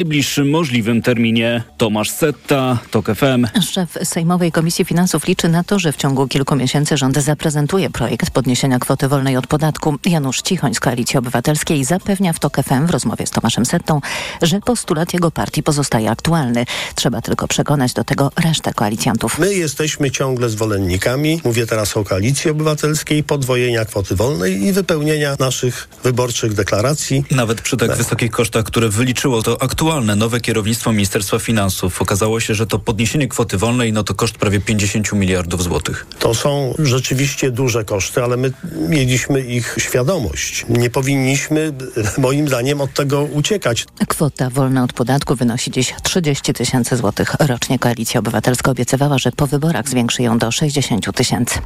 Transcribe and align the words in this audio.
najbliższym 0.00 0.50
możliwym 0.50 1.02
terminie. 1.02 1.62
Tomasz 1.76 2.10
Setta, 2.10 2.78
TOK 2.90 3.06
FM. 3.06 3.60
Szef 3.62 3.98
Sejmowej 4.04 4.52
Komisji 4.52 4.84
Finansów 4.84 5.26
liczy 5.26 5.48
na 5.48 5.64
to, 5.64 5.78
że 5.78 5.92
w 5.92 5.96
ciągu 5.96 6.28
kilku 6.28 6.56
miesięcy 6.56 6.96
rząd 6.96 7.16
zaprezentuje 7.16 7.90
projekt 7.90 8.30
podniesienia 8.30 8.78
kwoty 8.78 9.08
wolnej 9.08 9.36
od 9.36 9.46
podatku. 9.46 9.96
Janusz 10.06 10.42
Cichoń 10.42 10.74
z 10.74 10.80
Koalicji 10.80 11.18
Obywatelskiej 11.18 11.84
zapewnia 11.84 12.32
w 12.32 12.38
TOK 12.38 12.56
FM 12.56 12.86
w 12.86 12.90
rozmowie 12.90 13.26
z 13.26 13.30
Tomaszem 13.30 13.66
Settą, 13.66 14.00
że 14.42 14.60
postulat 14.60 15.14
jego 15.14 15.30
partii 15.30 15.62
pozostaje 15.62 16.10
aktualny. 16.10 16.64
Trzeba 16.94 17.22
tylko 17.22 17.48
przekonać 17.48 17.92
do 17.92 18.04
tego 18.04 18.32
resztę 18.44 18.74
koalicjantów. 18.74 19.38
My 19.38 19.54
jesteśmy 19.54 20.10
ciągle 20.10 20.48
zwolennikami, 20.48 21.40
mówię 21.44 21.66
teraz 21.66 21.96
o 21.96 22.04
Koalicji 22.04 22.50
Obywatelskiej, 22.50 23.24
podwojenia 23.24 23.84
kwoty 23.84 24.16
wolnej 24.16 24.62
i 24.62 24.72
wypełnienia 24.72 25.36
naszych 25.38 25.88
wyborczych 26.04 26.54
deklaracji. 26.54 27.24
Nawet 27.30 27.60
przy 27.60 27.76
tak, 27.76 27.88
tak. 27.88 27.98
wysokich 27.98 28.30
kosztach, 28.30 28.64
które 28.64 28.88
wyliczyło 28.88 29.42
to 29.42 29.62
aktualnie 29.62 29.89
aktualne 29.90 30.16
nowe 30.16 30.40
kierownictwo 30.40 30.92
Ministerstwa 30.92 31.38
Finansów 31.38 32.02
okazało 32.02 32.40
się, 32.40 32.54
że 32.54 32.66
to 32.66 32.78
podniesienie 32.78 33.28
kwoty 33.28 33.58
wolnej, 33.58 33.92
no 33.92 34.04
to 34.04 34.14
koszt 34.14 34.38
prawie 34.38 34.60
50 34.60 35.12
miliardów 35.12 35.62
złotych. 35.62 36.06
To 36.18 36.34
są 36.34 36.74
rzeczywiście 36.78 37.50
duże 37.50 37.84
koszty, 37.84 38.22
ale 38.22 38.36
my 38.36 38.52
mieliśmy 38.88 39.40
ich 39.40 39.76
świadomość. 39.78 40.66
Nie 40.68 40.90
powinniśmy, 40.90 41.72
moim 42.18 42.48
zdaniem, 42.48 42.80
od 42.80 42.94
tego 42.94 43.22
uciekać. 43.22 43.86
Kwota 44.08 44.50
wolna 44.50 44.84
od 44.84 44.92
podatku 44.92 45.34
wynosi 45.34 45.70
dziś 45.70 45.94
30 46.02 46.52
tysięcy 46.52 46.96
złotych 46.96 47.34
rocznie. 47.40 47.78
Koalicja 47.78 48.20
Obywatelska 48.20 48.70
obiecywała, 48.70 49.18
że 49.18 49.32
po 49.32 49.46
wyborach 49.46 49.88
zwiększy 49.88 50.22
ją 50.22 50.38
do 50.38 50.50
60 50.50 51.16
tysięcy. 51.16 51.58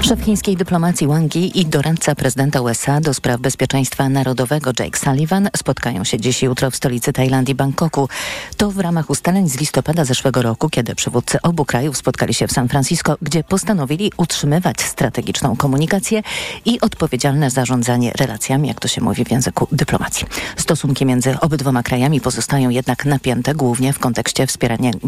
Szef 0.00 0.20
chińskiej 0.20 0.56
dyplomacji 0.56 1.06
Wang 1.06 1.36
Yi 1.36 1.60
i 1.60 1.66
doradca 1.66 2.14
prezydenta 2.14 2.60
USA 2.60 3.00
do 3.00 3.14
spraw 3.14 3.40
bezpieczeństwa 3.40 4.08
narodowego 4.08 4.70
Jake 4.78 4.98
Sullivan 4.98 5.48
spotkają 5.56 6.04
się 6.04 6.20
dziś 6.20 6.42
i 6.42 6.46
jutro 6.46 6.70
w 6.70 6.76
stolicy 6.76 7.12
Tajlandii 7.12 7.35
Tajlandii 7.36 7.54
Bangkoku. 7.54 8.08
To 8.56 8.70
w 8.70 8.78
ramach 8.78 9.10
ustaleń 9.10 9.48
z 9.48 9.60
listopada 9.60 10.04
zeszłego 10.04 10.42
roku, 10.42 10.70
kiedy 10.70 10.94
przywódcy 10.94 11.42
obu 11.42 11.64
krajów 11.64 11.96
spotkali 11.96 12.34
się 12.34 12.46
w 12.48 12.52
San 12.52 12.68
Francisco, 12.68 13.16
gdzie 13.22 13.44
postanowili 13.44 14.12
utrzymywać 14.16 14.80
strategiczną 14.80 15.56
komunikację 15.56 16.22
i 16.64 16.80
odpowiedzialne 16.80 17.50
zarządzanie 17.50 18.12
relacjami, 18.12 18.68
jak 18.68 18.80
to 18.80 18.88
się 18.88 19.00
mówi 19.00 19.24
w 19.24 19.30
języku 19.30 19.68
dyplomacji. 19.72 20.26
Stosunki 20.56 21.06
między 21.06 21.40
obydwoma 21.40 21.82
krajami 21.82 22.20
pozostają 22.20 22.70
jednak 22.70 23.04
napięte, 23.04 23.54
głównie 23.54 23.92
w 23.92 23.98
kontekście 23.98 24.46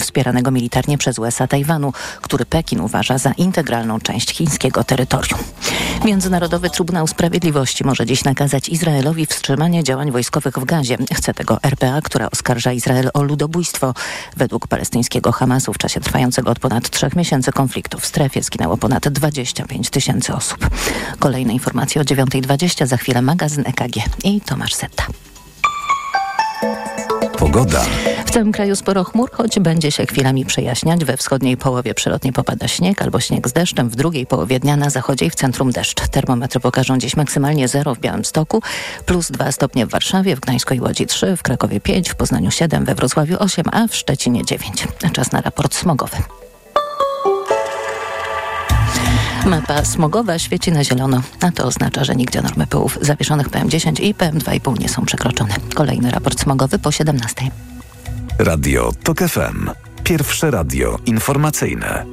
wspieranego 0.01 0.51
militarnie 0.51 0.99
przez 0.99 1.19
USA 1.19 1.47
Tajwanu, 1.47 1.93
który 2.23 2.45
Pekin 2.47 2.81
uważa 2.81 3.19
za 3.19 3.33
integralną 3.33 4.01
część 4.01 4.31
chińskiego 4.31 4.85
terytorium. 4.85 5.41
Międzynarodowy 6.05 6.71
Trybunał 6.71 7.07
Sprawiedliwości 7.07 7.85
może 7.85 8.07
dziś 8.07 8.25
nakazać 8.25 8.69
Izraelowi 8.69 9.27
wstrzymanie 9.27 9.85
działań 9.85 10.11
wojskowych 10.11 10.59
w 10.59 10.65
Gazie. 10.65 10.99
Chce 11.15 11.35
tego 11.35 11.59
RPA, 11.63 12.01
która 12.09 12.31
oskarża 12.31 12.73
Izrael 12.73 13.11
o 13.15 13.23
ludobójstwo. 13.23 13.95
Według 14.37 14.67
palestyńskiego 14.67 15.33
Hamasu 15.33 15.73
w 15.73 15.79
czasie 15.79 16.01
trwającego 16.01 16.51
od 16.51 16.59
ponad 16.59 16.91
trzech 16.91 17.17
miesięcy 17.17 17.53
konfliktu 17.53 17.99
w 17.99 18.07
strefie 18.07 18.43
zginęło 18.43 18.77
ponad 18.77 19.09
25 19.09 19.91
tysięcy 19.91 20.35
osób. 20.35 20.71
Kolejne 21.19 21.53
informacje 21.53 22.01
o 22.01 22.05
9.20, 22.05 22.87
za 22.87 22.97
chwilę 22.97 23.23
magazyn 23.23 23.65
EKG 23.67 23.97
i 24.25 24.41
Tomasz 24.41 24.75
Setta. 24.75 25.07
Pogoda. 27.39 27.85
Całym 28.39 28.53
kraju 28.53 28.77
sporo 28.77 29.05
chmur, 29.05 29.31
choć 29.31 29.59
będzie 29.59 29.93
się 29.93 30.07
chwilami 30.07 30.45
przejaśniać. 30.45 31.05
We 31.05 31.17
wschodniej 31.17 31.57
połowie 31.57 31.95
przelotnie 31.95 32.33
popada 32.33 32.69
śnieg 32.69 33.03
albo 33.03 33.21
śnieg 33.21 33.49
z 33.49 33.53
deszczem. 33.53 33.89
W 33.89 33.97
drugiej 33.97 34.27
połowie 34.27 34.61
dnia 34.61 34.77
na 34.77 34.91
zachodzie 34.91 35.27
i 35.27 35.31
w 35.31 35.35
centrum 35.35 35.71
deszcz. 35.71 36.09
Termometry 36.09 36.61
pokażą 36.61 36.99
dziś 36.99 37.17
maksymalnie 37.17 37.69
0 37.69 37.95
w 37.95 37.99
Białymstoku, 37.99 38.63
plus 39.07 39.31
2 39.31 39.53
stopnie 39.53 39.87
w 39.87 39.91
Warszawie, 39.91 40.37
w 40.37 40.41
Gdańsku 40.41 40.75
i 40.75 40.81
Łodzi 40.81 41.07
3, 41.07 41.37
w 41.37 41.43
Krakowie 41.43 41.81
5, 41.81 42.09
w 42.09 42.15
Poznaniu 42.15 42.51
7, 42.51 42.85
we 42.85 42.95
Wrocławiu 42.95 43.37
8, 43.39 43.65
a 43.73 43.87
w 43.87 43.97
Szczecinie 43.97 44.45
9. 44.45 44.89
Czas 45.13 45.33
na 45.33 45.41
raport 45.41 45.75
smogowy. 45.75 46.17
Mapa 49.47 49.85
smogowa 49.85 50.39
świeci 50.39 50.73
na 50.73 50.85
zielono, 50.85 51.23
a 51.41 51.51
to 51.51 51.65
oznacza, 51.65 52.05
że 52.05 52.17
nigdzie 52.17 52.43
normy 52.43 52.67
pyłów 52.67 52.99
zawieszonych 53.01 53.51
PM10 53.51 54.03
i 54.03 54.15
PM2,5 54.15 54.81
nie 54.81 54.89
są 54.89 55.05
przekroczone. 55.05 55.55
Kolejny 55.75 56.11
raport 56.11 56.41
smogowy 56.41 56.79
po 56.79 56.93
17. 56.93 57.51
Radio 58.39 58.91
TOK 59.03 59.19
FM. 59.19 59.71
Pierwsze 60.05 60.51
radio 60.51 60.99
informacyjne. 61.07 62.05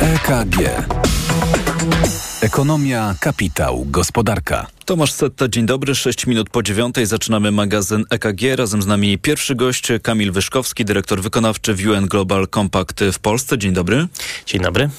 EKG. 0.00 0.56
Ekonomia, 2.42 3.14
kapitał, 3.20 3.84
gospodarka. 3.86 4.66
Tomasz 4.90 5.12
Setta, 5.12 5.48
dzień 5.48 5.66
dobry. 5.66 5.94
6 5.94 6.26
minut 6.26 6.50
po 6.50 6.62
dziewiątej 6.62 7.06
zaczynamy 7.06 7.50
magazyn 7.50 8.04
EKG. 8.10 8.56
Razem 8.56 8.82
z 8.82 8.86
nami 8.86 9.18
pierwszy 9.18 9.54
gość 9.54 9.88
Kamil 10.02 10.32
Wyszkowski, 10.32 10.84
dyrektor 10.84 11.22
wykonawczy 11.22 11.74
w 11.74 11.86
UN 11.86 12.06
Global 12.06 12.48
Compact 12.54 13.00
w 13.12 13.18
Polsce. 13.18 13.58
Dzień 13.58 13.72
dobry. 13.72 14.06
Dzień 14.46 14.62
dobry. 14.62 14.90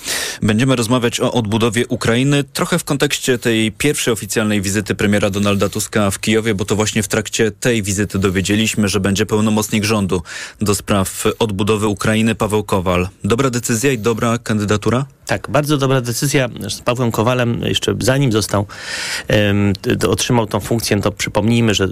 Będziemy 0.41 0.75
rozmawiać 0.75 1.19
o 1.19 1.33
odbudowie 1.33 1.87
Ukrainy, 1.87 2.43
trochę 2.43 2.79
w 2.79 2.83
kontekście 2.83 3.37
tej 3.37 3.71
pierwszej 3.71 4.13
oficjalnej 4.13 4.61
wizyty 4.61 4.95
premiera 4.95 5.29
Donalda 5.29 5.69
Tuska 5.69 6.11
w 6.11 6.19
Kijowie, 6.19 6.55
bo 6.55 6.65
to 6.65 6.75
właśnie 6.75 7.03
w 7.03 7.07
trakcie 7.07 7.51
tej 7.51 7.83
wizyty 7.83 8.19
dowiedzieliśmy, 8.19 8.89
że 8.89 8.99
będzie 8.99 9.25
pełnomocnik 9.25 9.83
rządu 9.83 10.21
do 10.61 10.75
spraw 10.75 11.25
odbudowy 11.39 11.87
Ukrainy 11.87 12.35
Paweł 12.35 12.63
Kowal. 12.63 13.09
Dobra 13.23 13.49
decyzja 13.49 13.91
i 13.91 13.97
dobra 13.97 14.37
kandydatura? 14.37 15.05
Tak, 15.25 15.49
bardzo 15.49 15.77
dobra 15.77 16.01
decyzja 16.01 16.49
z 16.69 16.81
Pawłem 16.81 17.11
Kowalem, 17.11 17.61
jeszcze 17.61 17.95
zanim 17.99 18.31
został, 18.31 18.65
um, 19.29 19.73
otrzymał 20.07 20.47
tą 20.47 20.59
funkcję, 20.59 21.01
to 21.01 21.11
przypomnijmy, 21.11 21.73
że 21.73 21.87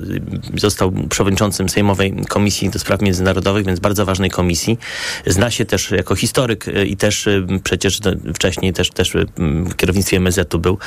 został 0.55 0.91
przewodniczącym 1.09 1.69
Sejmowej 1.69 2.13
Komisji 2.27 2.69
do 2.69 2.79
Spraw 2.79 3.01
Międzynarodowych, 3.01 3.65
więc 3.65 3.79
bardzo 3.79 4.05
ważnej 4.05 4.29
komisji. 4.29 4.77
Zna 5.25 5.51
się 5.51 5.65
też 5.65 5.91
jako 5.91 6.15
historyk 6.15 6.67
e, 6.67 6.85
i 6.85 6.97
też 6.97 7.27
e, 7.27 7.45
przecież 7.63 7.99
wcześniej 8.33 8.73
też, 8.73 8.89
też 8.91 9.13
w 9.37 9.75
kierownictwie 9.75 10.17
MSZ-u 10.17 10.59
był. 10.59 10.77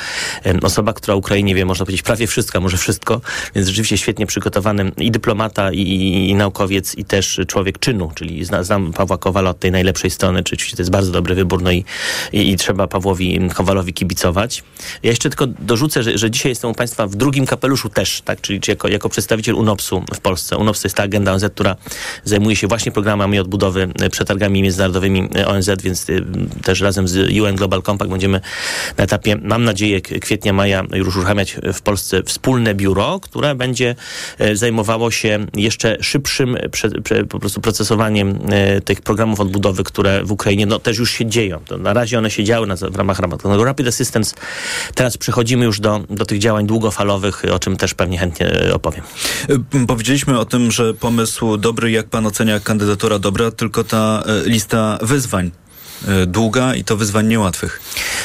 Osoba, 0.63 0.93
która 0.93 1.15
Ukrainie 1.15 1.55
wie, 1.55 1.65
można 1.65 1.85
powiedzieć, 1.85 2.01
prawie 2.01 2.27
wszystko, 2.27 2.61
może 2.61 2.77
wszystko, 2.77 3.21
więc 3.55 3.67
rzeczywiście 3.67 3.97
świetnie 3.97 4.25
przygotowany 4.25 4.91
i 4.97 5.11
dyplomata, 5.11 5.71
i, 5.71 5.81
i, 6.29 6.35
naukowiec, 6.35 6.95
i 6.95 7.05
też 7.05 7.39
człowiek 7.47 7.79
czynu, 7.79 8.11
czyli 8.15 8.45
zna, 8.45 8.63
znam 8.63 8.93
Pawła 8.93 9.17
Kowala 9.17 9.49
od 9.49 9.59
tej 9.59 9.71
najlepszej 9.71 10.11
strony, 10.11 10.43
czyli 10.43 10.61
to 10.71 10.81
jest 10.81 10.91
bardzo 10.91 11.11
dobry 11.11 11.35
wybór, 11.35 11.61
no 11.61 11.71
i, 11.71 11.85
i, 12.33 12.51
i 12.51 12.57
trzeba 12.57 12.87
Pawłowi 12.87 13.49
Kowalowi 13.53 13.93
kibicować. 13.93 14.63
Ja 15.03 15.09
jeszcze 15.09 15.29
tylko 15.29 15.47
dorzucę, 15.47 16.03
że, 16.03 16.17
że 16.17 16.31
dzisiaj 16.31 16.51
jestem 16.51 16.71
u 16.71 16.73
Państwa 16.73 16.92
w 16.97 17.15
drugim 17.15 17.45
kapeluszu 17.45 17.89
też, 17.89 18.21
tak, 18.21 18.41
czyli 18.41 18.59
jako, 18.67 18.87
jako 18.87 19.09
przedstawiciel 19.09 19.55
UNOPS-u 19.55 20.03
w 20.13 20.19
Polsce. 20.19 20.57
UNOPS 20.57 20.81
to 20.81 20.87
jest 20.87 20.95
ta 20.95 21.03
agenda 21.03 21.33
ONZ, 21.33 21.45
która 21.55 21.75
zajmuje 22.23 22.55
się 22.55 22.67
właśnie 22.67 22.91
programami 22.91 23.39
odbudowy, 23.39 23.89
e, 24.01 24.09
przetargami 24.09 24.61
międzynarodowymi 24.61 25.29
e, 25.35 25.47
ONZ, 25.47 25.69
więc 25.83 26.09
e, 26.09 26.13
też 26.63 26.81
razem 26.81 27.07
z 27.07 27.15
UN 27.41 27.55
Global 27.55 27.81
Compact 27.81 28.11
będziemy 28.11 28.41
na 28.97 29.03
etapie, 29.03 29.35
mam 29.35 29.63
nadzieję, 29.63 30.01
kwietnia, 30.01 30.53
maja 30.53 30.83
już 30.93 31.15
uruchamiać 31.15 31.57
w 31.73 31.81
Polsce 31.81 32.23
wspólne 32.23 32.75
biuro, 32.75 33.19
które 33.19 33.55
będzie 33.55 33.95
zajmowało 34.53 35.11
się 35.11 35.45
jeszcze 35.55 35.97
szybszym 36.01 36.57
prze, 36.71 36.89
prze, 36.89 37.25
po 37.25 37.39
prostu 37.39 37.61
procesowaniem 37.61 38.39
tych 38.85 39.01
programów 39.01 39.39
odbudowy, 39.39 39.83
które 39.83 40.23
w 40.23 40.31
Ukrainie 40.31 40.65
no, 40.65 40.79
też 40.79 40.97
już 40.97 41.11
się 41.11 41.25
dzieją. 41.25 41.59
To 41.67 41.77
na 41.77 41.93
razie 41.93 42.17
one 42.17 42.31
się 42.31 42.43
działy 42.43 42.67
na, 42.67 42.75
w 42.75 42.95
ramach 42.95 43.19
Rapid 43.43 43.87
Assistance. 43.87 44.35
Teraz 44.95 45.17
przechodzimy 45.17 45.65
już 45.65 45.79
do, 45.79 45.99
do 46.09 46.25
tych 46.25 46.39
działań 46.39 46.67
długofalowych, 46.73 47.43
o 47.51 47.59
czym 47.59 47.77
też 47.77 47.93
pewnie 47.93 48.17
chętnie 48.17 48.47
e, 48.47 48.73
opowiem. 48.73 49.03
E, 49.49 49.85
powiedzieliśmy 49.87 50.39
o 50.39 50.45
tym, 50.45 50.71
że 50.71 50.93
pomysł 50.93 51.57
dobry, 51.57 51.91
jak 51.91 52.07
pan 52.07 52.25
ocenia 52.25 52.59
kandydatura 52.59 53.19
dobra, 53.19 53.51
tylko 53.51 53.83
ta 53.83 54.23
e, 54.25 54.49
lista 54.49 54.97
wyzwań 55.01 55.51
długa 56.27 56.75
i 56.75 56.83
to 56.83 56.97
wyzwań 56.97 57.27
niełatwych. 57.27 57.81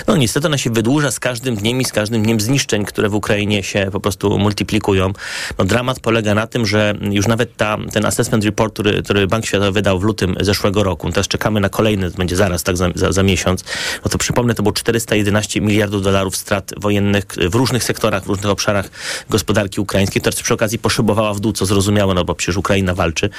No 0.07 0.17
niestety 0.17 0.47
ona 0.47 0.59
się 0.59 0.71
wydłuża 0.71 1.11
z 1.11 1.21
każdym 1.21 1.57
dniem 1.57 1.81
i 1.81 1.85
z 1.85 1.93
każdym 1.93 2.23
dniem 2.23 2.41
zniszczeń, 2.41 2.85
które 2.85 3.09
w 3.09 3.15
Ukrainie 3.15 3.63
się 3.63 3.89
po 3.93 4.01
prostu 4.01 4.39
multiplikują. 4.39 5.13
No 5.59 5.65
dramat 5.65 6.01
polega 6.01 6.35
na 6.35 6.47
tym, 6.47 6.67
że 6.67 6.95
już 7.11 7.27
nawet 7.27 7.57
ta, 7.57 7.77
ten 7.93 8.05
assessment 8.05 8.45
report, 8.45 8.73
który, 8.73 9.03
który 9.03 9.27
Bank 9.27 9.47
Światowy 9.47 9.73
wydał 9.73 9.99
w 9.99 10.03
lutym 10.03 10.37
zeszłego 10.41 10.83
roku, 10.83 11.11
teraz 11.11 11.29
czekamy 11.29 11.61
na 11.61 11.69
kolejny, 11.69 12.11
będzie 12.11 12.37
zaraz, 12.37 12.63
tak 12.63 12.77
za, 12.77 12.89
za, 12.95 13.13
za 13.13 13.23
miesiąc, 13.23 13.65
no 14.05 14.11
to 14.11 14.19
przypomnę, 14.19 14.55
to 14.55 14.63
było 14.63 14.73
411 14.73 15.61
miliardów 15.61 16.03
dolarów 16.03 16.37
strat 16.37 16.73
wojennych 16.77 17.25
w 17.51 17.55
różnych 17.55 17.85
sektorach, 17.85 18.25
w 18.25 18.27
różnych 18.27 18.51
obszarach 18.51 18.91
gospodarki 19.31 19.81
ukraińskiej, 19.81 20.23
która 20.23 20.37
przy 20.43 20.55
okazji 20.55 20.79
poszybowała 20.79 21.35
w 21.35 21.41
dół, 21.41 21.53
co 21.53 21.67
zrozumiałe, 21.67 22.15
no 22.15 22.25
bo 22.25 22.35
przecież 22.35 22.57
Ukraina 22.57 22.95
walczy. 22.95 23.31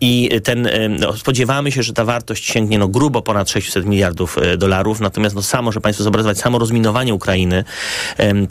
I 0.00 0.30
ten, 0.44 0.68
no, 1.00 1.16
spodziewamy 1.16 1.72
się, 1.72 1.82
że 1.82 1.92
ta 1.92 2.04
wartość 2.04 2.44
sięgnie 2.44 2.78
no 2.78 2.88
grubo 2.88 3.22
ponad 3.22 3.43
ponad 3.44 3.50
600 3.50 3.86
miliardów 3.86 4.38
e, 4.38 4.56
dolarów, 4.56 5.00
natomiast 5.00 5.34
no, 5.36 5.42
sam 5.42 5.64
może 5.64 5.80
Państwo 5.80 6.04
zobrazować, 6.04 6.38
samo 6.38 6.58
rozminowanie 6.58 7.14
Ukrainy 7.14 7.64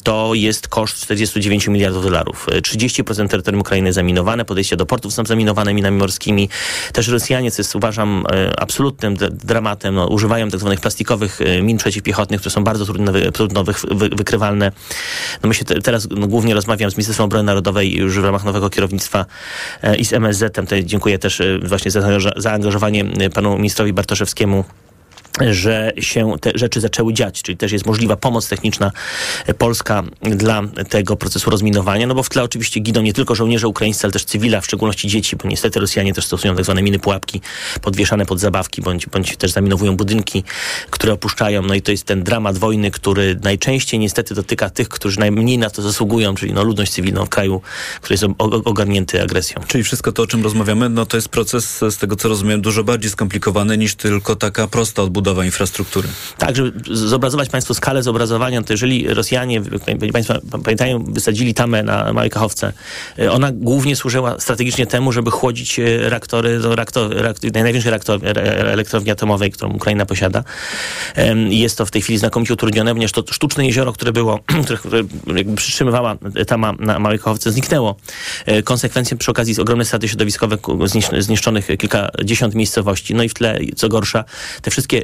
to 0.04 0.32
jest 0.34 0.68
koszt 0.68 1.02
49 1.02 1.68
miliardów 1.68 2.04
dolarów. 2.04 2.48
30% 2.48 3.28
terytorium 3.28 3.62
Ukrainy 3.62 3.94
zaminowane, 3.94 4.46
podejście 4.46 4.78
do 4.78 4.86
portów 4.86 5.14
są 5.14 5.26
zaminowane 5.26 5.74
minami 5.74 5.98
morskimi. 5.98 6.50
Też 6.94 7.08
Rosjanie, 7.08 7.52
co 7.52 7.62
jest 7.62 7.76
uważam 7.76 8.26
absolutnym 8.58 9.16
dramatem, 9.32 9.96
no, 9.96 10.08
używają 10.08 10.50
tak 10.50 10.60
zwanych 10.60 10.82
plastikowych 10.82 11.40
min 11.62 11.78
przeciwpiechotnych, 11.78 12.40
które 12.40 12.52
są 12.52 12.64
bardzo 12.64 12.86
trudno, 12.86 13.12
trudno 13.34 13.64
wy, 13.64 13.74
wy, 13.92 14.10
wykrywalne. 14.10 14.72
No 15.44 15.50
my 15.50 15.54
się 15.54 15.66
te, 15.66 15.82
teraz 15.82 16.08
no, 16.12 16.28
głównie 16.28 16.54
rozmawiam 16.54 16.92
z 16.92 16.94
Ministerstwem 16.94 17.26
Obrony 17.26 17.44
Narodowej 17.44 17.96
już 17.96 18.20
w 18.20 18.24
ramach 18.24 18.44
nowego 18.44 18.70
kierownictwa 18.70 19.26
i 19.98 20.06
z 20.06 20.14
MSZ-em. 20.14 20.66
Dziękuję 20.84 21.20
też 21.20 21.42
właśnie 21.64 21.92
za 21.92 22.02
zaangażowanie 22.36 23.06
panu 23.34 23.58
ministrowi 23.58 23.94
Bartoszewskiemu 23.94 24.64
że 25.52 25.92
się 26.00 26.34
te 26.42 26.52
rzeczy 26.56 26.82
zaczęły 26.82 27.14
dziać, 27.14 27.42
czyli 27.42 27.58
też 27.58 27.72
jest 27.72 27.86
możliwa 27.86 28.16
pomoc 28.16 28.48
techniczna 28.48 28.92
polska 29.58 30.04
dla 30.22 30.62
tego 30.90 31.16
procesu 31.16 31.50
rozminowania, 31.50 32.08
no 32.08 32.16
bo 32.16 32.24
w 32.24 32.30
tle 32.30 32.44
oczywiście 32.44 32.80
giną 32.80 33.02
nie 33.02 33.14
tylko 33.14 33.36
żołnierze 33.36 33.68
ukraińscy, 33.68 34.06
ale 34.06 34.12
też 34.12 34.26
cywila, 34.26 34.62
w 34.62 34.66
szczególności 34.66 35.08
dzieci, 35.08 35.36
bo 35.36 35.50
niestety 35.50 35.80
Rosjanie 35.80 36.14
też 36.14 36.26
stosują 36.26 36.56
tak 36.56 36.66
zwane 36.66 36.82
miny 36.82 37.00
pułapki 37.00 37.42
podwieszane 37.82 38.26
pod 38.26 38.40
zabawki, 38.40 38.82
bądź, 38.82 39.06
bądź 39.06 39.38
też 39.38 39.52
zaminowują 39.52 39.98
budynki, 39.98 40.44
które 40.90 41.14
opuszczają, 41.14 41.62
no 41.62 41.74
i 41.74 41.82
to 41.82 41.92
jest 41.92 42.04
ten 42.04 42.24
dramat 42.24 42.58
wojny, 42.58 42.92
który 42.92 43.40
najczęściej 43.44 44.00
niestety 44.00 44.36
dotyka 44.36 44.70
tych, 44.70 44.90
którzy 44.90 45.20
najmniej 45.20 45.58
na 45.58 45.70
to 45.70 45.82
zasługują, 45.82 46.36
czyli 46.36 46.54
no 46.54 46.64
ludność 46.64 46.92
cywilną 46.92 47.26
w 47.26 47.30
kraju, 47.30 47.62
który 48.02 48.14
jest 48.14 48.26
ogarnięty 48.66 49.22
agresją. 49.22 49.62
Czyli 49.68 49.84
wszystko 49.84 50.12
to, 50.12 50.24
o 50.24 50.28
czym 50.28 50.44
rozmawiamy, 50.44 50.90
no 50.90 51.06
to 51.06 51.18
jest 51.18 51.30
proces, 51.30 51.78
z 51.90 51.98
tego 51.98 52.16
co 52.16 52.30
rozumiem, 52.30 52.62
dużo 52.62 52.84
bardziej 52.84 53.12
skomplikowany 53.12 53.78
niż 53.78 53.96
tylko 53.96 54.36
taka 54.36 54.68
prosta 54.68 55.02
odbudowa 55.04 55.13
budowa 55.14 55.46
infrastruktury. 55.46 56.08
Tak, 56.38 56.56
żeby 56.56 56.72
zobrazować 56.92 57.50
Państwu 57.50 57.74
skalę 57.74 58.04
zobrazowania, 58.04 58.64
to 58.64 58.74
jeżeli 58.74 59.14
Rosjanie, 59.14 59.62
Państwo 60.14 60.34
pamiętają, 60.64 61.04
wysadzili 61.04 61.54
tamę 61.54 61.84
na 61.84 62.14
Małej 62.14 62.30
Kachowce, 62.30 62.74
e, 63.20 63.32
ona 63.32 63.52
głównie 63.52 63.96
służyła 63.96 64.40
strategicznie 64.40 64.88
temu, 64.88 65.12
żeby 65.12 65.32
chłodzić 65.32 65.80
e, 65.80 66.10
reaktory, 66.10 66.60
do 66.60 66.76
reaktor, 66.76 67.12
reaktor, 67.16 67.52
największej 67.54 67.94
elektrowni 68.74 69.12
atomowej, 69.12 69.52
którą 69.52 69.74
Ukraina 69.74 70.06
posiada. 70.06 70.44
Jest 71.50 71.78
to 71.78 71.86
w 71.86 71.92
tej 71.92 72.02
chwili 72.02 72.20
znakomicie 72.20 72.54
utrudnione, 72.54 72.94
ponieważ 72.94 73.12
to 73.12 73.24
sztuczne 73.32 73.66
jezioro, 73.66 73.94
które 73.94 74.12
było, 74.12 74.40
które, 74.80 75.04
jakby 75.36 75.56
przytrzymywała 75.56 76.18
tama 76.48 76.74
na 76.80 77.00
Małej 77.00 77.20
Kachowce, 77.20 77.52
zniknęło. 77.52 77.96
E, 78.46 78.64
konsekwencją 78.64 79.18
przy 79.18 79.32
okazji 79.32 79.60
ogromne 79.60 79.86
straty 79.86 80.08
środowiskowe, 80.08 80.58
zniszczonych 81.20 81.68
kilkadziesiąt 81.78 82.56
miejscowości. 82.56 83.16
No 83.16 83.24
i 83.24 83.30
w 83.30 83.34
tle, 83.34 83.60
co 83.76 83.90
gorsza, 83.90 84.24
te 84.62 84.72
wszystkie 84.72 85.03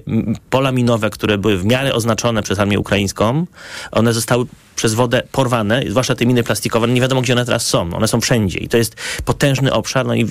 pola 0.50 0.72
minowe, 0.72 1.10
które 1.10 1.38
były 1.38 1.58
w 1.58 1.66
miarę 1.66 1.94
oznaczone 1.94 2.44
przez 2.44 2.60
armię 2.60 2.80
ukraińską, 2.80 3.46
one 3.92 4.14
zostały 4.14 4.46
przez 4.80 4.94
wodę 4.94 5.24
porwane, 5.32 5.84
zwłaszcza 5.90 6.16
te 6.16 6.26
miny 6.26 6.44
plastikowe, 6.44 6.88
no 6.88 6.94
nie 6.94 7.02
wiadomo 7.02 7.22
gdzie 7.22 7.34
one 7.34 7.46
teraz 7.46 7.68
są. 7.68 7.94
One 7.94 8.08
są 8.08 8.22
wszędzie 8.22 8.60
i 8.60 8.70
to 8.70 8.78
jest 8.78 8.96
potężny 9.26 9.74
obszar, 9.74 10.06
no 10.06 10.16
i 10.16 10.28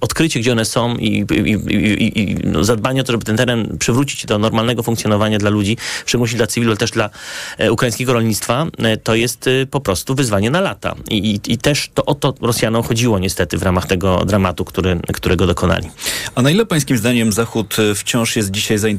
odkrycie 0.00 0.40
gdzie 0.40 0.52
one 0.52 0.64
są 0.64 0.96
i, 0.96 1.26
i, 1.30 1.50
i, 1.74 2.20
i 2.20 2.36
no 2.44 2.64
zadbanie 2.64 3.00
o 3.00 3.04
to, 3.04 3.12
żeby 3.12 3.24
ten 3.24 3.36
teren 3.36 3.78
przywrócić 3.78 4.26
do 4.26 4.38
normalnego 4.38 4.82
funkcjonowania 4.82 5.38
dla 5.38 5.50
ludzi, 5.50 5.76
w 6.04 6.08
szczególności 6.08 6.36
dla 6.36 6.46
cywilów, 6.46 6.70
ale 6.70 6.76
też 6.76 6.90
dla 6.90 7.10
e, 7.58 7.72
ukraińskiego 7.72 8.12
rolnictwa, 8.12 8.66
e, 8.78 8.96
to 8.96 9.14
jest 9.14 9.46
e, 9.46 9.66
po 9.66 9.80
prostu 9.80 10.14
wyzwanie 10.14 10.50
na 10.50 10.60
lata. 10.60 10.94
I, 11.10 11.58
też 11.58 11.90
to 11.94 12.04
o 12.04 12.14
to 12.14 12.34
Rosjanom 12.40 12.82
chodziło 12.82 13.18
niestety 13.18 13.58
w 13.58 13.62
ramach 13.62 13.86
tego 13.86 14.24
dramatu, 14.24 14.64
który, 14.64 15.00
którego 15.14 15.46
dokonali. 15.46 15.88
A 16.34 16.42
na 16.42 16.50
ile 16.50 16.66
pańskim 16.66 16.98
zdaniem 16.98 17.32
Zachód 17.32 17.76
wciąż 17.94 18.36
jest 18.36 18.50
dzisiaj 18.50 18.78
zainteresowany, 18.78 18.95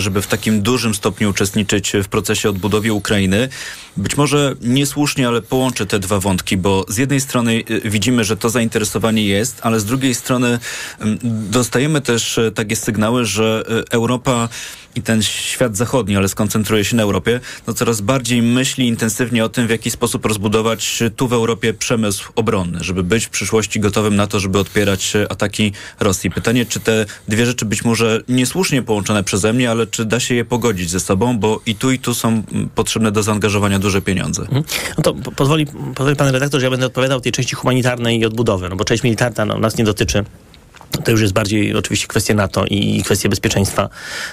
żeby 0.00 0.22
w 0.22 0.26
takim 0.26 0.62
dużym 0.62 0.94
stopniu 0.94 1.30
uczestniczyć 1.30 1.92
w 2.04 2.08
procesie 2.08 2.50
odbudowy 2.50 2.92
Ukrainy? 2.92 3.48
Być 3.96 4.16
może 4.16 4.54
niesłusznie, 4.60 5.28
ale 5.28 5.42
połączę 5.42 5.86
te 5.86 5.98
dwa 5.98 6.20
wątki, 6.20 6.56
bo 6.56 6.84
z 6.88 6.96
jednej 6.96 7.20
strony 7.20 7.52
y, 7.70 7.90
widzimy, 7.90 8.24
że 8.24 8.36
to 8.36 8.50
zainteresowanie 8.50 9.24
jest, 9.24 9.58
ale 9.62 9.80
z 9.80 9.84
drugiej 9.84 10.14
strony 10.14 10.58
dostajemy 11.50 12.00
też 12.00 12.38
e, 12.38 12.50
takie 12.50 12.76
sygnały, 12.76 13.24
że 13.24 13.64
e, 13.68 13.92
Europa 13.92 14.48
i 14.94 15.02
ten 15.02 15.22
świat 15.22 15.76
zachodni, 15.76 16.16
ale 16.16 16.28
skoncentruje 16.28 16.84
się 16.84 16.96
na 16.96 17.02
Europie, 17.02 17.40
no 17.66 17.74
coraz 17.74 18.00
bardziej 18.00 18.42
myśli 18.42 18.88
intensywnie 18.88 19.44
o 19.44 19.48
tym, 19.48 19.66
w 19.66 19.70
jaki 19.70 19.90
sposób 19.90 20.24
rozbudować 20.24 21.02
tu 21.16 21.28
w 21.28 21.32
Europie 21.32 21.74
przemysł 21.74 22.32
obronny, 22.36 22.78
żeby 22.80 23.02
być 23.02 23.26
w 23.26 23.30
przyszłości 23.30 23.80
gotowym 23.80 24.16
na 24.16 24.26
to, 24.26 24.40
żeby 24.40 24.58
odpierać 24.58 25.12
ataki 25.28 25.72
Rosji. 26.00 26.30
Pytanie, 26.30 26.66
czy 26.66 26.80
te 26.80 27.06
dwie 27.28 27.46
rzeczy 27.46 27.64
być 27.64 27.84
może 27.84 28.20
niesłusznie 28.28 28.82
połączone 28.82 29.24
przeze 29.24 29.52
mnie, 29.52 29.70
ale 29.70 29.86
czy 29.86 30.04
da 30.04 30.20
się 30.20 30.34
je 30.34 30.44
pogodzić 30.44 30.90
ze 30.90 31.00
sobą, 31.00 31.38
bo 31.38 31.60
i 31.66 31.74
tu, 31.74 31.90
i 31.90 31.98
tu 31.98 32.14
są 32.14 32.42
potrzebne 32.74 33.12
do 33.12 33.22
zaangażowania 33.22 33.78
duże 33.78 34.02
pieniądze. 34.02 34.42
Mhm. 34.42 34.64
No 34.98 35.02
to 35.02 35.14
pozwoli, 35.14 35.66
pozwoli 35.94 36.16
pan 36.16 36.28
redaktor, 36.28 36.60
że 36.60 36.66
ja 36.66 36.70
będę 36.70 36.86
odpowiadał 36.86 37.20
tej 37.20 37.32
części 37.32 37.56
humanitarnej 37.56 38.20
i 38.20 38.24
odbudowy, 38.24 38.68
no 38.68 38.76
bo 38.76 38.84
część 38.84 39.02
militarna 39.02 39.44
no, 39.44 39.58
nas 39.58 39.76
nie 39.76 39.84
dotyczy. 39.84 40.24
To 41.04 41.10
już 41.10 41.20
jest 41.20 41.32
bardziej 41.32 41.74
oczywiście 41.74 42.06
kwestia 42.06 42.34
NATO 42.34 42.64
i 42.70 43.02
kwestia 43.04 43.28
bezpieczeństwa. 43.28 43.88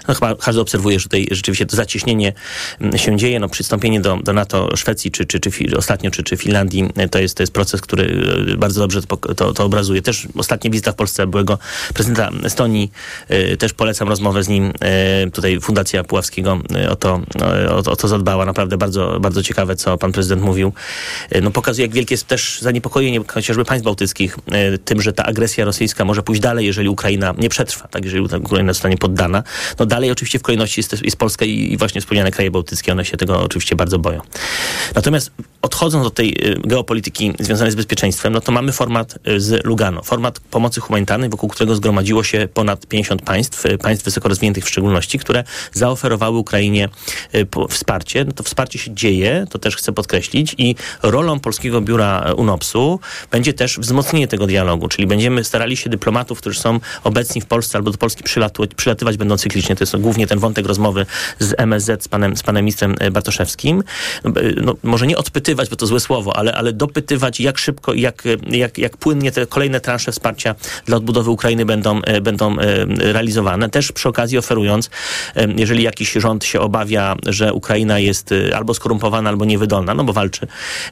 No, 0.08 0.14
chyba 0.14 0.36
każdy 0.36 0.62
obserwuje, 0.62 1.00
że 1.00 1.04
tutaj 1.04 1.28
rzeczywiście 1.31 1.66
to 1.66 1.75
zacieśnienie 1.75 2.34
mm, 2.81 2.98
się 2.98 3.18
dzieje. 3.18 3.40
No, 3.40 3.50
przystąpienie 3.50 4.02
do, 4.02 4.18
do 4.24 4.34
NATO 4.34 4.78
Szwecji, 4.78 5.12
czy, 5.12 5.25
czy, 5.25 5.40
czy 5.40 5.52
ostatnio, 5.78 6.12
czy, 6.12 6.24
czy 6.24 6.38
Finlandii, 6.38 6.90
e, 6.96 7.10
to 7.10 7.19
jest, 7.19 7.38
to 7.38 7.44
jest 7.44 7.54
proces, 7.54 7.81
który 7.81 8.25
e, 8.54 8.58
bardzo 8.58 8.80
dobrze 8.80 9.02
to, 9.02 9.54
to, 9.54 9.66
obrazuje. 9.66 10.02
Też 10.02 10.28
ostatnia 10.38 10.72
wizyta 10.72 10.92
w 10.92 10.96
Polsce 10.96 11.28
byłego 11.28 11.58
prezydenta 11.94 12.30
Estonii. 12.44 12.92
E, 13.28 13.58
też 13.58 13.74
polecam 13.74 14.08
rozmowę 14.08 14.44
z 14.44 14.48
nim. 14.48 14.74
Tutaj 15.34 15.60
Fundacja 15.60 16.04
Puławskiego 16.04 16.60
o 16.90 16.96
to, 16.96 17.22
o, 17.69 17.92
o 17.92 17.96
to 17.96 18.08
zadbała. 18.08 18.46
Naprawdę 18.46 18.78
bardzo, 18.78 19.19
bardzo 19.19 19.44
ciekawe, 19.44 19.75
co 19.75 19.98
pan 19.98 20.12
prezydent 20.12 20.42
mówił. 20.42 20.74
No, 21.42 21.52
pokazuje, 21.52 21.86
jak 21.88 21.96
wielkie 21.96 22.14
jest 22.14 22.28
też 22.28 22.60
zaniepokojenie 22.62 23.19
chociażby 23.28 23.66
państw 23.66 23.86
bałtyckich 23.86 24.38
tym, 24.86 25.02
że 25.02 25.14
ta 25.14 25.24
agresja 25.24 25.66
rosyjska 25.66 26.06
może 26.06 26.24
pójść 26.24 26.42
dalej, 26.42 26.56
jeżeli 26.63 26.89
Ukraina 26.89 27.33
nie 27.38 27.50
przetrwa, 27.50 27.88
tak, 27.88 28.06
jeżeli 28.06 28.24
Ukraina 28.24 28.74
zostanie 28.74 28.98
poddana. 28.98 29.44
No 29.80 29.86
dalej 29.86 30.12
oczywiście 30.12 30.39
w 30.39 30.42
kolejności 30.42 30.80
jest, 30.80 31.04
jest 31.04 31.18
Polska 31.18 31.45
i, 31.45 31.74
i 31.74 31.77
właśnie 31.77 32.01
wspomniane 32.01 32.31
kraje 32.31 32.51
bałtyckie, 32.51 32.92
one 32.92 33.06
się 33.06 33.18
tego 33.18 33.42
oczywiście 33.42 33.75
bardzo 33.75 34.00
boją. 34.00 34.21
Natomiast 34.95 35.31
odchodząc 35.62 36.07
od 36.07 36.13
tej 36.13 36.30
y, 36.30 36.62
geopolityki 36.65 37.33
związanej 37.39 37.71
z 37.71 37.75
bezpieczeństwem, 37.75 38.33
no 38.33 38.42
to 38.42 38.51
mamy 38.51 38.71
format 38.71 39.19
y, 39.27 39.39
z 39.39 39.65
Lugano, 39.65 40.04
format 40.04 40.39
pomocy 40.39 40.81
humanitarnej, 40.81 41.30
wokół 41.30 41.50
którego 41.50 41.75
zgromadziło 41.75 42.24
się 42.24 42.48
ponad 42.54 42.88
50 42.88 43.21
państw, 43.21 43.65
y, 43.65 43.77
państw 43.77 44.06
wysoko 44.06 44.30
rozwiniętych 44.30 44.65
w 44.65 44.69
szczególności, 44.69 45.19
które 45.19 45.44
zaoferowały 45.74 46.38
Ukrainie 46.38 46.89
wsparcie. 47.69 48.25
No 48.25 48.31
to 48.31 48.44
wsparcie 48.44 48.80
się 48.80 48.95
dzieje, 48.95 49.45
to 49.50 49.59
też 49.59 49.75
chcę 49.75 49.92
podkreślić 49.92 50.56
i 50.57 50.75
rolą 51.04 51.39
Polskiego 51.39 51.81
Biura 51.81 52.33
UNOPS-u 52.38 53.00
będzie 53.31 53.54
też 53.54 53.80
wzmocnienie 53.80 54.27
tego 54.27 54.48
dialogu, 54.48 54.88
czyli 54.88 55.07
będziemy 55.07 55.44
starali 55.44 55.77
się 55.77 55.89
dyplomatów 55.89 56.38
którzy 56.38 56.59
są 56.59 56.80
obecni 57.04 57.42
w 57.42 57.45
Polsce 57.45 57.77
albo 57.77 57.92
do 57.92 57.98
Polski 57.98 58.24
przylatywać 58.75 59.18
będą 59.18 59.38
cyklicznie. 59.38 59.75
To 59.75 59.83
jest 59.83 59.98
głównie 59.98 60.27
ten 60.27 60.39
wątek 60.39 60.65
rozmowy 60.65 61.06
z 61.39 61.54
MSZ, 61.57 62.04
z 62.04 62.07
panem, 62.07 62.38
z 62.38 62.44
panem 62.44 62.65
ministrem 62.65 62.95
Bartoszewskim. 63.12 63.83
No, 64.24 64.31
no, 64.63 64.75
może 64.83 65.07
nie 65.07 65.18
odpytywać, 65.18 65.47
bo 65.56 65.76
to 65.76 65.88
złe 65.88 66.00
słowo, 66.00 66.38
ale, 66.38 66.54
ale 66.54 66.74
dopytywać, 66.74 67.40
jak 67.40 67.58
szybko 67.58 67.94
i 67.94 68.02
jak, 68.02 68.24
jak, 68.50 68.78
jak 68.78 68.98
płynnie 68.98 69.32
te 69.32 69.48
kolejne 69.48 69.80
transze 69.80 70.12
wsparcia 70.12 70.56
dla 70.86 70.98
odbudowy 70.98 71.32
Ukrainy 71.32 71.66
będą, 71.66 72.02
e, 72.02 72.22
będą 72.22 72.56
realizowane. 72.88 73.69
Też 73.69 73.92
przy 73.92 74.10
okazji 74.10 74.38
oferując, 74.38 74.90
jeżeli 75.57 75.83
jakiś 75.83 76.12
rząd 76.12 76.45
się 76.45 76.60
obawia, 76.60 77.16
że 77.26 77.54
Ukraina 77.54 78.00
jest 78.00 78.33
albo 78.56 78.74
skorumpowana, 78.74 79.30
albo 79.30 79.45
niewydolna, 79.45 79.94
no 79.94 80.04
bo 80.04 80.14
walczy, 80.14 80.48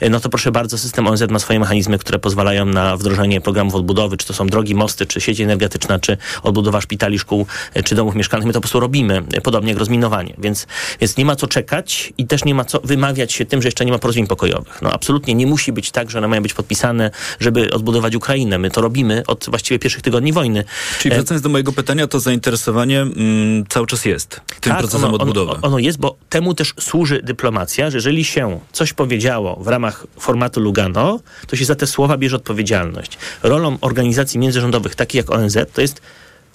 no 0.09 0.19
to 0.19 0.29
proszę 0.29 0.51
bardzo, 0.51 0.77
system 0.77 1.07
ONZ 1.07 1.23
ma 1.29 1.39
swoje 1.39 1.59
mechanizmy, 1.59 1.97
które 1.97 2.19
pozwalają 2.19 2.65
na 2.65 2.97
wdrożenie 2.97 3.41
programów 3.41 3.75
odbudowy, 3.75 4.17
czy 4.17 4.27
to 4.27 4.33
są 4.33 4.47
drogi, 4.47 4.75
mosty, 4.75 5.05
czy 5.05 5.21
sieć 5.21 5.41
energetyczna, 5.41 5.99
czy 5.99 6.17
odbudowa 6.43 6.81
szpitali, 6.81 7.19
szkół, 7.19 7.45
e, 7.73 7.83
czy 7.83 7.95
domów 7.95 8.15
mieszkalnych. 8.15 8.47
My 8.47 8.53
to 8.53 8.59
po 8.59 8.61
prostu 8.61 8.79
robimy, 8.79 9.23
e, 9.33 9.41
podobnie 9.41 9.69
jak 9.69 9.79
rozminowanie. 9.79 10.33
Więc, 10.37 10.67
więc 11.01 11.17
nie 11.17 11.25
ma 11.25 11.35
co 11.35 11.47
czekać 11.47 12.13
i 12.17 12.27
też 12.27 12.45
nie 12.45 12.55
ma 12.55 12.65
co 12.65 12.79
wymawiać 12.79 13.33
się 13.33 13.45
tym, 13.45 13.61
że 13.61 13.67
jeszcze 13.67 13.85
nie 13.85 13.91
ma 13.91 13.99
porozumień 13.99 14.27
pokojowych. 14.27 14.44
No 14.81 14.91
absolutnie 14.91 15.35
nie 15.35 15.47
musi 15.47 15.71
być 15.71 15.91
tak, 15.91 16.11
że 16.11 16.17
one 16.17 16.27
mają 16.27 16.41
być 16.41 16.53
podpisane, 16.53 17.11
żeby 17.39 17.73
odbudować 17.73 18.15
Ukrainę. 18.15 18.57
My 18.57 18.71
to 18.71 18.81
robimy 18.81 19.23
od 19.27 19.45
właściwie 19.49 19.79
pierwszych 19.79 20.01
tygodni 20.01 20.33
wojny. 20.33 20.63
Czyli 20.99 21.13
e, 21.13 21.17
wracając 21.17 21.43
do 21.43 21.49
mojego 21.49 21.71
pytania, 21.71 22.07
to 22.07 22.19
zainteresowanie 22.19 23.01
mm, 23.01 23.65
cały 23.69 23.87
czas 23.87 24.05
jest 24.05 24.41
tym 24.59 24.71
tak, 24.71 24.79
procesem 24.79 25.09
ono, 25.09 25.15
odbudowy. 25.15 25.51
Ono, 25.51 25.61
ono 25.67 25.79
jest, 25.79 25.99
bo 25.99 26.15
temu 26.29 26.53
też 26.53 26.73
służy 26.79 27.21
dyplomacja, 27.23 27.89
że 27.89 27.97
jeżeli 27.97 28.25
się 28.25 28.59
coś 28.71 28.93
powiedziało 28.93 29.55
w 29.55 29.67
ramach 29.67 30.07
formatu 30.19 30.59
Lugano, 30.59 31.19
to 31.47 31.55
się 31.55 31.65
za 31.65 31.75
te 31.75 31.87
słowa 31.87 32.17
bierze 32.17 32.35
odpowiedzialność. 32.35 33.17
Rolą 33.43 33.77
organizacji 33.81 34.39
międzyrządowych, 34.39 34.95
takich 34.95 35.15
jak 35.15 35.31
ONZ, 35.31 35.57
to 35.73 35.81
jest 35.81 36.01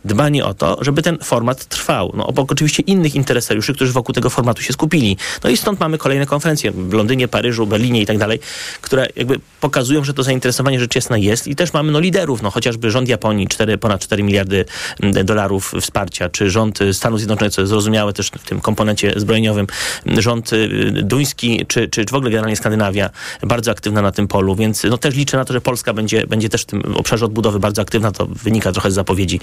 dbanie 0.04 0.44
o 0.44 0.54
to, 0.54 0.78
żeby 0.80 1.02
ten 1.02 1.18
format 1.22 1.64
trwał. 1.64 2.12
No, 2.16 2.26
obok 2.26 2.52
oczywiście 2.52 2.82
innych 2.82 3.14
interesariuszy, 3.14 3.74
którzy 3.74 3.92
wokół 3.92 4.14
tego 4.14 4.30
formatu 4.30 4.62
się 4.62 4.72
skupili. 4.72 5.16
No 5.44 5.50
i 5.50 5.56
stąd 5.56 5.80
mamy 5.80 5.98
kolejne 5.98 6.26
konferencje 6.26 6.70
w 6.70 6.92
Londynie, 6.92 7.28
Paryżu, 7.28 7.66
Berlinie 7.66 8.02
i 8.02 8.06
tak 8.06 8.18
dalej, 8.18 8.38
które 8.80 9.06
jakby 9.16 9.40
pokazują, 9.60 10.04
że 10.04 10.14
to 10.14 10.22
zainteresowanie 10.22 10.80
rzecz 10.80 10.94
jasna 10.94 11.18
jest 11.18 11.48
i 11.48 11.56
też 11.56 11.72
mamy 11.72 11.92
no, 11.92 12.00
liderów, 12.00 12.42
no 12.42 12.50
chociażby 12.50 12.90
rząd 12.90 13.08
Japonii, 13.08 13.48
4, 13.48 13.78
ponad 13.78 14.00
4 14.00 14.22
miliardy 14.22 14.64
mm, 15.02 15.26
dolarów 15.26 15.72
wsparcia, 15.80 16.28
czy 16.28 16.50
rząd 16.50 16.78
Stanów 16.92 17.18
Zjednoczonych, 17.18 17.52
co 17.52 17.60
jest 17.60 17.70
zrozumiałe 17.70 18.12
też 18.12 18.28
w 18.28 18.48
tym 18.48 18.60
komponencie 18.60 19.12
zbrojeniowym, 19.16 19.66
rząd 20.06 20.52
y, 20.52 20.68
duński, 21.02 21.66
czy, 21.68 21.88
czy, 21.88 22.04
czy 22.04 22.12
w 22.12 22.14
ogóle 22.14 22.30
generalnie 22.30 22.56
Skandynawia 22.56 23.10
bardzo 23.42 23.70
aktywna 23.70 24.02
na 24.02 24.12
tym 24.12 24.28
polu, 24.28 24.56
więc 24.56 24.84
no 24.84 24.98
też 24.98 25.14
liczę 25.14 25.36
na 25.36 25.44
to, 25.44 25.52
że 25.52 25.60
Polska 25.60 25.92
będzie, 25.92 26.26
będzie 26.26 26.48
też 26.48 26.62
w 26.62 26.66
tym 26.66 26.96
obszarze 26.96 27.24
odbudowy 27.24 27.60
bardzo 27.60 27.82
aktywna. 27.82 28.12
To 28.12 28.26
wynika 28.26 28.72
trochę 28.72 28.90
z 28.90 28.94
zapowiedzi, 28.94 29.40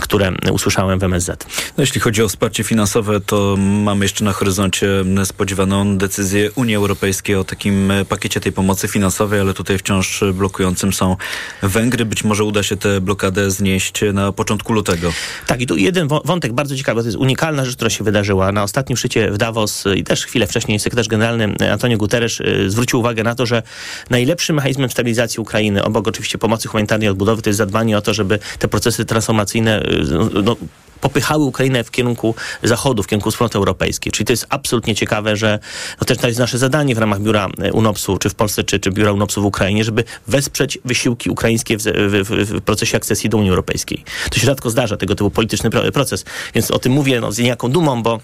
które 0.00 0.32
usłyszałem 0.52 0.98
w 0.98 1.02
MSZ. 1.02 1.46
No, 1.76 1.82
jeśli 1.82 2.00
chodzi 2.00 2.22
o 2.22 2.28
wsparcie 2.28 2.64
finansowe, 2.64 3.20
to 3.20 3.56
mamy 3.58 4.04
jeszcze 4.04 4.24
na 4.24 4.32
horyzoncie 4.32 4.88
spodziewaną 5.24 5.98
decyzję 5.98 6.52
Unii 6.52 6.74
Europejskiej 6.74 7.36
o 7.36 7.44
takim 7.44 7.90
e, 7.90 8.04
pakiecie 8.04 8.40
tej 8.40 8.52
pomocy 8.52 8.88
finansowej, 8.88 9.40
ale 9.40 9.54
tutaj 9.54 9.78
wciąż 9.78 10.24
blokującym 10.34 10.92
są 10.92 11.16
Węgry. 11.62 12.04
Być 12.04 12.24
może 12.24 12.44
uda 12.44 12.62
się 12.62 12.76
tę 12.76 13.00
blokadę 13.00 13.50
znieść 13.50 14.00
na 14.12 14.32
początku 14.32 14.72
lutego. 14.72 15.12
Tak, 15.46 15.60
i 15.60 15.66
tu 15.66 15.76
jeden 15.76 16.08
wątek 16.24 16.52
bardzo 16.52 16.76
ciekawy, 16.76 17.00
to 17.00 17.08
jest 17.08 17.18
unikalna 17.18 17.64
rzecz, 17.64 17.76
która 17.76 17.90
się 17.90 18.04
wydarzyła. 18.04 18.52
Na 18.52 18.62
ostatnim 18.62 18.96
szczycie 18.96 19.30
w 19.30 19.38
Davos 19.38 19.84
i 19.96 20.04
też 20.04 20.26
chwilę 20.26 20.46
wcześniej 20.46 20.80
sekretarz 20.80 21.08
generalny 21.08 21.54
Antonio 21.72 21.98
Guterres 21.98 22.40
e, 22.40 22.70
zwrócił 22.70 23.00
uwagę 23.00 23.22
na 23.22 23.34
to, 23.34 23.46
że 23.46 23.62
najlepszym 24.10 24.56
mechanizmem 24.56 24.90
stabilizacji 24.90 25.40
Ukrainy, 25.40 25.84
obok 25.84 26.08
oczywiście 26.08 26.38
pomocy 26.38 26.68
humanitarnej 26.68 27.08
odbudowy, 27.08 27.42
to 27.42 27.50
jest 27.50 27.58
zadbanie 27.58 27.98
o 27.98 28.02
to, 28.02 28.14
żeby 28.14 28.38
te 28.58 28.68
procesy 28.68 29.04
transformacyjne 29.04 29.81
no, 30.10 30.42
no, 30.42 30.56
popychały 31.02 31.44
Ukrainę 31.44 31.84
w 31.84 31.90
kierunku 31.90 32.34
zachodu, 32.62 33.02
w 33.02 33.06
kierunku 33.06 33.30
wspólnoty 33.30 33.58
europejskiej. 33.58 34.12
Czyli 34.12 34.26
to 34.26 34.32
jest 34.32 34.46
absolutnie 34.48 34.94
ciekawe, 34.94 35.36
że 35.36 35.58
no 36.00 36.04
też 36.04 36.18
to 36.18 36.26
jest 36.26 36.38
nasze 36.38 36.58
zadanie 36.58 36.94
w 36.94 36.98
ramach 36.98 37.20
biura 37.20 37.48
e, 37.58 37.72
UNOPS-u, 37.72 38.18
czy 38.18 38.30
w 38.30 38.34
Polsce, 38.34 38.64
czy, 38.64 38.80
czy 38.80 38.90
biura 38.90 39.12
UNOPS-u 39.12 39.42
w 39.42 39.44
Ukrainie, 39.44 39.84
żeby 39.84 40.04
wesprzeć 40.26 40.78
wysiłki 40.84 41.30
ukraińskie 41.30 41.76
w, 41.76 41.82
w, 41.82 42.28
w, 42.28 42.60
procesie 42.60 42.96
akcesji 42.96 43.30
do 43.30 43.38
Unii 43.38 43.50
Europejskiej. 43.50 44.04
To 44.30 44.40
się 44.40 44.46
rzadko 44.46 44.70
zdarza, 44.70 44.96
tego 44.96 45.14
typu 45.14 45.30
polityczny 45.30 45.70
proces. 45.70 46.24
Więc 46.54 46.70
o 46.70 46.78
tym 46.78 46.92
mówię 46.92 47.20
no, 47.20 47.32
z 47.32 47.38
niejaką 47.38 47.70
dumą, 47.70 48.02
bo 48.02 48.20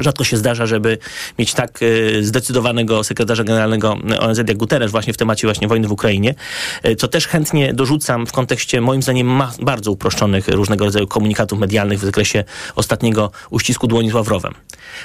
Rzadko 0.00 0.24
się 0.24 0.36
zdarza, 0.36 0.66
żeby 0.66 0.98
mieć 1.38 1.54
tak 1.54 1.80
e, 1.82 2.22
zdecydowanego 2.22 3.04
sekretarza 3.04 3.44
generalnego 3.44 3.96
ONZ 4.18 4.38
jak 4.38 4.56
Guterres 4.56 4.90
właśnie 4.90 5.12
w 5.12 5.16
temacie 5.16 5.46
właśnie 5.46 5.68
wojny 5.68 5.88
w 5.88 5.92
Ukrainie, 5.92 6.34
e, 6.82 6.96
co 6.96 7.08
też 7.08 7.26
chętnie 7.26 7.74
dorzucam 7.74 8.26
w 8.26 8.32
kontekście 8.32 8.80
moim 8.80 9.02
zdaniem 9.02 9.42
bardzo 9.62 9.92
uproszczonych 9.92 10.48
różnego 10.48 10.84
rodzaju 10.84 11.06
komunikatów 11.06 11.58
medialnych 11.58 11.98
w 12.00 12.04
zakresie 12.04 12.44
ostatniego 12.74 13.30
uścisku 13.50 13.86
dłoni 13.86 14.10
z 14.10 14.14
Ławrowem. 14.14 14.54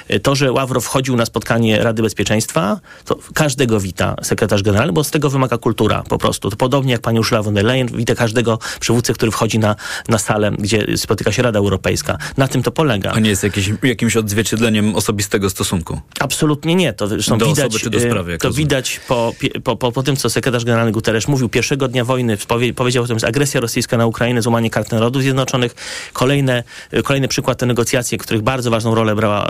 E, 0.08 0.20
to, 0.20 0.34
że 0.34 0.52
Ławrow 0.52 0.84
wchodził 0.84 1.16
na 1.16 1.26
spotkanie 1.26 1.82
Rady 1.82 2.02
Bezpieczeństwa, 2.02 2.80
to 3.04 3.18
każdego 3.34 3.80
wita 3.80 4.16
sekretarz 4.22 4.62
generalny, 4.62 4.92
bo 4.92 5.04
z 5.04 5.10
tego 5.10 5.30
wymaga 5.30 5.58
kultura 5.58 6.02
po 6.08 6.18
prostu. 6.18 6.50
To 6.50 6.56
podobnie 6.56 6.92
jak 6.92 7.00
pani 7.00 7.18
Ursula 7.18 7.42
von 7.42 7.54
der 7.54 7.64
Leyen 7.64 7.88
wita 7.88 8.14
każdego 8.14 8.58
przywódcę, 8.80 9.12
który 9.12 9.32
wchodzi 9.32 9.58
na, 9.58 9.76
na 10.08 10.18
salę, 10.18 10.52
gdzie 10.58 10.96
spotyka 10.96 11.32
się 11.32 11.42
Rada 11.42 11.58
Europejska. 11.58 12.18
Na 12.36 12.48
tym 12.48 12.62
to 12.62 12.70
polega. 12.70 13.10
A 13.10 13.20
nie 13.20 13.30
jest 13.30 13.46
jakimś 13.82 14.16
odzwierciedleniem 14.16 14.81
osobistego 14.94 15.50
stosunku. 15.50 16.00
Absolutnie 16.20 16.74
nie. 16.74 16.92
To 16.92 17.06
zresztą 17.06 17.38
do 17.38 17.46
widać, 17.46 17.74
osoby 17.74 17.90
do 17.90 18.00
sprawy, 18.00 18.38
to 18.38 18.50
widać 18.50 19.00
po, 19.08 19.32
po, 19.64 19.76
po, 19.76 19.92
po, 19.92 20.02
tym, 20.02 20.16
co 20.16 20.30
sekretarz 20.30 20.64
generalny 20.64 20.92
Guterres 20.92 21.28
mówił 21.28 21.48
pierwszego 21.48 21.88
dnia 21.88 22.04
wojny, 22.04 22.36
powiedział 22.76 23.04
o 23.04 23.06
tym, 23.06 23.18
że 23.18 23.26
agresja 23.26 23.60
rosyjska 23.60 23.96
na 23.96 24.06
Ukrainę, 24.06 24.42
złamanie 24.42 24.70
kart 24.70 24.92
Narodów 24.92 25.22
Zjednoczonych. 25.22 25.74
Kolejne, 26.12 26.64
kolejny 27.04 27.28
przykład 27.28 27.58
te 27.58 27.66
negocjacje, 27.66 28.18
których 28.18 28.42
bardzo 28.42 28.70
ważną 28.70 28.94
rolę 28.94 29.14
brała, 29.14 29.48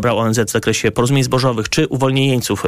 brał 0.00 0.18
ONZ 0.18 0.38
w 0.38 0.50
zakresie 0.50 0.90
porozumień 0.90 1.24
zbożowych, 1.24 1.68
czy 1.68 1.88
uwolnienie 1.88 2.28
jeńców 2.28 2.64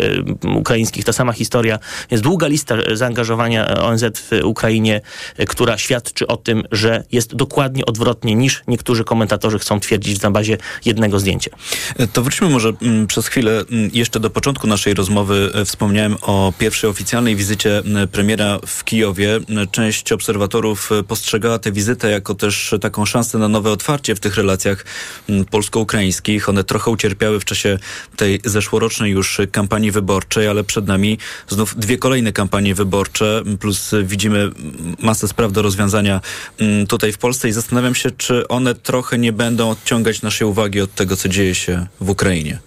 ukraińskich. 0.56 1.04
Ta 1.04 1.12
sama 1.12 1.32
historia. 1.32 1.78
Jest 2.10 2.22
długa 2.22 2.46
lista 2.46 2.74
zaangażowania 2.94 3.78
ONZ 3.80 4.04
w 4.14 4.40
Ukrainie, 4.44 5.00
która 5.48 5.78
świadczy 5.78 6.26
o 6.26 6.36
tym, 6.36 6.62
że 6.72 7.04
jest 7.12 7.34
dokładnie 7.34 7.86
odwrotnie 7.86 8.34
niż 8.34 8.62
niektórzy 8.68 9.04
komentatorzy 9.04 9.58
chcą 9.58 9.80
twierdzić 9.80 10.22
na 10.22 10.30
bazie 10.30 10.58
jednego 10.84 11.18
zdjęcia. 11.18 11.50
To 12.12 12.22
wróćmy 12.22 12.48
może 12.48 12.72
mm, 12.82 13.06
przez 13.06 13.26
chwilę 13.26 13.64
mm, 13.70 13.90
jeszcze 13.92 14.20
do 14.20 14.30
początku 14.30 14.66
naszej 14.66 14.94
rozmowy. 14.94 15.50
E, 15.54 15.64
wspomniałem 15.64 16.16
o 16.22 16.52
pierwszej 16.58 16.90
oficjalnej 16.90 17.36
wizycie 17.36 17.82
premiera 18.12 18.58
w 18.66 18.84
Kijowie. 18.84 19.40
Część 19.70 20.12
obserwatorów 20.12 20.92
e, 20.92 21.02
postrzegała 21.02 21.58
tę 21.58 21.72
wizytę 21.72 22.10
jako 22.10 22.34
też 22.34 22.74
taką 22.80 23.06
szansę 23.06 23.38
na 23.38 23.48
nowe 23.48 23.70
otwarcie 23.70 24.14
w 24.14 24.20
tych 24.20 24.36
relacjach 24.36 24.84
polsko-ukraińskich. 25.50 26.48
One 26.48 26.64
trochę 26.64 26.90
ucierpiały 26.90 27.40
w 27.40 27.44
czasie 27.44 27.78
tej 28.16 28.40
zeszłorocznej 28.44 29.12
już 29.12 29.40
kampanii 29.52 29.90
wyborczej, 29.90 30.48
ale 30.48 30.64
przed 30.64 30.86
nami 30.86 31.18
znów 31.48 31.76
dwie 31.76 31.98
kolejne 31.98 32.32
kampanie 32.32 32.74
wyborcze, 32.74 33.42
plus 33.60 33.90
widzimy 34.04 34.50
masę 34.98 35.28
spraw 35.28 35.52
do 35.52 35.62
rozwiązania 35.62 36.20
tutaj 36.88 37.12
w 37.12 37.18
Polsce 37.18 37.48
i 37.48 37.52
zastanawiam 37.52 37.94
się, 37.94 38.10
czy 38.10 38.48
one 38.48 38.74
trochę 38.74 39.18
nie 39.18 39.32
będą 39.32 39.70
odciągać 39.70 40.22
naszej 40.22 40.46
uwagi 40.46 40.80
od 40.80 40.94
tego, 40.94 41.16
co 41.16 41.28
dzieje 41.28 41.54
się 41.54 41.86
w 42.00 42.10
Ukrainie. 42.10 42.58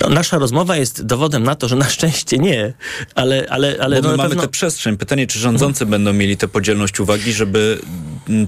No, 0.00 0.08
nasza 0.08 0.38
rozmowa 0.38 0.76
jest 0.76 1.06
dowodem 1.06 1.42
na 1.42 1.54
to, 1.54 1.68
że 1.68 1.76
na 1.76 1.88
szczęście 1.88 2.38
nie, 2.38 2.72
ale... 3.14 3.46
ale, 3.50 3.76
ale 3.80 4.00
no, 4.00 4.16
mamy 4.16 4.28
pewno... 4.28 4.42
tę 4.42 4.48
przestrzeń. 4.48 4.96
Pytanie, 4.96 5.26
czy 5.26 5.38
rządzący 5.38 5.78
hmm. 5.78 5.90
będą 5.90 6.12
mieli 6.12 6.36
tę 6.36 6.48
podzielność 6.48 7.00
uwagi, 7.00 7.32
żeby 7.32 7.78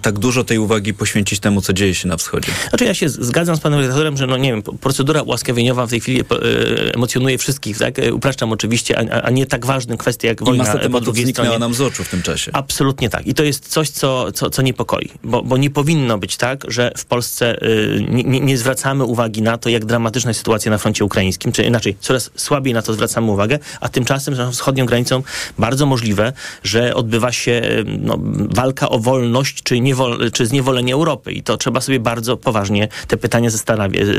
tak 0.03 0.19
dużo 0.19 0.45
tej 0.45 0.59
uwagi 0.59 0.95
poświęcić 0.95 1.41
temu, 1.41 1.61
co 1.61 1.73
dzieje 1.73 1.95
się 1.95 2.09
na 2.09 2.17
wschodzie? 2.17 2.53
Znaczy 2.69 2.85
ja 2.85 2.95
się 2.95 3.09
zgadzam 3.09 3.57
z 3.57 3.61
panem 3.61 3.81
redaktorem, 3.81 4.17
że 4.17 4.27
no 4.27 4.37
nie 4.37 4.51
wiem, 4.51 4.63
procedura 4.63 5.23
ułaskawieniowa 5.23 5.87
w 5.87 5.91
tej 5.91 6.01
chwili 6.01 6.21
e, 6.21 6.95
emocjonuje 6.95 7.39
wszystkich, 7.39 7.79
tak? 7.79 7.99
E, 7.99 8.15
upraszczam 8.15 8.53
oczywiście, 8.53 9.13
a, 9.13 9.23
a 9.23 9.31
nie 9.31 9.47
tak 9.47 9.67
ważne 9.67 9.97
kwestie 9.97 10.29
jak 10.29 10.41
I 10.41 10.45
wojna 10.45 10.65
masa 10.65 10.89
po 10.89 11.01
drugiej 11.01 11.27
stronie. 11.33 11.59
nam 11.59 11.75
z 11.75 11.81
oczu 11.81 12.05
w 12.05 12.09
tym 12.09 12.23
czasie. 12.23 12.51
Absolutnie 12.55 13.11
tak. 13.11 13.27
I 13.27 13.35
to 13.35 13.43
jest 13.43 13.69
coś, 13.69 13.91
co, 13.91 14.33
co, 14.33 14.51
co 14.51 14.63
niepokoi, 14.63 15.09
bo, 15.25 15.43
bo 15.43 15.57
nie 15.57 15.71
powinno 15.71 16.19
być 16.19 16.37
tak, 16.37 16.65
że 16.69 16.93
w 16.97 17.05
Polsce 17.05 17.63
y, 17.63 18.07
nie, 18.09 18.41
nie 18.41 18.59
zwracamy 18.59 19.05
uwagi 19.05 19.43
na 19.43 19.59
to, 19.59 19.69
jak 19.69 19.85
dramatyczna 19.85 20.31
jest 20.31 20.39
sytuacja 20.39 20.71
na 20.71 20.79
froncie 20.79 21.05
ukraińskim, 21.29 21.53
czy 21.53 21.63
inaczej, 21.63 21.97
coraz 22.01 22.31
słabiej 22.37 22.75
na 22.75 22.83
to 22.83 22.93
zwracamy 22.93 23.31
uwagę, 23.31 23.59
a 23.81 23.89
tymczasem 23.89 24.35
za 24.35 24.51
wschodnią 24.51 24.87
granicą 24.87 25.23
bardzo 25.59 25.87
możliwe, 25.87 26.33
że 26.63 26.95
odbywa 26.95 27.33
się 27.33 27.63
no, 28.01 28.19
walka 28.55 28.89
o 28.89 28.99
wolność, 28.99 29.63
czy, 29.63 29.81
niewol, 29.81 30.31
czy 30.33 30.47
zniewolenie 30.47 30.95
Europy. 30.95 31.33
I 31.33 31.43
to 31.43 31.57
trzeba 31.57 31.81
sobie 31.81 32.01
bardzo 32.01 32.37
poważnie 32.37 32.89
te 33.09 33.17
pytania 33.17 33.51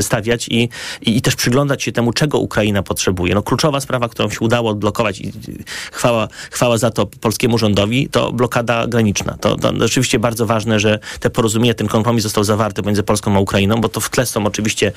stawiać 0.00 0.48
i, 0.48 0.68
i, 1.02 1.16
i, 1.16 1.22
też 1.22 1.36
przyglądać 1.36 1.82
się 1.82 1.92
temu, 1.92 2.12
czego 2.12 2.38
Ukraina 2.38 2.82
potrzebuje. 2.82 3.34
No, 3.34 3.42
kluczowa 3.42 3.80
sprawa, 3.80 4.08
którą 4.08 4.30
się 4.30 4.40
udało 4.40 4.70
odblokować 4.70 5.20
i 5.20 5.32
chwała, 5.92 6.28
chwała 6.50 6.78
za 6.78 6.90
to 6.90 7.06
polskiemu 7.06 7.58
rządowi, 7.58 8.08
to 8.08 8.32
blokada 8.32 8.86
graniczna. 8.86 9.36
To, 9.40 9.56
to 9.56 9.72
oczywiście 9.84 10.18
bardzo 10.18 10.46
ważne, 10.46 10.80
że 10.80 10.98
te 11.20 11.30
porozumienie, 11.30 11.74
ten 11.74 11.88
kompromis 11.88 12.22
został 12.22 12.44
zawarty 12.44 12.82
między 12.82 13.02
Polską 13.02 13.36
a 13.36 13.40
Ukrainą, 13.40 13.80
bo 13.80 13.88
to 13.88 14.00
w 14.00 14.10
tle 14.10 14.26
są 14.26 14.46
oczywiście 14.46 14.92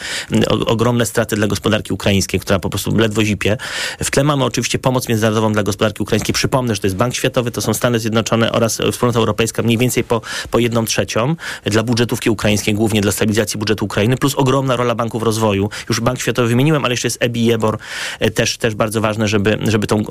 ogromne 0.65 1.05
straty 1.05 1.35
dla 1.35 1.47
gospodarki 1.47 1.93
ukraińskiej, 2.03 2.39
która 2.39 2.59
po 2.59 2.69
prostu 2.69 2.97
ledwo 2.97 3.23
zipie. 3.25 3.57
W 4.03 4.11
tle 4.11 4.23
mamy 4.23 4.43
oczywiście 4.43 4.79
pomoc 4.79 5.09
międzynarodową 5.09 5.53
dla 5.53 5.63
gospodarki 5.63 6.03
ukraińskiej. 6.03 6.33
Przypomnę, 6.33 6.75
że 6.75 6.81
to 6.81 6.87
jest 6.87 6.95
Bank 6.95 7.15
Światowy, 7.15 7.51
to 7.51 7.61
są 7.61 7.73
Stany 7.73 7.99
Zjednoczone 7.99 8.51
oraz 8.51 8.81
Wspólnota 8.91 9.19
Europejska, 9.19 9.63
mniej 9.63 9.77
więcej 9.77 10.03
po, 10.03 10.21
po 10.51 10.59
jedną 10.59 10.85
trzecią 10.85 11.35
dla 11.65 11.83
budżetówki 11.83 12.29
ukraińskiej, 12.29 12.73
głównie 12.73 13.01
dla 13.01 13.11
stabilizacji 13.11 13.59
budżetu 13.59 13.85
Ukrainy, 13.85 14.17
plus 14.17 14.35
ogromna 14.35 14.75
rola 14.75 14.95
banków 14.95 15.23
rozwoju. 15.23 15.69
Już 15.89 15.99
Bank 15.99 16.19
Światowy 16.19 16.47
wymieniłem, 16.47 16.85
ale 16.85 16.93
jeszcze 16.93 17.07
jest 17.07 17.17
EBI, 17.19 17.51
EBOR, 17.51 17.77
e, 18.19 18.31
też, 18.31 18.57
też 18.57 18.75
bardzo 18.75 19.01
ważne, 19.01 19.27
żeby, 19.27 19.57
żeby 19.67 19.87
tą 19.87 19.99
e, 19.99 20.03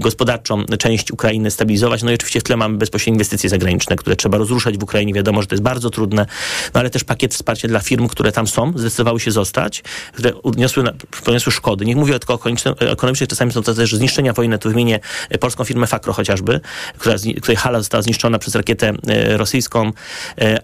gospodarczą 0.00 0.64
część 0.78 1.12
Ukrainy 1.12 1.50
stabilizować. 1.50 2.02
No 2.02 2.10
i 2.10 2.14
oczywiście 2.14 2.40
w 2.40 2.44
tle 2.44 2.56
mamy 2.56 2.78
bezpośrednie 2.78 3.14
inwestycje 3.14 3.50
zagraniczne, 3.50 3.96
które 3.96 4.16
trzeba 4.16 4.38
rozruszać 4.38 4.78
w 4.78 4.82
Ukrainie. 4.82 5.14
Wiadomo, 5.14 5.42
że 5.42 5.46
to 5.46 5.54
jest 5.54 5.62
bardzo 5.62 5.90
trudne, 5.90 6.26
no 6.74 6.80
ale 6.80 6.90
też 6.90 7.04
pakiet 7.04 7.34
wsparcia 7.34 7.68
dla 7.68 7.80
firm, 7.80 8.08
które 8.08 8.32
tam 8.32 8.46
są, 8.46 8.72
zdecydowały 8.76 9.20
się 9.20 9.30
zostać, 9.30 9.82
które 10.12 10.42
odniosły, 10.42 10.84
poniosły 11.28 11.52
szkody. 11.52 11.84
Nie 11.84 11.96
mówię 11.96 12.18
tylko 12.18 12.34
o 12.34 12.40
ekonomicznych, 12.80 13.28
czasami 13.28 13.52
są 13.52 13.62
to 13.62 13.74
też 13.74 13.94
zniszczenia 13.94 14.32
wojenne. 14.32 14.58
Tu 14.58 14.68
wymienię 14.68 15.00
e, 15.30 15.38
polską 15.38 15.64
firmę 15.64 15.86
Fakro 15.86 16.12
chociażby, 16.12 16.60
która, 16.98 17.16
której 17.42 17.56
hala 17.56 17.78
została 17.78 18.02
zniszczona 18.02 18.38
przez 18.38 18.54
rakietę 18.54 18.92
rosyjską, 19.36 19.92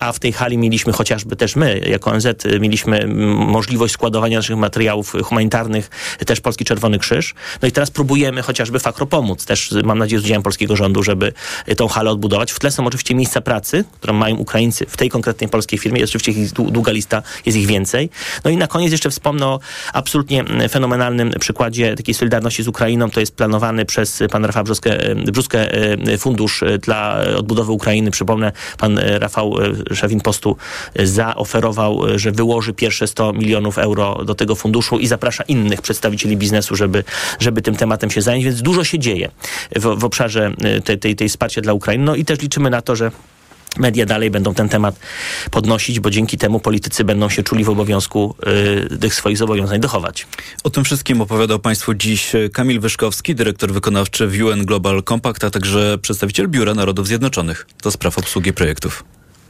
a 0.00 0.12
w 0.12 0.18
tej 0.18 0.32
hali 0.32 0.58
mieliśmy 0.58 0.92
chociażby 0.92 1.36
też 1.36 1.56
my, 1.56 1.80
jako 1.86 2.10
ONZ, 2.10 2.26
mieliśmy 2.60 3.06
możliwość 3.36 3.94
składowania 3.94 4.38
naszych 4.38 4.56
materiałów 4.56 5.12
humanitarnych, 5.24 5.90
też 6.26 6.40
Polski 6.40 6.64
Czerwony 6.64 6.98
Krzyż. 6.98 7.34
No 7.62 7.68
i 7.68 7.72
teraz 7.72 7.90
próbujemy 7.90 8.42
chociażby 8.42 8.78
Fakro 8.78 9.06
pomóc. 9.06 9.44
Też 9.44 9.74
mam 9.84 9.98
nadzieję 9.98 10.20
z 10.20 10.24
udziałem 10.24 10.42
polskiego 10.42 10.76
rządu, 10.76 11.02
żeby 11.02 11.32
tą 11.76 11.88
halę 11.88 12.10
odbudować. 12.10 12.52
W 12.52 12.58
tle 12.58 12.70
są 12.70 12.86
oczywiście 12.86 13.14
miejsca 13.14 13.40
pracy, 13.40 13.84
które 13.98 14.12
mają 14.12 14.36
Ukraińcy 14.36 14.86
w 14.88 14.96
tej 14.96 15.10
konkretnej 15.10 15.50
polskiej 15.50 15.78
firmie. 15.78 16.00
Jest 16.00 16.10
oczywiście 16.10 16.42
ich 16.42 16.52
długa 16.52 16.92
lista, 16.92 17.22
jest 17.46 17.58
ich 17.58 17.66
więcej. 17.66 18.10
No 18.44 18.50
i 18.50 18.56
na 18.56 18.66
koniec 18.66 18.92
jeszcze 18.92 19.10
wspomnę 19.10 19.46
o 19.46 19.60
absolutnie 19.92 20.44
fenomenalnym 20.68 21.30
przykładzie 21.40 21.94
takiej 21.94 22.14
solidarności 22.14 22.62
z 22.62 22.68
Ukrainą. 22.68 23.10
To 23.10 23.20
jest 23.20 23.36
planowany 23.36 23.84
przez 23.84 24.22
pana 24.30 24.46
Rafała 24.46 24.64
Brzuskę, 24.64 24.98
Brzuskę 25.14 25.68
fundusz 26.18 26.64
dla 26.82 27.24
odbudowy 27.36 27.72
Ukrainy. 27.72 28.10
Przypomnę, 28.10 28.52
pan 28.78 28.94
pan 28.94 29.04
Rafał 29.18 29.54
Szewin 29.94 30.20
Postu 30.20 30.56
zaoferował, 31.04 32.18
że 32.18 32.32
wyłoży 32.32 32.72
pierwsze 32.72 33.06
100 33.06 33.32
milionów 33.32 33.78
euro 33.78 34.24
do 34.24 34.34
tego 34.34 34.54
funduszu 34.54 34.98
i 34.98 35.06
zaprasza 35.06 35.44
innych 35.44 35.82
przedstawicieli 35.82 36.36
biznesu, 36.36 36.76
żeby, 36.76 37.04
żeby 37.40 37.62
tym 37.62 37.76
tematem 37.76 38.10
się 38.10 38.22
zająć, 38.22 38.44
więc 38.44 38.62
dużo 38.62 38.84
się 38.84 38.98
dzieje 38.98 39.30
w, 39.76 40.00
w 40.00 40.04
obszarze 40.04 40.52
tej, 40.84 40.98
tej, 40.98 41.16
tej 41.16 41.28
wsparcia 41.28 41.60
dla 41.60 41.72
Ukrainy. 41.72 42.04
No 42.04 42.14
i 42.14 42.24
też 42.24 42.40
liczymy 42.40 42.70
na 42.70 42.82
to, 42.82 42.96
że 42.96 43.10
media 43.78 44.06
dalej 44.06 44.30
będą 44.30 44.54
ten 44.54 44.68
temat 44.68 44.98
podnosić, 45.50 46.00
bo 46.00 46.10
dzięki 46.10 46.38
temu 46.38 46.60
politycy 46.60 47.04
będą 47.04 47.28
się 47.28 47.42
czuli 47.42 47.64
w 47.64 47.68
obowiązku 47.68 48.34
y, 48.92 48.98
tych 48.98 49.14
swoich 49.14 49.36
zobowiązań 49.36 49.80
dochować. 49.80 50.26
O 50.64 50.70
tym 50.70 50.84
wszystkim 50.84 51.20
opowiadał 51.20 51.58
Państwu 51.58 51.94
dziś 51.94 52.32
Kamil 52.52 52.80
Wyszkowski, 52.80 53.34
dyrektor 53.34 53.72
wykonawczy 53.72 54.26
w 54.28 54.42
UN 54.42 54.64
Global 54.64 55.02
Compact, 55.02 55.44
a 55.44 55.50
także 55.50 55.98
przedstawiciel 56.02 56.48
Biura 56.48 56.74
Narodów 56.74 57.06
Zjednoczonych 57.06 57.66
do 57.82 57.90
spraw 57.90 58.18
obsługi 58.18 58.52
projektów. 58.52 59.04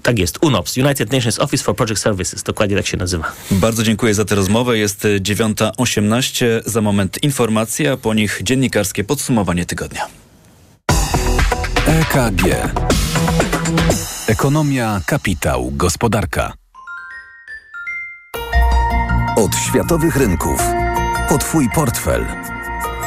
Tak 0.05 0.19
jest, 0.19 0.39
UNOPS, 0.41 0.77
United 0.77 1.13
Nations 1.13 1.39
Office 1.39 1.65
for 1.65 1.77
Project 1.77 1.99
Services, 1.99 2.43
dokładnie 2.43 2.77
tak 2.77 2.87
się 2.87 2.97
nazywa. 2.97 3.33
Bardzo 3.51 3.83
dziękuję 3.83 4.15
za 4.15 4.25
tę 4.25 4.35
rozmowę. 4.35 4.79
Jest 4.79 5.05
9.18, 5.21 6.47
za 6.67 6.81
moment 6.81 7.23
informacja, 7.23 7.93
a 7.93 7.97
po 7.97 8.15
nich 8.15 8.41
dziennikarskie 8.43 9.05
podsumowanie 9.05 9.67
tygodnia. 9.67 10.07
EKG 11.87 12.45
Ekonomia, 14.29 15.01
kapitał, 15.07 15.71
gospodarka. 15.73 16.53
Od 19.37 19.57
światowych 19.57 20.17
rynków. 20.17 20.63
Po 21.29 21.39
Twój 21.39 21.69
portfel. 21.75 22.27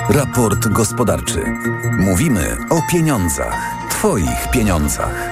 Raport 0.09 0.67
gospodarczy. 0.67 1.45
Mówimy 1.99 2.57
o 2.69 2.81
pieniądzach. 2.91 3.75
Twoich 3.89 4.51
pieniądzach. 4.51 5.29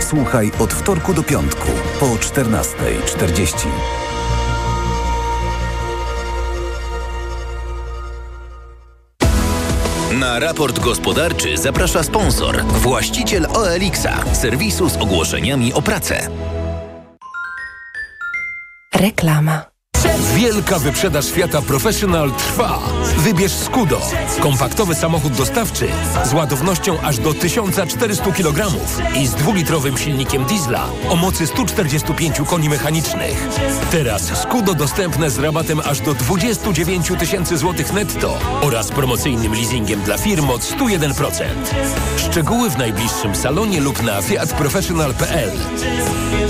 Słuchaj 0.00 0.52
od 0.58 0.72
wtorku 0.72 1.14
do 1.14 1.22
piątku 1.22 1.68
po 2.00 2.06
14.40. 2.06 3.66
Na 10.18 10.38
raport 10.38 10.78
gospodarczy 10.78 11.58
zaprasza 11.58 12.02
sponsor, 12.02 12.64
właściciel 12.64 13.46
OLX-a, 13.46 14.34
serwisu 14.34 14.88
z 14.88 14.96
ogłoszeniami 14.96 15.72
o 15.72 15.82
pracę. 15.82 16.28
Reklama. 18.94 19.69
Wielka 20.34 20.78
wyprzedaż 20.78 21.30
Fiata 21.30 21.62
Professional 21.62 22.32
trwa. 22.32 22.78
Wybierz 23.16 23.52
Skudo. 23.52 24.00
Kompaktowy 24.40 24.94
samochód 24.94 25.32
dostawczy 25.32 25.88
z 26.24 26.32
ładownością 26.32 27.00
aż 27.00 27.18
do 27.18 27.34
1400 27.34 28.32
kg 28.32 28.66
i 29.14 29.26
z 29.26 29.34
dwulitrowym 29.34 29.98
silnikiem 29.98 30.44
diesla 30.44 30.88
o 31.08 31.16
mocy 31.16 31.46
145 31.46 32.36
koni 32.46 32.68
mechanicznych. 32.68 33.48
Teraz 33.90 34.40
Skudo 34.42 34.74
dostępne 34.74 35.30
z 35.30 35.38
rabatem 35.38 35.80
aż 35.84 36.00
do 36.00 36.14
29 36.14 37.12
tysięcy 37.18 37.56
złotych 37.56 37.92
netto 37.92 38.38
oraz 38.60 38.88
promocyjnym 38.88 39.52
leasingiem 39.52 40.00
dla 40.00 40.18
firm 40.18 40.50
od 40.50 40.60
101%. 40.60 41.44
Szczegóły 42.16 42.70
w 42.70 42.78
najbliższym 42.78 43.36
salonie 43.36 43.80
lub 43.80 44.02
na 44.02 44.22
fiatprofessional.pl. 44.22 45.50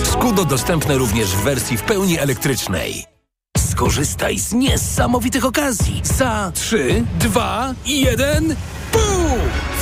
Skudo 0.04 0.45
dostępne 0.45 0.99
również 0.99 1.28
w 1.28 1.42
wersji 1.42 1.76
w 1.76 1.83
pełni 1.83 2.19
elektrycznej. 2.19 3.20
Skorzystaj 3.71 4.39
z 4.39 4.53
niesamowitych 4.53 5.45
okazji. 5.45 6.00
Za 6.05 6.53
3, 6.55 7.05
2, 7.19 7.75
1, 7.87 8.57
pół! 8.93 9.00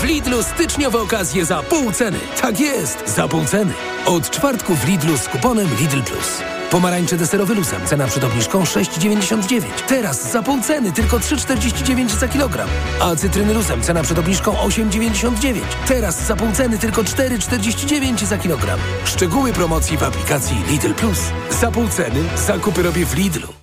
W 0.00 0.04
Lidlu 0.04 0.42
styczniowe 0.42 1.00
okazje 1.00 1.44
za 1.44 1.62
pół 1.62 1.92
ceny. 1.92 2.18
Tak 2.40 2.60
jest, 2.60 3.14
za 3.16 3.28
pół 3.28 3.44
ceny. 3.44 3.72
Od 4.06 4.30
czwartku 4.30 4.74
w 4.74 4.88
Lidlu 4.88 5.18
z 5.18 5.28
kuponem 5.28 5.68
Lidl 5.80 6.02
Plus. 6.02 6.42
Pomarańcze 6.70 7.16
deserowy 7.16 7.54
luzem, 7.54 7.86
cena 7.86 8.06
przed 8.06 8.24
obniżką 8.24 8.62
6,99. 8.62 9.62
Teraz 9.88 10.32
za 10.32 10.42
pół 10.42 10.60
ceny, 10.60 10.92
tylko 10.92 11.18
3,49 11.18 12.08
za 12.08 12.28
kilogram. 12.28 12.68
A 13.00 13.16
cytryny 13.16 13.54
luzem, 13.54 13.82
cena 13.82 14.02
przed 14.02 14.18
obniżką 14.18 14.52
8,99. 14.52 15.60
Teraz 15.86 16.26
za 16.26 16.36
pół 16.36 16.52
ceny, 16.52 16.78
tylko 16.78 17.02
4,49 17.02 18.24
za 18.24 18.38
kilogram. 18.38 18.78
Szczegóły 19.04 19.52
promocji 19.52 19.96
w 19.96 20.02
aplikacji 20.02 20.56
Lidl 20.70 20.94
Plus. 20.94 21.18
Za 21.60 21.70
pół 21.70 21.88
ceny 21.88 22.20
zakupy 22.46 22.82
robię 22.82 23.06
w 23.06 23.14
Lidlu. 23.14 23.57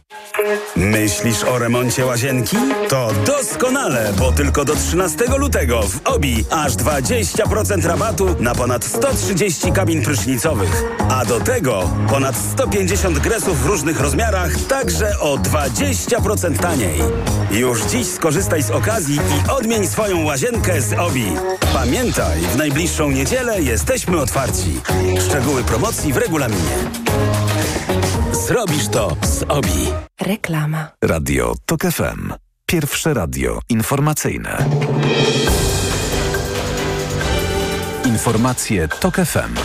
Myślisz 0.75 1.43
o 1.43 1.59
remoncie 1.59 2.05
łazienki? 2.05 2.57
To 2.89 3.11
doskonale, 3.25 4.13
bo 4.19 4.31
tylko 4.31 4.65
do 4.65 4.75
13 4.75 5.25
lutego 5.37 5.81
w 5.81 6.07
OBI 6.07 6.45
aż 6.49 6.73
20% 6.73 7.85
rabatu 7.85 8.35
na 8.39 8.55
ponad 8.55 8.83
130 8.83 9.71
kabin 9.71 10.03
prysznicowych. 10.03 10.83
A 11.09 11.25
do 11.25 11.39
tego 11.39 11.89
ponad 12.09 12.35
150 12.35 13.19
gresów 13.19 13.63
w 13.63 13.65
różnych 13.65 13.99
rozmiarach, 13.99 14.51
także 14.69 15.19
o 15.19 15.37
20% 15.37 16.59
taniej. 16.59 16.99
Już 17.51 17.81
dziś 17.81 18.07
skorzystaj 18.07 18.63
z 18.63 18.71
okazji 18.71 19.15
i 19.15 19.49
odmień 19.51 19.87
swoją 19.87 20.23
łazienkę 20.23 20.81
z 20.81 20.93
OBI. 20.93 21.35
Pamiętaj, 21.73 22.39
w 22.41 22.55
najbliższą 22.55 23.11
niedzielę 23.11 23.61
jesteśmy 23.61 24.17
otwarci. 24.17 24.81
Szczegóły 25.29 25.63
promocji 25.63 26.13
w 26.13 26.17
regulaminie. 26.17 26.77
Zrobisz 28.35 28.87
to 28.87 29.15
z 29.23 29.43
OBI. 29.47 29.87
Reklama. 30.21 30.91
Radio 31.03 31.53
TOK 31.65 31.81
FM. 31.81 32.33
Pierwsze 32.65 33.13
radio 33.13 33.59
informacyjne. 33.69 34.65
Informacje 38.05 38.87
TOK 38.87 39.15
FM. 39.15 39.55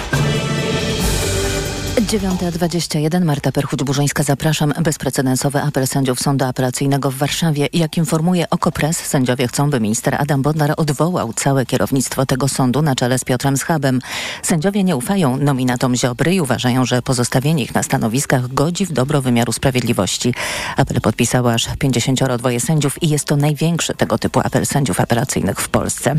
9.21 2.10 3.24
Marta 3.24 3.50
Perchuć-Burzyńska 3.50 4.22
zapraszam. 4.22 4.72
Bezprecedensowy 4.82 5.62
apel 5.62 5.86
sędziów 5.86 6.20
Sądu 6.20 6.44
Apelacyjnego 6.44 7.10
w 7.10 7.14
Warszawie. 7.14 7.68
Jak 7.72 7.96
informuje 7.96 8.50
Okopres, 8.50 8.96
sędziowie 8.96 9.48
chcą, 9.48 9.70
by 9.70 9.80
minister 9.80 10.14
Adam 10.14 10.42
Bodnar 10.42 10.74
odwołał 10.76 11.32
całe 11.32 11.66
kierownictwo 11.66 12.26
tego 12.26 12.48
sądu 12.48 12.82
na 12.82 12.94
czele 12.94 13.18
z 13.18 13.24
Piotrem 13.24 13.56
Schabem. 13.56 14.00
Sędziowie 14.42 14.84
nie 14.84 14.96
ufają 14.96 15.36
nominatom 15.36 15.96
Ziobry 15.96 16.34
i 16.34 16.40
uważają, 16.40 16.84
że 16.84 17.02
pozostawienie 17.02 17.62
ich 17.62 17.74
na 17.74 17.82
stanowiskach 17.82 18.54
godzi 18.54 18.86
w 18.86 18.92
dobro 18.92 19.22
wymiaru 19.22 19.52
sprawiedliwości. 19.52 20.34
Apel 20.76 21.00
podpisało 21.00 21.52
aż 21.52 21.68
52 21.78 22.50
sędziów 22.60 23.02
i 23.02 23.08
jest 23.08 23.24
to 23.24 23.36
największy 23.36 23.94
tego 23.94 24.18
typu 24.18 24.40
apel 24.40 24.66
sędziów 24.66 25.00
apelacyjnych 25.00 25.60
w 25.60 25.68
Polsce. 25.68 26.14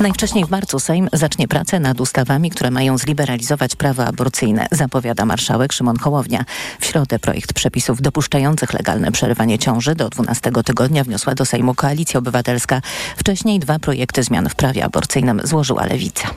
Najwcześniej 0.00 0.44
w 0.44 0.50
marcu 0.50 0.80
Sejm 0.80 1.08
zacznie 1.12 1.48
pracę 1.48 1.80
nad 1.80 2.00
ustawami, 2.00 2.50
które 2.50 2.70
mają 2.70 2.98
zliberalizować 2.98 3.76
prawo 3.76 4.06
aborcyjne. 4.06 4.66
Zapowiada 4.70 5.11
marszałek 5.14 5.72
Szymon 5.72 5.98
Hołownia. 5.98 6.44
W 6.80 6.86
środę 6.86 7.18
projekt 7.18 7.52
przepisów 7.52 8.02
dopuszczających 8.02 8.72
legalne 8.72 9.12
przerywanie 9.12 9.58
ciąży 9.58 9.94
do 9.94 10.08
12 10.08 10.50
tygodnia 10.64 11.04
wniosła 11.04 11.34
do 11.34 11.44
Sejmu 11.44 11.74
Koalicja 11.74 12.18
Obywatelska. 12.18 12.80
Wcześniej 13.16 13.58
dwa 13.58 13.78
projekty 13.78 14.22
zmian 14.22 14.48
w 14.48 14.54
prawie 14.54 14.84
aborcyjnym 14.84 15.40
złożyła 15.44 15.86
Lewica. 15.86 16.30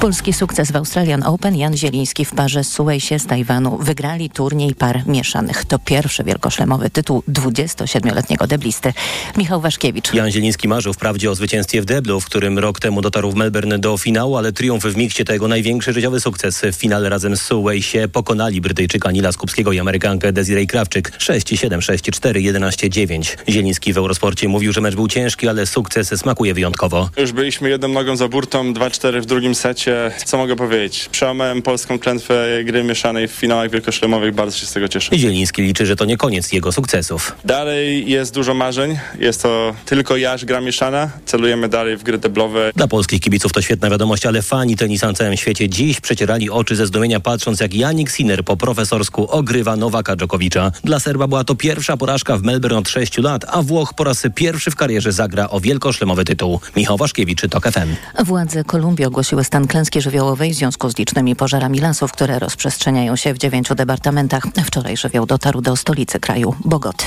Polski 0.00 0.32
sukces 0.32 0.70
w 0.70 0.76
Australian 0.76 1.22
Open. 1.22 1.56
Jan 1.56 1.76
Zieliński 1.76 2.24
w 2.24 2.34
parze 2.34 2.64
z 2.64 2.72
Suejsie 2.72 3.18
z 3.18 3.26
Tajwanu 3.26 3.78
wygrali 3.78 4.30
turniej 4.30 4.74
par 4.74 5.06
mieszanych. 5.06 5.64
To 5.64 5.78
pierwszy 5.78 6.24
wielkoszlemowy 6.24 6.90
tytuł 6.90 7.22
27-letniego 7.28 8.46
deblisty. 8.46 8.92
Michał 9.36 9.60
Waszkiewicz. 9.60 10.14
Jan 10.14 10.30
Zieliński 10.30 10.68
marzył 10.68 10.92
wprawdzie 10.92 11.30
o 11.30 11.34
zwycięstwie 11.34 11.82
w 11.82 11.84
deblu, 11.84 12.20
w 12.20 12.26
którym 12.26 12.58
rok 12.58 12.80
temu 12.80 13.02
dotarł 13.02 13.30
w 13.30 13.34
Melbourne 13.34 13.78
do 13.78 13.98
finału, 13.98 14.36
ale 14.36 14.52
triumf 14.52 14.84
w 14.84 14.96
mikście 14.96 15.24
to 15.24 15.32
jego 15.32 15.48
największy 15.48 15.92
życiowy 15.92 16.20
sukces. 16.20 16.62
W 16.72 16.74
finale 16.74 17.08
razem 17.08 17.36
z 17.36 17.42
Suejsie 17.42 18.05
pokonali 18.08 18.60
Brytyjczyka 18.60 19.10
Nila 19.10 19.32
Skupskiego 19.32 19.72
i 19.72 19.78
Amerykankę 19.78 20.32
Desiree 20.32 20.66
Krawczyk 20.66 21.10
6-7, 21.10 21.78
6-4, 21.78 22.52
11-9. 22.52 23.36
Zieliński 23.48 23.92
w 23.92 23.98
Eurosporcie 23.98 24.48
mówił, 24.48 24.72
że 24.72 24.80
mecz 24.80 24.94
był 24.94 25.08
ciężki, 25.08 25.48
ale 25.48 25.66
sukces 25.66 26.08
smakuje 26.08 26.54
wyjątkowo. 26.54 27.10
Już 27.16 27.32
byliśmy 27.32 27.68
jedną 27.68 27.88
nogą 27.88 28.16
za 28.16 28.28
burtą, 28.28 28.72
2-4 28.72 29.20
w 29.20 29.26
drugim 29.26 29.54
secie. 29.54 30.10
Co 30.24 30.36
mogę 30.36 30.56
powiedzieć? 30.56 31.08
Przełamałem 31.12 31.62
polską 31.62 31.98
klętwę 31.98 32.64
gry 32.64 32.84
mieszanej 32.84 33.28
w 33.28 33.32
finałach 33.32 33.70
wielkoszlemowych. 33.70 34.34
Bardzo 34.34 34.58
się 34.58 34.66
z 34.66 34.72
tego 34.72 34.88
cieszę. 34.88 35.18
Zieliński 35.18 35.62
liczy, 35.62 35.86
że 35.86 35.96
to 35.96 36.04
nie 36.04 36.16
koniec 36.16 36.52
jego 36.52 36.72
sukcesów. 36.72 37.36
Dalej 37.44 38.10
jest 38.10 38.34
dużo 38.34 38.54
marzeń. 38.54 38.98
Jest 39.18 39.42
to 39.42 39.74
tylko 39.84 40.16
jaż 40.16 40.44
gra 40.44 40.60
mieszana. 40.60 41.10
Celujemy 41.26 41.68
dalej 41.68 41.96
w 41.96 42.02
gry 42.02 42.18
deblowe. 42.18 42.70
Dla 42.76 42.88
polskich 42.88 43.20
kibiców 43.20 43.52
to 43.52 43.62
świetna 43.62 43.90
wiadomość, 43.90 44.26
ale 44.26 44.42
fani 44.42 44.76
tenisa 44.76 45.06
na 45.06 45.12
całym 45.12 45.36
świecie 45.36 45.68
dziś 45.68 46.00
przecierali 46.00 46.50
oczy 46.50 46.76
ze 46.76 46.86
zdumienia 46.86 47.20
patrząc 47.20 47.60
jak 47.60 47.74
Janik 47.96 48.10
Sinner 48.10 48.44
po 48.44 48.56
profesorsku 48.56 49.30
ogrywa 49.30 49.76
Nowaka 49.76 50.16
Dżokowicza. 50.16 50.72
Dla 50.84 51.00
Serba 51.00 51.26
była 51.28 51.44
to 51.44 51.54
pierwsza 51.54 51.96
porażka 51.96 52.36
w 52.36 52.42
Melbourne 52.42 52.78
od 52.78 52.88
6 52.88 53.18
lat, 53.18 53.44
a 53.48 53.62
Włoch 53.62 53.94
po 53.94 54.04
raz 54.04 54.22
pierwszy 54.34 54.70
w 54.70 54.76
karierze 54.76 55.12
zagra 55.12 55.48
o 55.50 55.60
wielkoszlemowy 55.60 56.24
tytuł. 56.24 56.60
Michał 56.76 56.96
Waszkiewicz, 56.96 57.42
TOK 57.50 57.64
FM. 57.68 58.24
Władze 58.24 58.64
Kolumbii 58.64 59.04
ogłosiły 59.04 59.44
stan 59.44 59.66
klęski 59.66 60.00
żywiołowej 60.00 60.52
w 60.52 60.54
związku 60.54 60.90
z 60.90 60.98
licznymi 60.98 61.36
pożarami 61.36 61.78
lasów, 61.78 62.12
które 62.12 62.38
rozprzestrzeniają 62.38 63.16
się 63.16 63.34
w 63.34 63.38
dziewięciu 63.38 63.74
departamentach. 63.74 64.44
Wczoraj 64.64 64.96
żywioł 64.96 65.26
dotarł 65.26 65.60
do 65.60 65.76
stolicy 65.76 66.20
kraju, 66.20 66.54
Bogoty. 66.64 67.04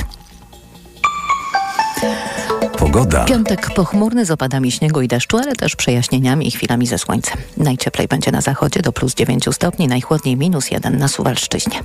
Pogoda. 2.80 3.26
Piątek 3.26 3.74
pochmurny 3.76 4.26
z 4.26 4.32
opadami 4.32 4.72
śniegu 4.72 5.02
i 5.02 5.08
deszczu, 5.08 5.38
ale 5.38 5.56
też 5.56 5.76
przejaśnieniami 5.76 6.48
i 6.48 6.52
chwilami 6.52 6.88
ze 6.88 6.98
słońcem. 6.98 7.38
Najcieplej 7.58 8.08
będzie 8.08 8.32
na 8.32 8.42
zachodzie 8.42 8.82
do 8.82 8.92
plus 8.92 9.16
9 9.16 9.46
stopni, 9.52 9.88
najchłodniej 9.88 10.38
minus 10.38 10.72
1 10.72 10.98
na 10.98 11.08
Suwalszczyźnie. 11.08 11.80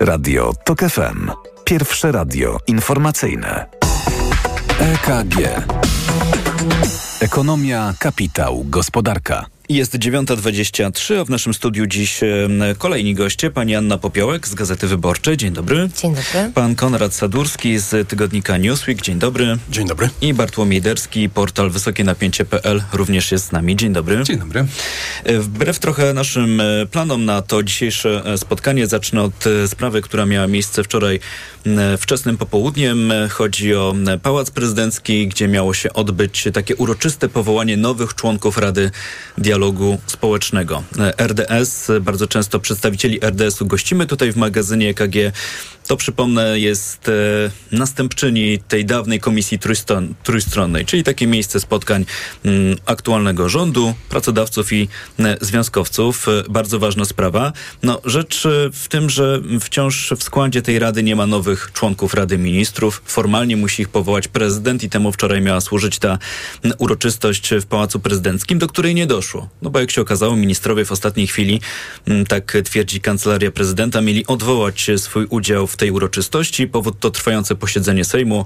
Radio 0.00 0.52
TOK 0.64 0.80
FM. 0.80 1.30
Pierwsze 1.64 2.12
radio 2.12 2.58
informacyjne. 2.66 3.66
EKG. 4.80 5.36
Ekonomia, 7.20 7.94
kapitał, 7.98 8.64
gospodarka. 8.64 9.46
Jest 9.70 9.98
9.23, 9.98 11.20
a 11.20 11.24
w 11.24 11.30
naszym 11.30 11.54
studiu 11.54 11.86
dziś 11.86 12.20
kolejni 12.78 13.14
goście. 13.14 13.50
Pani 13.50 13.74
Anna 13.74 13.98
Popiołek 13.98 14.48
z 14.48 14.54
Gazety 14.54 14.86
Wyborczej. 14.86 15.36
Dzień 15.36 15.52
dobry. 15.52 15.88
Dzień 16.02 16.14
dobry. 16.14 16.52
Pan 16.54 16.74
Konrad 16.74 17.14
Sadurski 17.14 17.78
z 17.78 18.08
tygodnika 18.08 18.56
Newsweek. 18.56 19.02
Dzień 19.02 19.18
dobry. 19.18 19.58
Dzień 19.70 19.86
dobry. 19.86 20.08
I 20.20 20.34
Bartłomiej 20.34 20.82
Derski, 20.82 21.28
portal 21.28 21.70
wysokienapięcie.pl 21.70 22.82
również 22.92 23.32
jest 23.32 23.46
z 23.46 23.52
nami. 23.52 23.76
Dzień 23.76 23.92
dobry. 23.92 24.24
Dzień 24.24 24.38
dobry. 24.38 24.66
E, 25.24 25.38
wbrew 25.38 25.78
trochę 25.78 26.14
naszym 26.14 26.60
e, 26.60 26.86
planom 26.86 27.24
na 27.24 27.42
to 27.42 27.62
dzisiejsze 27.62 28.22
e, 28.24 28.38
spotkanie, 28.38 28.86
zacznę 28.86 29.22
od 29.22 29.44
sprawy, 29.66 30.02
która 30.02 30.26
miała 30.26 30.46
miejsce 30.46 30.84
wczoraj 30.84 31.20
wczesnym 31.98 32.36
popołudniem. 32.36 33.12
Chodzi 33.30 33.74
o 33.74 33.94
Pałac 34.22 34.50
Prezydencki, 34.50 35.28
gdzie 35.28 35.48
miało 35.48 35.74
się 35.74 35.92
odbyć 35.92 36.48
takie 36.52 36.76
uroczyste 36.76 37.28
powołanie 37.28 37.76
nowych 37.76 38.14
członków 38.14 38.58
Rady 38.58 38.90
Dialogu 39.38 39.59
dialogu 39.60 39.98
społecznego. 40.06 40.82
RDS, 41.18 41.90
bardzo 42.00 42.26
często 42.26 42.60
przedstawicieli 42.60 43.20
RDS-u 43.24 43.66
gościmy 43.66 44.06
tutaj 44.06 44.32
w 44.32 44.36
magazynie 44.36 44.88
EKG. 44.88 45.32
To 45.90 45.96
przypomnę 45.96 46.60
jest 46.60 47.08
e, 47.08 47.12
następczyni 47.72 48.58
tej 48.68 48.84
dawnej 48.84 49.20
komisji 49.20 49.58
trójstron, 49.58 50.14
trójstronnej, 50.22 50.86
czyli 50.86 51.04
takie 51.04 51.26
miejsce 51.26 51.60
spotkań 51.60 52.04
mm, 52.44 52.76
aktualnego 52.86 53.48
rządu, 53.48 53.94
pracodawców 54.08 54.72
i 54.72 54.88
e, 55.18 55.36
związkowców. 55.40 56.28
E, 56.28 56.42
bardzo 56.50 56.78
ważna 56.78 57.04
sprawa. 57.04 57.52
No, 57.82 58.00
rzecz 58.04 58.46
w 58.72 58.88
tym, 58.88 59.10
że 59.10 59.40
wciąż 59.60 60.12
w 60.16 60.22
składzie 60.22 60.62
tej 60.62 60.78
rady 60.78 61.02
nie 61.02 61.16
ma 61.16 61.26
nowych 61.26 61.70
członków 61.72 62.14
Rady 62.14 62.38
Ministrów. 62.38 63.02
Formalnie 63.04 63.56
musi 63.56 63.82
ich 63.82 63.88
powołać 63.88 64.28
prezydent 64.28 64.82
i 64.82 64.90
temu 64.90 65.12
wczoraj 65.12 65.40
miała 65.40 65.60
służyć 65.60 65.98
ta 65.98 66.18
uroczystość 66.78 67.50
w 67.60 67.66
Pałacu 67.66 68.00
Prezydenckim, 68.00 68.58
do 68.58 68.68
której 68.68 68.94
nie 68.94 69.06
doszło. 69.06 69.48
No 69.62 69.70
bo 69.70 69.80
jak 69.80 69.90
się 69.90 70.00
okazało, 70.00 70.36
ministrowie 70.36 70.84
w 70.84 70.92
ostatniej 70.92 71.26
chwili, 71.26 71.60
tak 72.28 72.56
twierdzi 72.64 73.00
kancelaria 73.00 73.50
prezydenta, 73.50 74.00
mieli 74.00 74.26
odwołać 74.26 74.90
swój 74.96 75.26
udział 75.30 75.66
w 75.66 75.79
tej 75.80 75.90
uroczystości. 75.90 76.68
Powód 76.68 76.98
to 77.00 77.10
trwające 77.10 77.56
posiedzenie 77.56 78.04
Sejmu. 78.04 78.44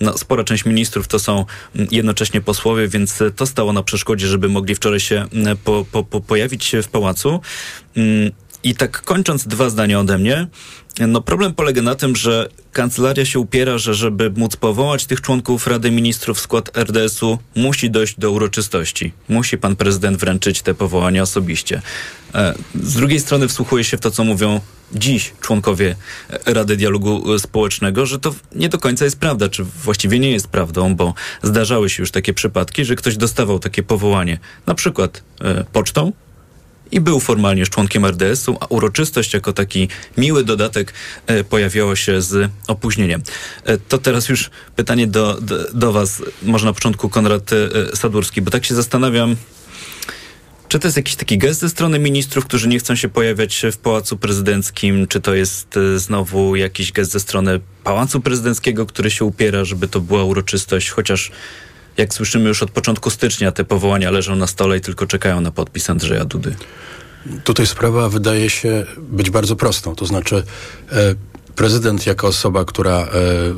No, 0.00 0.18
spora 0.18 0.44
część 0.44 0.64
ministrów 0.64 1.08
to 1.08 1.18
są 1.18 1.44
mm, 1.74 1.88
jednocześnie 1.90 2.40
posłowie, 2.40 2.88
więc 2.88 3.22
to 3.36 3.46
stało 3.46 3.72
na 3.72 3.82
przeszkodzie, 3.82 4.26
żeby 4.26 4.48
mogli 4.48 4.74
wczoraj 4.74 5.00
się 5.00 5.26
mm, 5.32 5.56
po, 5.56 5.84
po, 5.92 6.04
po 6.04 6.20
pojawić 6.20 6.76
w 6.82 6.88
pałacu. 6.88 7.40
I 8.64 8.74
tak 8.74 9.02
kończąc 9.02 9.46
dwa 9.46 9.70
zdania 9.70 10.00
ode 10.00 10.18
mnie, 10.18 10.46
no 11.08 11.20
problem 11.20 11.54
polega 11.54 11.82
na 11.82 11.94
tym, 11.94 12.16
że 12.16 12.48
kancelaria 12.72 13.24
się 13.24 13.38
upiera, 13.38 13.78
że 13.78 13.94
żeby 13.94 14.30
móc 14.30 14.56
powołać 14.56 15.06
tych 15.06 15.20
członków 15.20 15.66
Rady 15.66 15.90
Ministrów 15.90 16.38
w 16.38 16.40
skład 16.40 16.78
RDS-u, 16.78 17.38
musi 17.56 17.90
dojść 17.90 18.18
do 18.18 18.30
uroczystości. 18.30 19.12
Musi 19.28 19.58
pan 19.58 19.76
prezydent 19.76 20.18
wręczyć 20.18 20.62
te 20.62 20.74
powołania 20.74 21.22
osobiście. 21.22 21.82
E, 22.34 22.54
z 22.82 22.94
drugiej 22.94 23.20
strony 23.20 23.48
wsłuchuje 23.48 23.84
się 23.84 23.96
w 23.96 24.00
to, 24.00 24.10
co 24.10 24.24
mówią 24.24 24.60
dziś 24.92 25.32
członkowie 25.40 25.96
Rady 26.46 26.76
Dialogu 26.76 27.38
Społecznego, 27.38 28.06
że 28.06 28.18
to 28.18 28.34
nie 28.54 28.68
do 28.68 28.78
końca 28.78 29.04
jest 29.04 29.18
prawda, 29.18 29.48
czy 29.48 29.64
właściwie 29.64 30.18
nie 30.18 30.30
jest 30.30 30.48
prawdą, 30.48 30.96
bo 30.96 31.14
zdarzały 31.42 31.90
się 31.90 32.02
już 32.02 32.10
takie 32.10 32.34
przypadki, 32.34 32.84
że 32.84 32.96
ktoś 32.96 33.16
dostawał 33.16 33.58
takie 33.58 33.82
powołanie, 33.82 34.38
na 34.66 34.74
przykład 34.74 35.22
e, 35.40 35.64
pocztą, 35.72 36.12
i 36.92 37.00
był 37.00 37.20
formalnie 37.20 37.66
członkiem 37.66 38.06
RDS-u, 38.06 38.56
a 38.60 38.66
uroczystość 38.66 39.34
jako 39.34 39.52
taki 39.52 39.88
miły 40.16 40.44
dodatek 40.44 40.92
e, 41.26 41.44
pojawiała 41.44 41.96
się 41.96 42.22
z 42.22 42.50
opóźnieniem. 42.66 43.22
E, 43.64 43.78
to 43.78 43.98
teraz 43.98 44.28
już 44.28 44.50
pytanie 44.76 45.06
do, 45.06 45.40
do, 45.40 45.72
do 45.72 45.92
Was, 45.92 46.22
może 46.42 46.66
na 46.66 46.72
początku 46.72 47.08
Konrad 47.08 47.50
e, 47.52 47.96
Sadurski, 47.96 48.42
bo 48.42 48.50
tak 48.50 48.64
się 48.64 48.74
zastanawiam, 48.74 49.36
czy 50.68 50.78
to 50.78 50.86
jest 50.88 50.96
jakiś 50.96 51.16
taki 51.16 51.38
gest 51.38 51.60
ze 51.60 51.68
strony 51.68 51.98
ministrów, 51.98 52.44
którzy 52.44 52.68
nie 52.68 52.78
chcą 52.78 52.94
się 52.94 53.08
pojawiać 53.08 53.62
w 53.72 53.76
Pałacu 53.76 54.16
Prezydenckim? 54.16 55.06
Czy 55.06 55.20
to 55.20 55.34
jest 55.34 55.78
znowu 55.96 56.56
jakiś 56.56 56.92
gest 56.92 57.12
ze 57.12 57.20
strony 57.20 57.60
Pałacu 57.84 58.20
Prezydenckiego, 58.20 58.86
który 58.86 59.10
się 59.10 59.24
upiera, 59.24 59.64
żeby 59.64 59.88
to 59.88 60.00
była 60.00 60.24
uroczystość, 60.24 60.90
chociaż 60.90 61.30
jak 61.96 62.14
słyszymy 62.14 62.48
już 62.48 62.62
od 62.62 62.70
początku 62.70 63.10
stycznia, 63.10 63.52
te 63.52 63.64
powołania 63.64 64.10
leżą 64.10 64.36
na 64.36 64.46
stole 64.46 64.76
i 64.76 64.80
tylko 64.80 65.06
czekają 65.06 65.40
na 65.40 65.50
podpis 65.50 65.90
Andrzeja 65.90 66.24
Dudy. 66.24 66.56
Tutaj 67.44 67.66
sprawa 67.66 68.08
wydaje 68.08 68.50
się 68.50 68.86
być 68.98 69.30
bardzo 69.30 69.56
prostą. 69.56 69.94
To 69.94 70.06
znaczy, 70.06 70.42
e, 70.92 71.14
prezydent 71.54 72.06
jako 72.06 72.26
osoba, 72.26 72.64
która 72.64 72.98
e, 72.98 73.08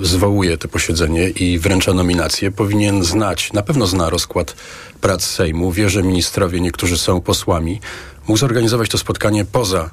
zwołuje 0.03 0.59
to 0.59 0.69
posiedzenie 0.69 1.29
i 1.29 1.59
wręcza 1.59 1.93
nominację, 1.93 2.51
powinien 2.51 3.05
znać, 3.05 3.53
na 3.53 3.63
pewno 3.63 3.87
zna 3.87 4.11
rozkład 4.11 4.55
prac 5.01 5.25
Sejmu, 5.25 5.73
wie, 5.73 5.91
że 5.91 6.03
ministrowie, 6.03 6.61
niektórzy 6.61 6.99
są 6.99 7.21
posłami, 7.21 7.81
mógł 8.29 8.39
zorganizować 8.39 8.89
to 8.89 8.99
spotkanie 8.99 9.45
poza 9.45 9.91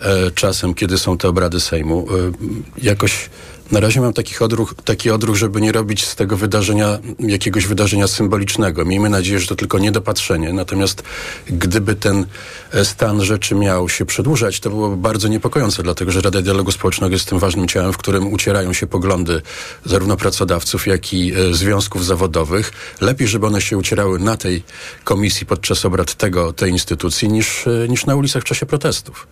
e, 0.00 0.30
czasem, 0.30 0.74
kiedy 0.74 0.98
są 0.98 1.18
te 1.18 1.28
obrady 1.28 1.60
Sejmu. 1.60 2.06
E, 2.10 2.84
jakoś 2.84 3.30
na 3.72 3.80
razie 3.80 4.00
mam 4.00 4.12
taki 4.12 4.38
odruch, 4.44 4.74
taki 4.84 5.10
odruch, 5.10 5.36
żeby 5.36 5.60
nie 5.60 5.72
robić 5.72 6.06
z 6.06 6.16
tego 6.16 6.36
wydarzenia 6.36 6.98
jakiegoś 7.18 7.66
wydarzenia 7.66 8.08
symbolicznego. 8.08 8.84
Miejmy 8.84 9.08
nadzieję, 9.08 9.40
że 9.40 9.46
to 9.46 9.54
tylko 9.54 9.78
niedopatrzenie. 9.78 10.52
Natomiast 10.52 11.02
gdyby 11.46 11.94
ten 11.94 12.26
e, 12.72 12.84
stan 12.84 13.24
rzeczy 13.24 13.54
miał 13.54 13.88
się 13.88 14.06
przedłużać, 14.06 14.60
to 14.60 14.70
byłoby 14.70 14.96
bardzo 14.96 15.28
niepokojące, 15.28 15.82
dlatego 15.82 16.12
że 16.12 16.20
Rada 16.20 16.42
Dialogu 16.42 16.72
Społecznego 16.72 17.12
jest 17.12 17.28
tym 17.28 17.38
ważnym 17.38 17.68
ciałem, 17.68 17.92
w 17.92 17.96
którym 17.96 18.32
ucierają 18.32 18.72
się 18.72 18.86
poglądy 18.86 19.42
zarówno 19.84 20.16
pracodawców, 20.16 20.86
jak 20.86 21.12
i 21.12 21.32
e, 21.34 21.54
związków 21.54 22.06
zawodowych. 22.06 22.72
Lepiej, 23.00 23.28
żeby 23.28 23.46
one 23.46 23.60
się 23.60 23.78
ucierały 23.78 24.18
na 24.18 24.36
tej 24.36 24.62
komisji 25.04 25.46
podczas 25.46 25.84
obrad 25.84 26.14
tego, 26.14 26.52
tej 26.52 26.70
instytucji, 26.70 27.28
niż, 27.28 27.66
e, 27.66 27.88
niż 27.88 28.06
na 28.06 28.14
ulicach 28.14 28.42
w 28.42 28.46
czasie 28.46 28.66
protestów. 28.66 29.26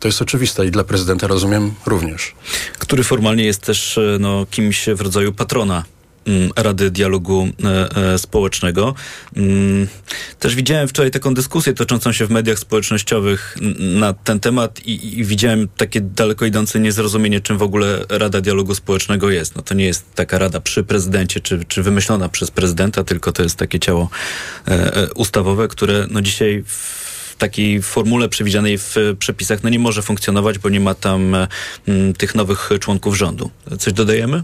To 0.00 0.08
jest 0.08 0.22
oczywiste 0.22 0.66
i 0.66 0.70
dla 0.70 0.84
prezydenta 0.84 1.26
rozumiem 1.26 1.74
również. 1.86 2.34
Który 2.78 3.04
formalnie 3.04 3.44
jest 3.44 3.62
też 3.62 3.98
e, 3.98 4.16
no, 4.20 4.46
kimś 4.50 4.86
w 4.94 5.00
rodzaju 5.00 5.32
patrona 5.32 5.84
mm, 6.26 6.50
Rady 6.56 6.90
Dialogu 6.90 7.48
e, 7.64 7.96
e, 8.12 8.18
Społecznego. 8.18 8.94
Mm, 9.36 9.88
też 10.38 10.54
widziałem 10.54 10.88
wczoraj 10.88 11.10
taką 11.10 11.34
dyskusję 11.34 11.74
toczącą 11.74 12.12
się 12.12 12.26
w 12.26 12.30
mediach 12.30 12.58
społecznościowych 12.58 13.56
na 13.78 14.12
ten 14.12 14.40
temat 14.40 14.86
i, 14.86 15.18
i, 15.18 15.24
widziałem 15.24 15.68
takie 15.76 16.00
daleko 16.00 16.44
idące 16.44 16.80
niezrozumienie, 16.80 17.40
czym 17.40 17.58
w 17.58 17.62
ogóle 17.62 18.04
Rada 18.08 18.40
Dialogu 18.40 18.74
Społecznego 18.74 19.30
jest. 19.30 19.56
No 19.56 19.62
to 19.62 19.74
nie 19.74 19.84
jest 19.84 20.14
taka 20.14 20.38
rada 20.38 20.60
przy 20.60 20.84
prezydencie, 20.84 21.40
czy, 21.40 21.64
czy 21.68 21.82
wymyślona 21.82 22.28
przez 22.28 22.50
prezydenta, 22.50 23.04
tylko 23.04 23.32
to 23.32 23.42
jest 23.42 23.56
takie 23.56 23.80
ciało 23.80 24.10
ustawowe, 25.14 25.68
które 25.68 26.06
no 26.10 26.22
dzisiaj 26.22 26.64
w 26.66 27.09
takiej 27.40 27.82
formule 27.82 28.28
przewidzianej 28.28 28.78
w 28.78 28.96
przepisach 29.18 29.62
no 29.62 29.70
nie 29.70 29.78
może 29.78 30.02
funkcjonować, 30.02 30.58
bo 30.58 30.68
nie 30.68 30.80
ma 30.80 30.94
tam 30.94 31.36
mm, 31.88 32.14
tych 32.14 32.34
nowych 32.34 32.70
członków 32.80 33.16
rządu. 33.16 33.50
Coś 33.78 33.92
dodajemy? 33.92 34.42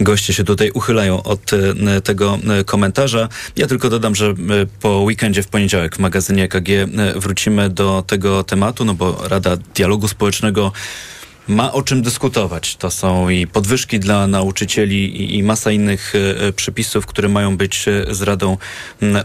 goście 0.00 0.34
się 0.34 0.44
tutaj 0.44 0.70
uchylają 0.70 1.22
od 1.22 1.52
e, 1.52 2.00
tego 2.00 2.38
e, 2.48 2.64
komentarza. 2.64 3.28
Ja 3.56 3.66
tylko 3.66 3.90
dodam, 3.90 4.14
że 4.14 4.26
e, 4.26 4.34
po 4.80 4.98
weekendzie 4.98 5.42
w 5.42 5.48
poniedziałek 5.48 5.96
w 5.96 5.98
magazynie 5.98 6.44
EKG 6.44 6.68
wrócimy 7.16 7.70
do 7.70 8.04
tego 8.06 8.44
tematu, 8.44 8.84
no 8.84 8.94
bo 8.94 9.28
Rada 9.28 9.56
Dialogu 9.56 10.08
Społecznego 10.08 10.72
ma 11.48 11.72
o 11.72 11.82
czym 11.82 12.02
dyskutować. 12.02 12.76
To 12.76 12.90
są 12.90 13.28
i 13.28 13.46
podwyżki 13.46 14.00
dla 14.00 14.26
nauczycieli 14.26 15.22
i, 15.22 15.36
i 15.36 15.42
masa 15.42 15.70
innych 15.70 16.12
e, 16.14 16.52
przepisów, 16.52 17.06
które 17.06 17.28
mają 17.28 17.56
być 17.56 17.88
e, 17.88 18.14
z 18.14 18.22
Radą 18.22 18.56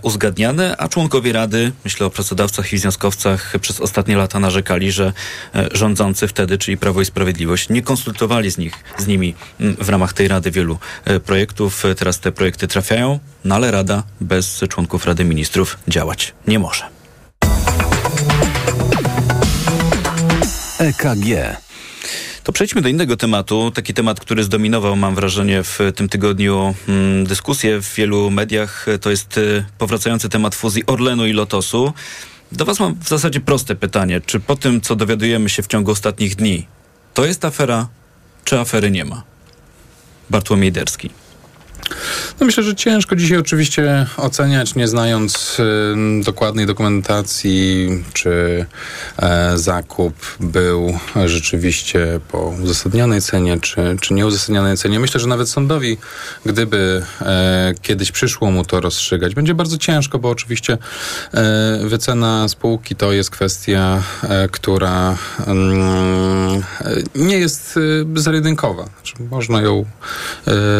uzgadniane, 0.01 0.77
a 0.77 0.87
członkowie 0.87 1.33
Rady, 1.33 1.71
myślę 1.83 2.05
o 2.05 2.09
pracodawcach 2.09 2.73
i 2.73 2.77
związkowcach, 2.77 3.53
przez 3.61 3.79
ostatnie 3.79 4.17
lata 4.17 4.39
narzekali, 4.39 4.91
że 4.91 5.13
e, 5.55 5.69
rządzący 5.71 6.27
wtedy, 6.27 6.57
czyli 6.57 6.77
Prawo 6.77 7.01
i 7.01 7.05
Sprawiedliwość, 7.05 7.69
nie 7.69 7.81
konsultowali 7.81 8.51
z, 8.51 8.57
nich, 8.57 8.73
z 8.97 9.07
nimi 9.07 9.35
w 9.59 9.89
ramach 9.89 10.13
tej 10.13 10.27
Rady 10.27 10.51
wielu 10.51 10.77
e, 11.05 11.19
projektów. 11.19 11.83
Teraz 11.97 12.19
te 12.19 12.31
projekty 12.31 12.67
trafiają, 12.67 13.19
no 13.45 13.55
ale 13.55 13.71
Rada 13.71 14.03
bez 14.21 14.63
członków 14.69 15.05
Rady 15.05 15.25
Ministrów 15.25 15.77
działać 15.87 16.33
nie 16.47 16.59
może. 16.59 16.83
EKG. 20.79 21.61
To 22.43 22.51
przejdźmy 22.51 22.81
do 22.81 22.89
innego 22.89 23.17
tematu. 23.17 23.71
Taki 23.71 23.93
temat, 23.93 24.19
który 24.19 24.43
zdominował, 24.43 24.95
mam 24.95 25.15
wrażenie, 25.15 25.63
w 25.63 25.79
tym 25.95 26.09
tygodniu 26.09 26.75
mm, 26.87 27.25
dyskusję 27.25 27.81
w 27.81 27.93
wielu 27.95 28.31
mediach. 28.31 28.85
To 29.01 29.09
jest 29.09 29.37
y, 29.37 29.65
powracający 29.77 30.29
temat 30.29 30.55
fuzji 30.55 30.85
Orlenu 30.85 31.25
i 31.25 31.33
Lotosu. 31.33 31.93
Do 32.51 32.65
Was 32.65 32.79
mam 32.79 32.95
w 32.95 33.09
zasadzie 33.09 33.39
proste 33.39 33.75
pytanie. 33.75 34.21
Czy 34.25 34.39
po 34.39 34.55
tym, 34.55 34.81
co 34.81 34.95
dowiadujemy 34.95 35.49
się 35.49 35.63
w 35.63 35.67
ciągu 35.67 35.91
ostatnich 35.91 36.35
dni, 36.35 36.67
to 37.13 37.25
jest 37.25 37.45
afera, 37.45 37.87
czy 38.43 38.59
afery 38.59 38.91
nie 38.91 39.05
ma? 39.05 39.23
Bartłomiej 40.29 40.71
Derski. 40.71 41.09
No 42.39 42.45
myślę, 42.45 42.63
że 42.63 42.75
ciężko 42.75 43.15
dzisiaj 43.15 43.37
oczywiście 43.37 44.07
oceniać, 44.17 44.75
nie 44.75 44.87
znając 44.87 45.57
y, 45.59 46.23
dokładnej 46.23 46.65
dokumentacji, 46.65 47.89
czy 48.13 48.65
e, 49.17 49.57
zakup 49.57 50.13
był 50.39 50.99
rzeczywiście 51.25 52.19
po 52.31 52.37
uzasadnionej 52.63 53.21
cenie, 53.21 53.59
czy, 53.59 53.97
czy 54.01 54.13
nieuzasadnionej 54.13 54.77
cenie. 54.77 54.99
Myślę, 54.99 55.19
że 55.19 55.27
nawet 55.27 55.49
sądowi, 55.49 55.97
gdyby 56.45 57.03
e, 57.21 57.73
kiedyś 57.81 58.11
przyszło 58.11 58.51
mu 58.51 58.65
to 58.65 58.81
rozstrzygać, 58.81 59.35
będzie 59.35 59.53
bardzo 59.53 59.77
ciężko, 59.77 60.19
bo 60.19 60.29
oczywiście 60.29 60.77
e, 61.33 61.79
wycena 61.83 62.47
spółki 62.47 62.95
to 62.95 63.11
jest 63.11 63.29
kwestia, 63.29 64.03
która 64.51 65.17
mm, 65.47 66.63
nie 67.15 67.37
jest 67.37 67.79
zero-jedynkowa. 68.15 68.83
Znaczy, 68.83 69.13
można 69.31 69.61
ją, 69.61 69.85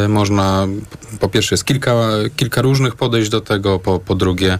można 0.08 0.67
po 1.20 1.30
pierwsze 1.30 1.56
jest 1.56 1.66
kilka, 1.66 1.96
kilka 2.36 2.62
różnych 2.62 2.96
podejść 2.96 3.30
do 3.30 3.42
tego, 3.42 3.80
po, 3.80 4.00
po 4.00 4.16
drugie 4.16 4.60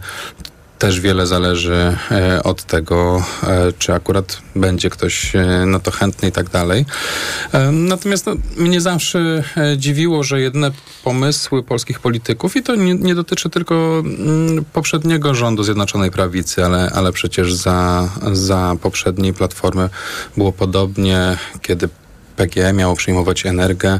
też 0.82 0.99
wiele 0.99 1.27
zależy 1.27 1.97
e, 2.12 2.43
od 2.43 2.63
tego, 2.63 3.23
e, 3.43 3.73
czy 3.80 3.93
akurat 3.93 4.38
będzie 4.56 4.89
ktoś 4.89 5.36
e, 5.36 5.65
na 5.65 5.80
to 5.80 5.91
chętny 5.91 6.30
i 6.30 6.32
tak 6.32 6.49
dalej. 6.49 6.86
Natomiast 7.71 8.25
no, 8.25 8.34
mnie 8.58 8.82
zawsze 8.82 9.43
dziwiło, 9.77 10.23
że 10.23 10.41
jedne 10.41 10.71
pomysły 11.04 11.63
polskich 11.63 11.99
polityków, 11.99 12.56
i 12.56 12.63
to 12.63 12.75
nie, 12.75 12.95
nie 12.95 13.15
dotyczy 13.15 13.49
tylko 13.49 14.04
mm, 14.06 14.65
poprzedniego 14.73 15.36
rządu 15.36 15.63
Zjednoczonej 15.63 16.12
Prawicy, 16.12 16.65
ale, 16.65 16.91
ale 16.95 17.12
przecież 17.12 17.54
za, 17.54 18.10
za 18.32 18.75
poprzedniej 18.82 19.34
platformy 19.34 19.89
było 20.38 20.51
podobnie, 20.51 21.38
kiedy 21.62 21.89
PGE 22.41 22.73
miało 22.73 22.95
przejmować 22.95 23.45
Energię, 23.45 23.99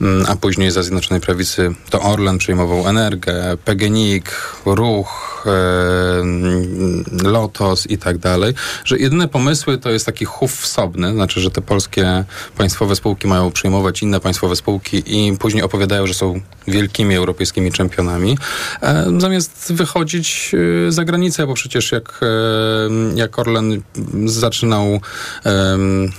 mm, 0.00 0.26
a 0.28 0.36
później 0.36 0.70
za 0.70 0.82
Zjednoczonej 0.82 1.20
Prawicy 1.20 1.74
to 1.90 2.00
Orlen 2.00 2.38
przejmował 2.38 2.88
Energię, 2.88 3.34
PGNiG, 3.64 4.30
Ruch, 4.66 5.44
e, 5.46 6.20
mm, 6.20 7.04
Lotos 7.22 7.86
i 7.90 7.98
tak 7.98 8.18
dalej, 8.18 8.54
że 8.84 8.98
jedyne 8.98 9.28
pomysły 9.28 9.78
to 9.78 9.90
jest 9.90 10.06
taki 10.06 10.24
chów 10.24 10.60
wsobny, 10.60 11.12
znaczy, 11.12 11.40
że 11.40 11.50
te 11.50 11.60
polskie 11.60 12.24
państwowe 12.56 12.96
spółki 12.96 13.28
mają 13.28 13.50
przejmować 13.50 14.02
inne 14.02 14.20
państwowe 14.20 14.56
spółki 14.56 15.02
i 15.06 15.36
później 15.38 15.62
opowiadają, 15.62 16.06
że 16.06 16.14
są 16.14 16.40
wielkimi 16.68 17.14
europejskimi 17.14 17.72
czempionami, 17.72 18.38
e, 18.82 19.06
zamiast 19.18 19.72
wychodzić 19.72 20.52
e, 20.88 20.92
za 20.92 21.04
granicę, 21.04 21.46
bo 21.46 21.54
przecież 21.54 21.92
jak, 21.92 22.20
e, 22.22 23.16
jak 23.16 23.38
Orlen 23.38 23.82
zaczynał 24.24 25.00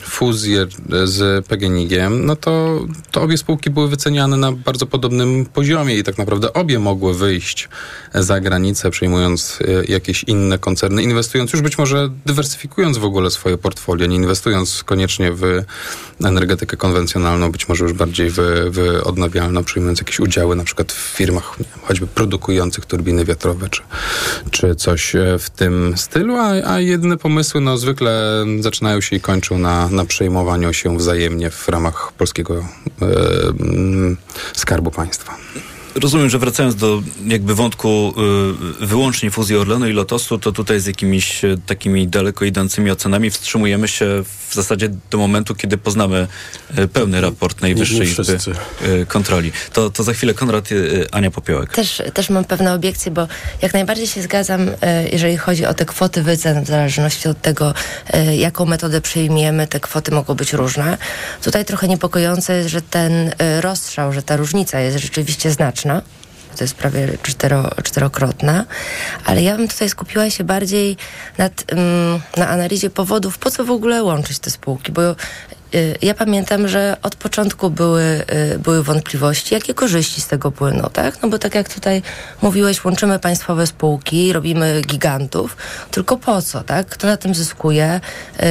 fuzję 0.02 0.66
z 1.04 1.48
PGNiG-iem, 1.58 2.26
no 2.26 2.36
to, 2.36 2.80
to 3.12 3.22
obie 3.22 3.38
spółki 3.38 3.70
były 3.70 3.88
wyceniane 3.88 4.38
na 4.38 4.52
bardzo 4.52 4.86
podobnym 4.86 5.46
poziomie 5.46 5.98
i 5.98 6.04
tak 6.04 6.18
naprawdę 6.18 6.54
obie 6.54 6.80
mogły 6.80 7.14
wyjść 7.14 7.70
za 8.14 8.40
granicę, 8.40 8.92
przejmując 8.92 9.60
e, 9.62 9.86
jakieś 9.86 10.24
inne 10.24 10.60
koncerny, 10.60 11.04
inwestując 11.04 11.54
już 11.54 11.62
być 11.62 11.78
może 11.78 12.10
dywersyfikując 12.26 12.98
w 12.98 13.04
ogóle 13.04 13.32
swoje 13.32 13.58
portfolio, 13.58 14.08
nie 14.08 14.16
inwestując 14.16 14.84
koniecznie 14.84 15.32
w 15.32 15.64
energetykę 16.24 16.78
konwencjonalną, 16.78 17.52
być 17.52 17.70
może 17.70 17.84
już 17.84 17.94
bardziej 17.94 18.30
w, 18.30 18.38
w 18.72 19.00
odnawialną, 19.04 19.64
przyjmując 19.64 20.00
jakieś 20.00 20.20
udziały 20.20 20.56
na 20.56 20.64
przykład 20.64 20.92
w 20.92 20.96
firmach 20.96 21.60
nie 21.60 21.66
wiem, 21.66 21.80
choćby 21.84 22.08
produkujących 22.08 22.86
turbiny 22.86 23.26
wiatrowe, 23.26 23.70
czy, 23.70 23.82
czy 24.52 24.76
coś 24.76 25.16
e, 25.16 25.40
w 25.40 25.50
tym 25.50 25.94
stylu, 25.98 26.36
a, 26.36 26.48
a 26.48 26.80
jedyne 26.80 27.18
pomysły 27.18 27.62
no, 27.62 27.78
zwykle 27.78 28.46
zaczynają 28.60 29.02
się 29.02 29.16
i 29.16 29.22
kończą 29.22 29.60
na, 29.60 29.90
na 29.90 30.06
przejmowaniu 30.06 30.74
się 30.74 30.98
wzajemnie 30.98 31.47
w 31.52 31.70
ramach 31.70 32.12
polskiego 32.18 32.56
e, 32.56 32.66
Skarbu 34.54 34.92
Państwa. 34.92 35.38
Rozumiem, 36.02 36.30
że 36.30 36.40
wracając 36.40 36.76
do 36.76 37.02
jakby 37.28 37.56
wątku 37.56 38.14
y, 38.82 38.86
wyłącznie 38.86 39.32
fuzji 39.32 39.58
Orlenu 39.58 39.88
i 39.88 39.94
Lotosu, 39.94 40.40
to 40.40 40.52
tutaj 40.52 40.80
z 40.80 40.86
jakimiś 40.86 41.44
y, 41.44 41.58
takimi 41.66 42.08
daleko 42.08 42.46
idącymi 42.46 42.92
ocenami 42.92 43.30
wstrzymujemy 43.30 43.88
się 43.88 44.24
w 44.50 44.56
zasadzie 44.56 44.90
do 45.10 45.18
momentu, 45.18 45.56
kiedy 45.56 45.78
poznamy 45.78 46.28
y, 46.78 46.88
pełny 46.88 47.22
raport 47.22 47.62
Najwyższej 47.62 48.08
Izby 48.08 48.38
y, 48.88 49.06
Kontroli. 49.06 49.52
To, 49.74 49.90
to 49.90 50.04
za 50.04 50.14
chwilę 50.14 50.34
Konrad, 50.34 50.72
y, 50.72 51.08
Ania 51.12 51.32
Popiołek. 51.32 51.74
Też, 51.74 52.02
też 52.14 52.30
mam 52.30 52.46
pewne 52.46 52.74
obiekcje, 52.74 53.12
bo 53.12 53.28
jak 53.62 53.74
najbardziej 53.74 54.08
się 54.08 54.22
zgadzam, 54.22 54.70
e, 54.82 55.10
jeżeli 55.10 55.38
chodzi 55.38 55.66
o 55.66 55.74
te 55.74 55.86
kwoty 55.86 56.24
wycen, 56.24 56.64
w 56.64 56.68
zależności 56.68 57.30
od 57.30 57.42
tego, 57.42 57.74
e, 58.10 58.36
jaką 58.36 58.66
metodę 58.66 59.02
przyjmiemy, 59.02 59.68
te 59.68 59.80
kwoty 59.80 60.12
mogą 60.12 60.36
być 60.36 60.54
różne. 60.54 60.98
Tutaj 61.44 61.66
trochę 61.66 61.88
niepokojące 61.88 62.58
jest, 62.58 62.70
że 62.70 62.82
ten 62.82 63.34
e, 63.38 63.62
rozstrzał, 63.62 64.14
że 64.14 64.24
ta 64.24 64.38
różnica 64.38 64.80
jest 64.80 64.98
rzeczywiście 64.98 65.52
znaczna. 65.52 65.87
To 66.58 66.64
jest 66.64 66.76
prawie 66.76 67.18
cztero, 67.24 67.70
czterokrotna, 67.84 68.66
ale 69.26 69.44
ja 69.44 69.58
bym 69.58 69.68
tutaj 69.68 69.90
skupiła 69.90 70.30
się 70.30 70.44
bardziej 70.44 70.98
nad, 71.38 71.72
ym, 71.72 72.22
na 72.38 72.48
analizie 72.48 72.90
powodów, 72.90 73.38
po 73.38 73.52
co 73.52 73.66
w 73.66 73.72
ogóle 73.72 74.04
łączyć 74.04 74.40
te 74.40 74.50
spółki, 74.50 74.92
bo 74.92 75.12
y, 75.12 75.16
ja 76.02 76.14
pamiętam, 76.14 76.68
że 76.68 76.98
od 77.02 77.16
początku 77.16 77.70
były, 77.70 78.26
y, 78.54 78.60
były 78.60 78.84
wątpliwości, 78.84 79.54
jakie 79.54 79.74
korzyści 79.74 80.22
z 80.22 80.28
tego 80.28 80.52
płyną, 80.52 80.90
tak? 80.94 81.22
No 81.22 81.30
bo 81.30 81.40
tak 81.40 81.56
jak 81.56 81.74
tutaj 81.74 82.02
mówiłeś, 82.42 82.86
łączymy 82.86 83.20
państwowe 83.20 83.68
spółki, 83.68 84.34
robimy 84.34 84.82
gigantów, 84.82 85.58
tylko 85.92 86.18
po 86.18 86.42
co, 86.42 86.64
tak? 86.64 86.88
Kto 86.88 87.08
na 87.08 87.18
tym 87.18 87.36
zyskuje? 87.36 88.02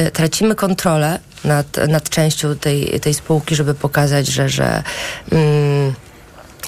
Y, 0.07 0.11
Tracimy 0.11 0.55
kontrolę 0.55 1.19
nad, 1.43 1.77
nad 1.87 2.09
częścią 2.09 2.55
tej, 2.55 2.99
tej 2.99 3.13
spółki, 3.13 3.55
żeby 3.55 3.73
pokazać, 3.73 4.27
że, 4.27 4.49
że 4.49 4.83
mm, 5.31 5.93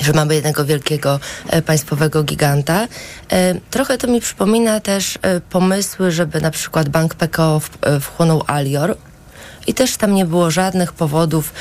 że 0.02 0.14
mamy 0.14 0.36
jednego 0.36 0.66
wielkiego 0.66 1.20
e, 1.50 1.62
państwowego 1.62 2.24
giganta. 2.24 2.88
E, 3.32 3.56
trochę 3.70 3.98
to 3.98 4.08
mi 4.08 4.22
przypomina 4.22 4.80
też 4.80 5.20
e, 5.22 5.42
pomysły, 5.42 6.12
żeby 6.12 6.42
na 6.42 6.52
przykład 6.52 6.90
bank 6.90 7.16
PKO 7.16 7.62
wchłonął 8.02 8.44
Alior. 8.48 8.98
I 9.68 9.74
też 9.74 9.98
tam 9.98 10.16
nie 10.16 10.26
było 10.26 10.52
żadnych 10.52 10.94
powodów, 10.94 11.54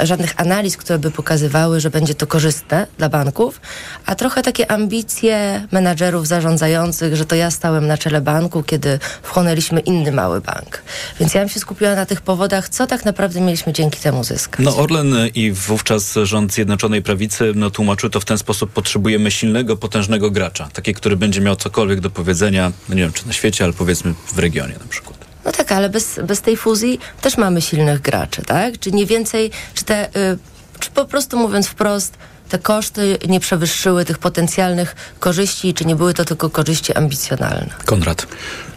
żadnych 0.00 0.34
analiz, 0.36 0.76
które 0.76 0.98
by 0.98 1.10
pokazywały, 1.10 1.80
że 1.80 1.90
będzie 1.90 2.14
to 2.14 2.26
korzystne 2.26 2.86
dla 2.98 3.08
banków, 3.08 3.60
a 4.06 4.14
trochę 4.14 4.42
takie 4.42 4.70
ambicje 4.70 5.66
menadżerów 5.72 6.26
zarządzających, 6.26 7.16
że 7.16 7.26
to 7.26 7.34
ja 7.34 7.50
stałem 7.50 7.86
na 7.86 7.98
czele 7.98 8.20
banku, 8.20 8.62
kiedy 8.62 8.98
wchłonęliśmy 9.22 9.80
inny 9.80 10.12
mały 10.12 10.40
bank. 10.40 10.82
Więc 11.20 11.34
ja 11.34 11.40
bym 11.40 11.48
się 11.48 11.60
skupiła 11.60 11.94
na 11.94 12.06
tych 12.06 12.20
powodach, 12.20 12.68
co 12.68 12.86
tak 12.86 13.04
naprawdę 13.04 13.40
mieliśmy 13.40 13.72
dzięki 13.72 14.00
temu 14.00 14.24
zyskać. 14.24 14.64
No 14.64 14.76
Orlen 14.76 15.14
i 15.34 15.52
wówczas 15.52 16.14
rząd 16.22 16.52
Zjednoczonej 16.52 17.02
Prawicy 17.02 17.52
no, 17.54 17.70
tłumaczył 17.70 18.10
to 18.10 18.20
w 18.20 18.24
ten 18.24 18.38
sposób, 18.38 18.72
potrzebujemy 18.72 19.30
silnego, 19.30 19.76
potężnego 19.76 20.30
gracza. 20.30 20.68
Taki, 20.72 20.94
który 20.94 21.16
będzie 21.16 21.40
miał 21.40 21.56
cokolwiek 21.56 22.00
do 22.00 22.10
powiedzenia, 22.10 22.72
no 22.88 22.94
nie 22.94 23.02
wiem, 23.02 23.12
czy 23.12 23.26
na 23.26 23.32
świecie, 23.32 23.64
ale 23.64 23.72
powiedzmy 23.72 24.14
w 24.34 24.38
regionie 24.38 24.74
na 24.74 24.88
przykład. 24.88 25.19
No 25.44 25.52
tak, 25.52 25.72
ale 25.72 25.88
bez, 25.88 26.20
bez 26.24 26.40
tej 26.40 26.56
fuzji 26.56 26.98
też 27.20 27.36
mamy 27.36 27.60
silnych 27.62 28.00
graczy, 28.00 28.42
tak? 28.42 28.78
Czy 28.78 28.92
nie 28.92 29.06
więcej, 29.06 29.50
czy 29.74 29.84
te, 29.84 30.08
y, 30.08 30.38
czy 30.80 30.90
po 30.90 31.04
prostu 31.04 31.38
mówiąc 31.38 31.66
wprost, 31.66 32.14
te 32.48 32.58
koszty 32.58 33.18
nie 33.28 33.40
przewyższyły 33.40 34.04
tych 34.04 34.18
potencjalnych 34.18 34.96
korzyści, 35.20 35.74
czy 35.74 35.84
nie 35.84 35.96
były 35.96 36.14
to 36.14 36.24
tylko 36.24 36.50
korzyści 36.50 36.92
ambicjonalne? 36.94 37.74
Konrad. 37.84 38.26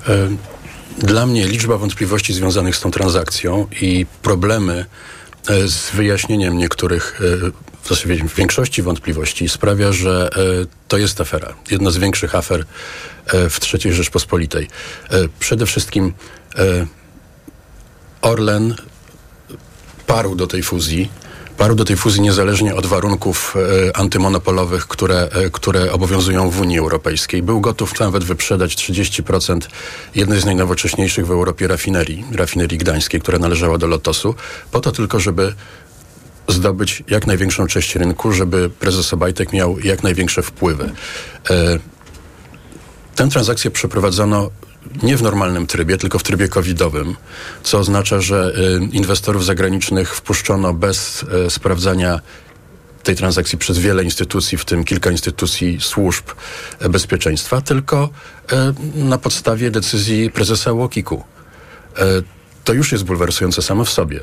E, 0.08 0.28
Dla 0.98 1.26
mnie 1.26 1.48
liczba 1.48 1.78
wątpliwości 1.78 2.34
związanych 2.34 2.76
z 2.76 2.80
tą 2.82 2.92
transakcją 2.92 3.68
i 3.82 4.06
problemy 4.22 4.86
e, 5.50 5.68
z 5.68 5.90
wyjaśnieniem 5.90 6.58
niektórych, 6.58 7.22
w 7.84 7.90
zasadzie 7.90 8.16
większości 8.38 8.82
wątpliwości 8.82 9.50
sprawia, 9.50 9.92
że 9.92 10.30
to 10.88 10.98
jest 10.98 11.22
afera. 11.22 11.54
Jedna 11.72 11.92
z 11.92 11.98
większych 11.98 12.36
afer 12.36 12.66
w 13.28 13.60
III 13.74 13.94
Rzeczpospolitej. 13.94 14.68
Przede 15.40 15.66
wszystkim 15.66 16.14
Orlen 18.22 18.76
parł 20.08 20.36
do 20.36 20.48
tej 20.48 20.64
fuzji. 20.64 21.10
Parł 21.58 21.76
do 21.76 21.86
tej 21.86 21.98
fuzji 21.98 22.22
niezależnie 22.22 22.76
od 22.76 22.86
warunków 22.86 23.56
e, 23.90 23.98
antymonopolowych, 23.98 24.88
które, 24.88 25.30
e, 25.32 25.50
które 25.50 25.92
obowiązują 25.92 26.50
w 26.50 26.62
Unii 26.62 26.80
Europejskiej. 26.80 27.44
Był 27.44 27.62
gotów 27.62 28.00
nawet 28.00 28.24
wyprzedać 28.24 28.76
30% 28.76 29.60
jednej 30.16 30.42
z 30.42 30.46
najnowocześniejszych 30.46 31.28
w 31.28 31.32
Europie 31.32 31.68
rafinerii, 31.68 32.26
rafinerii 32.32 32.78
gdańskiej, 32.78 33.22
która 33.22 33.40
należała 33.40 33.78
do 33.78 33.88
Lotosu, 33.88 34.36
po 34.72 34.80
to 34.80 34.92
tylko, 34.92 35.20
żeby 35.20 35.54
zdobyć 36.48 37.04
jak 37.08 37.28
największą 37.28 37.68
część 37.68 37.96
rynku, 37.96 38.32
żeby 38.32 38.70
prezes 38.70 39.14
Obajtek 39.14 39.54
miał 39.54 39.80
jak 39.80 40.04
największe 40.04 40.42
wpływy. 40.42 40.92
E, 41.50 41.80
Tę 43.16 43.30
transakcję 43.30 43.72
przeprowadzono 43.72 44.50
nie 45.04 45.18
w 45.18 45.22
normalnym 45.22 45.68
trybie, 45.68 45.98
tylko 45.98 46.20
w 46.20 46.24
trybie 46.24 46.48
covidowym, 46.48 47.16
co 47.64 47.80
oznacza, 47.80 48.22
że 48.22 48.54
y, 48.82 48.86
inwestorów 48.92 49.46
zagranicznych 49.46 50.16
wpuszczono 50.16 50.74
bez 50.74 51.24
y, 51.48 51.50
sprawdzania 51.50 52.20
tej 53.04 53.16
transakcji 53.16 53.58
przez 53.58 53.80
wiele 53.80 54.04
instytucji, 54.04 54.58
w 54.58 54.66
tym 54.66 54.84
kilka 54.84 55.12
instytucji 55.12 55.78
służb 55.82 56.26
e, 56.80 56.90
bezpieczeństwa, 56.90 57.62
tylko 57.62 58.10
e, 58.52 58.74
na 58.96 59.18
podstawie 59.18 59.72
decyzji 59.72 60.32
prezesa 60.32 60.72
Łokiku. 60.72 61.24
E, 61.98 62.04
to 62.64 62.74
już 62.74 62.92
jest 62.92 63.04
bulwersujące 63.04 63.62
samo 63.62 63.86
w 63.86 63.90
sobie. 63.90 64.20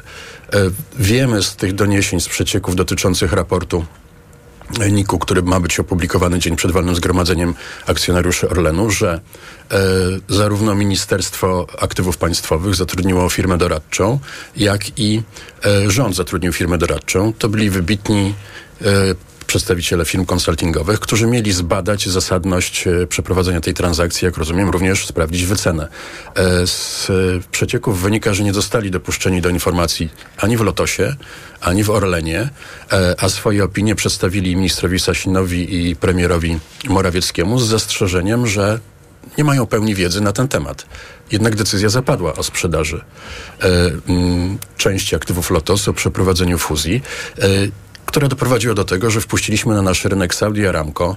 Wiemy 0.99 1.42
z 1.42 1.57
tych 1.57 1.75
doniesień, 1.75 2.20
z 2.20 2.29
przecieków 2.29 2.77
dotyczących 2.77 3.33
raportu 3.33 3.85
NIK-u, 4.91 5.19
który 5.19 5.43
ma 5.43 5.61
być 5.61 5.81
opublikowany 5.81 6.39
dzień 6.39 6.57
przed 6.57 6.71
walnym 6.71 6.95
zgromadzeniem 6.95 7.55
akcjonariuszy 7.87 8.49
Orlenu, 8.49 8.91
że 8.91 9.21
e, 9.71 9.79
zarówno 10.29 10.75
Ministerstwo 10.75 11.67
Aktywów 11.81 12.17
Państwowych 12.17 12.75
zatrudniło 12.75 13.29
firmę 13.29 13.59
doradczą, 13.59 14.19
jak 14.57 14.99
i 14.99 15.23
e, 15.65 15.91
rząd 15.91 16.17
zatrudnił 16.17 16.53
firmę 16.53 16.79
doradczą. 16.79 17.33
To 17.33 17.49
byli 17.49 17.71
wybitni 17.71 18.35
e, 18.83 18.87
przedstawiciele 19.51 20.05
firm 20.05 20.25
konsultingowych, 20.25 21.01
którzy 21.01 21.27
mieli 21.27 21.53
zbadać 21.53 22.09
zasadność 22.09 22.87
e, 22.87 23.07
przeprowadzenia 23.07 23.61
tej 23.61 23.75
transakcji, 23.75 24.27
jak 24.27 24.37
rozumiem, 24.37 24.71
również 24.71 25.07
sprawdzić 25.07 25.45
wycenę. 25.45 25.89
E, 26.35 26.67
Z 26.67 27.11
e, 27.11 27.13
przecieków 27.51 28.03
wynika, 28.03 28.35
że 28.35 28.45
nie 28.45 28.53
zostali 28.53 28.91
dopuszczeni 28.91 29.41
do 29.41 29.49
informacji 29.49 30.09
ani 30.37 30.57
w 30.57 30.61
Lotosie, 30.61 31.17
ani 31.61 31.85
w 31.85 31.91
Orlenie, 31.91 32.51
a 33.19 33.29
swoje 33.29 33.65
opinie 33.65 33.95
przedstawili 33.95 34.57
ministrowi 34.57 35.01
Sasinowi 35.01 35.89
i 35.89 35.97
premierowi 35.97 36.59
Morawieckiemu 36.89 37.59
z 37.59 37.69
zastrzeżeniem, 37.69 38.47
że 38.47 38.81
nie 39.39 39.45
mają 39.45 39.67
pełni 39.67 39.95
wiedzy 39.95 40.21
na 40.21 40.33
ten 40.33 40.49
temat. 40.49 40.87
Jednak 41.33 41.57
decyzja 41.57 41.89
zapadła 41.89 42.35
o 42.35 42.43
sprzedaży 42.43 43.01
e, 43.01 43.67
mm, 44.09 44.59
części 44.77 45.17
aktywów 45.17 45.51
Lotosu, 45.51 45.91
o 45.91 45.95
przeprowadzeniu 45.95 46.59
fuzji, 46.59 47.03
e, 47.39 47.49
która 48.11 48.29
doprowadziła 48.29 48.75
do 48.75 48.85
tego, 48.85 49.11
że 49.11 49.20
wpuściliśmy 49.20 49.75
na 49.75 49.83
nasz 49.83 50.05
rynek 50.05 50.35
Saudi 50.35 50.66
Aramco, 50.66 51.16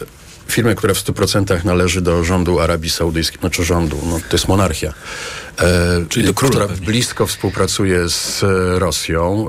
e, 0.00 0.04
firmę, 0.48 0.74
która 0.74 0.94
w 0.94 0.98
100% 0.98 1.64
należy 1.64 2.00
do 2.00 2.24
rządu 2.24 2.60
Arabii 2.60 2.90
Saudyjskiej, 2.90 3.40
znaczy 3.40 3.64
rządu, 3.64 3.98
no, 4.06 4.20
to 4.28 4.36
jest 4.36 4.48
monarchia. 4.48 4.92
E, 5.58 6.04
Czyli 6.08 6.26
do 6.26 6.34
króla 6.34 6.50
która 6.50 6.68
pewnie. 6.68 6.86
blisko 6.86 7.26
współpracuje 7.26 8.08
z 8.08 8.42
e, 8.42 8.78
Rosją. 8.78 9.46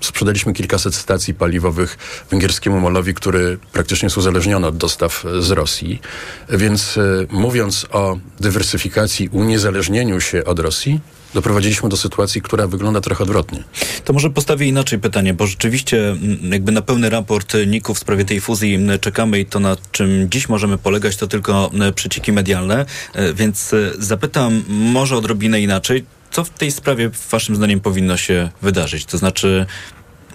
E, 0.00 0.04
sprzedaliśmy 0.04 0.52
kilkaset 0.52 0.94
stacji 0.94 1.34
paliwowych 1.34 1.98
węgierskiemu 2.30 2.80
molowi, 2.80 3.14
który 3.14 3.58
praktycznie 3.72 4.06
jest 4.06 4.16
uzależniony 4.18 4.66
od 4.66 4.76
dostaw 4.76 5.24
e, 5.24 5.42
z 5.42 5.50
Rosji. 5.50 6.00
Więc 6.48 6.98
e, 6.98 7.00
mówiąc 7.30 7.86
o 7.90 8.18
dywersyfikacji, 8.40 9.28
uniezależnieniu 9.32 10.20
się 10.20 10.44
od 10.44 10.58
Rosji, 10.58 11.00
doprowadziliśmy 11.34 11.88
do 11.88 11.96
sytuacji, 11.96 12.42
która 12.42 12.66
wygląda 12.66 13.00
trochę 13.00 13.24
odwrotnie. 13.24 13.64
To 14.04 14.12
może 14.12 14.30
postawię 14.30 14.66
inaczej 14.66 14.98
pytanie, 14.98 15.34
bo 15.34 15.46
rzeczywiście 15.46 16.10
mm, 16.10 16.52
jakby 16.52 16.72
na 16.72 16.82
pełny 16.82 17.10
raport 17.10 17.56
NIK-u 17.66 17.94
w 17.94 17.98
sprawie 17.98 18.24
tej 18.24 18.40
fuzji 18.40 18.74
mm, 18.74 18.98
czekamy 18.98 19.40
i 19.40 19.46
to 19.46 19.60
na 19.60 19.76
czym 19.92 20.30
dziś 20.30 20.48
możemy 20.48 20.78
polegać 20.78 21.16
to 21.16 21.26
tylko 21.26 21.70
mm, 21.74 21.94
przecieki 21.94 22.32
medialne, 22.32 22.86
E, 23.14 23.34
więc 23.34 23.72
e, 23.72 23.92
zapytam 23.98 24.64
może 24.68 25.16
odrobinę 25.16 25.60
inaczej, 25.60 26.04
co 26.30 26.44
w 26.44 26.50
tej 26.50 26.72
sprawie 26.72 27.10
waszym 27.30 27.56
zdaniem 27.56 27.80
powinno 27.80 28.16
się 28.16 28.50
wydarzyć? 28.62 29.04
To 29.04 29.18
znaczy 29.18 29.66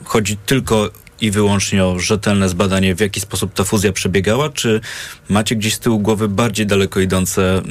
chodzi 0.03 0.37
tylko 0.37 0.89
i 1.23 1.31
wyłącznie 1.31 1.85
o 1.85 1.99
rzetelne 1.99 2.49
zbadanie, 2.49 2.95
w 2.95 2.99
jaki 2.99 3.19
sposób 3.19 3.53
ta 3.53 3.63
fuzja 3.63 3.91
przebiegała, 3.91 4.49
czy 4.49 4.81
macie 5.29 5.55
gdzieś 5.55 5.73
z 5.73 5.79
tyłu 5.79 5.99
głowy 5.99 6.27
bardziej 6.27 6.65
daleko 6.65 6.99
idące 6.99 7.57
e, 7.57 7.61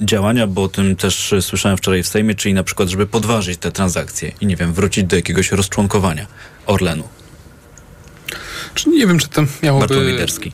działania, 0.00 0.46
bo 0.46 0.62
o 0.62 0.68
tym 0.68 0.96
też 0.96 1.34
słyszałem 1.40 1.78
wczoraj 1.78 2.02
w 2.02 2.08
Sejmie, 2.08 2.34
czyli 2.34 2.54
na 2.54 2.62
przykład, 2.62 2.88
żeby 2.88 3.06
podważyć 3.06 3.58
te 3.58 3.72
transakcje 3.72 4.32
i 4.40 4.46
nie 4.46 4.56
wiem, 4.56 4.72
wrócić 4.72 5.04
do 5.04 5.16
jakiegoś 5.16 5.52
rozczłonkowania 5.52 6.26
Orlenu. 6.66 7.15
Czy 8.76 8.90
nie 8.90 9.06
wiem, 9.06 9.18
czy 9.18 9.28
to 9.28 9.42
miałoby, 9.62 9.86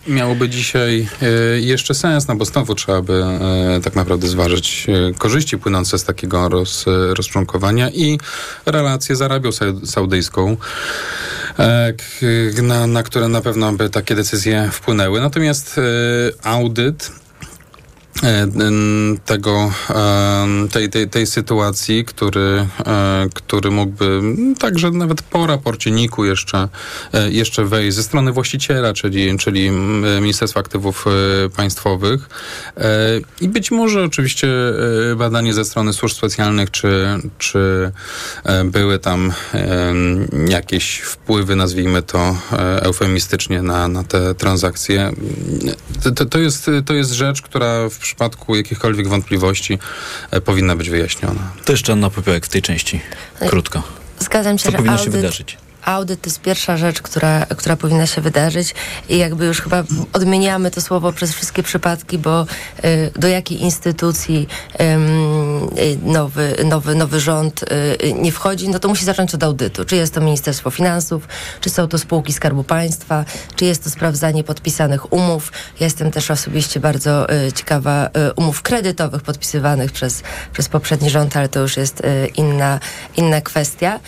miałoby 0.08 0.48
dzisiaj 0.48 1.08
e, 1.22 1.60
jeszcze 1.60 1.94
sens, 1.94 2.28
no 2.28 2.36
bo 2.36 2.44
znowu 2.44 2.74
trzeba 2.74 3.02
by 3.02 3.24
e, 3.24 3.80
tak 3.84 3.94
naprawdę 3.96 4.28
zważyć 4.28 4.86
e, 4.88 5.14
korzyści 5.18 5.58
płynące 5.58 5.98
z 5.98 6.04
takiego 6.04 6.48
roz, 6.48 6.84
rozczłonkowania 7.16 7.90
i 7.90 8.18
relacje 8.66 9.16
z 9.16 9.22
Arabią 9.22 9.50
Sau- 9.50 9.86
Saudyjską, 9.86 10.56
na, 12.62 12.86
na 12.86 13.02
które 13.02 13.28
na 13.28 13.40
pewno 13.40 13.72
by 13.72 13.90
takie 13.90 14.14
decyzje 14.14 14.68
wpłynęły. 14.72 15.20
Natomiast 15.20 15.80
audyt 16.42 17.10
tego, 19.24 19.72
em, 19.88 20.68
tej, 20.68 20.90
tej, 20.90 21.08
tej 21.08 21.26
sytuacji, 21.26 22.04
który, 22.04 22.66
e, 22.86 23.26
który 23.34 23.70
mógłby 23.70 24.20
także 24.58 24.90
nawet 24.90 25.22
po 25.22 25.46
raporcie 25.46 25.90
NIK-u 25.90 26.24
jeszcze, 26.24 26.68
e, 27.12 27.30
jeszcze 27.30 27.64
wejść 27.64 27.96
ze 27.96 28.02
strony 28.02 28.32
właściciela, 28.32 28.92
czyli, 28.92 29.38
czyli 29.38 29.70
Ministerstwa 30.20 30.60
Aktywów 30.60 31.04
e, 31.06 31.50
Państwowych 31.50 32.28
E, 32.76 33.20
i 33.40 33.48
być 33.48 33.70
może 33.70 34.04
oczywiście 34.04 34.48
e, 35.12 35.16
badanie 35.16 35.54
ze 35.54 35.64
strony 35.64 35.92
służb 35.92 36.16
specjalnych, 36.16 36.70
czy, 36.70 37.06
czy 37.38 37.92
e, 38.44 38.64
były 38.64 38.98
tam 38.98 39.32
jakieś 40.48 40.98
wpływy, 40.98 41.56
nazwijmy 41.56 42.02
to 42.02 42.36
e, 42.52 42.82
eufemistycznie, 42.82 43.62
na, 43.62 43.88
na 43.88 44.04
te 44.04 44.34
transakcje. 44.34 45.12
To, 46.14 46.26
to, 46.26 46.38
jest, 46.38 46.70
to 46.86 46.94
jest 46.94 47.10
rzecz, 47.10 47.42
która 47.42 47.88
w 47.88 47.98
przypadku 48.02 48.56
jakichkolwiek 48.56 49.08
wątpliwości 49.08 49.78
e, 50.30 50.40
powinna 50.40 50.76
być 50.76 50.90
wyjaśniona. 50.90 51.52
To 51.64 51.72
jeszcze 51.72 51.92
Anna 51.92 52.10
Popiołek 52.10 52.46
w 52.46 52.48
tej 52.48 52.62
części. 52.62 53.00
Krótko. 53.48 53.82
Zgadzam 54.18 54.58
się, 54.58 54.64
Co 54.64 54.70
że 54.70 54.76
powinno 54.76 54.98
się 54.98 55.10
wydarzyć? 55.10 55.56
Audyt 55.84 56.20
to 56.20 56.28
jest 56.28 56.40
pierwsza 56.40 56.76
rzecz, 56.76 57.02
która, 57.02 57.46
która 57.46 57.76
powinna 57.76 58.06
się 58.06 58.20
wydarzyć 58.20 58.74
i 59.08 59.18
jakby 59.18 59.46
już 59.46 59.60
chyba 59.60 59.84
odmieniamy 60.12 60.70
to 60.70 60.80
słowo 60.80 61.12
przez 61.12 61.32
wszystkie 61.32 61.62
przypadki, 61.62 62.18
bo 62.18 62.46
y, 62.84 63.10
do 63.18 63.28
jakiej 63.28 63.62
instytucji 63.62 64.48
y, 64.80 65.98
nowy, 66.02 66.56
nowy, 66.64 66.94
nowy 66.94 67.20
rząd 67.20 67.62
y, 67.62 68.12
nie 68.12 68.32
wchodzi, 68.32 68.68
no 68.68 68.78
to 68.78 68.88
musi 68.88 69.04
zacząć 69.04 69.34
od 69.34 69.42
audytu. 69.42 69.84
Czy 69.84 69.96
jest 69.96 70.14
to 70.14 70.20
Ministerstwo 70.20 70.70
Finansów, 70.70 71.28
czy 71.60 71.70
są 71.70 71.88
to 71.88 71.98
spółki 71.98 72.32
Skarbu 72.32 72.64
Państwa, 72.64 73.24
czy 73.56 73.64
jest 73.64 73.84
to 73.84 73.90
sprawdzanie 73.90 74.44
podpisanych 74.44 75.12
umów. 75.12 75.52
Jestem 75.80 76.10
też 76.10 76.30
osobiście 76.30 76.80
bardzo 76.80 77.32
y, 77.46 77.52
ciekawa 77.52 78.06
y, 78.06 78.32
umów 78.32 78.62
kredytowych 78.62 79.22
podpisywanych 79.22 79.92
przez, 79.92 80.22
przez 80.52 80.68
poprzedni 80.68 81.10
rząd, 81.10 81.36
ale 81.36 81.48
to 81.48 81.60
już 81.60 81.76
jest 81.76 82.00
y, 82.00 82.26
inna, 82.36 82.80
inna 83.16 83.40
kwestia. 83.40 84.00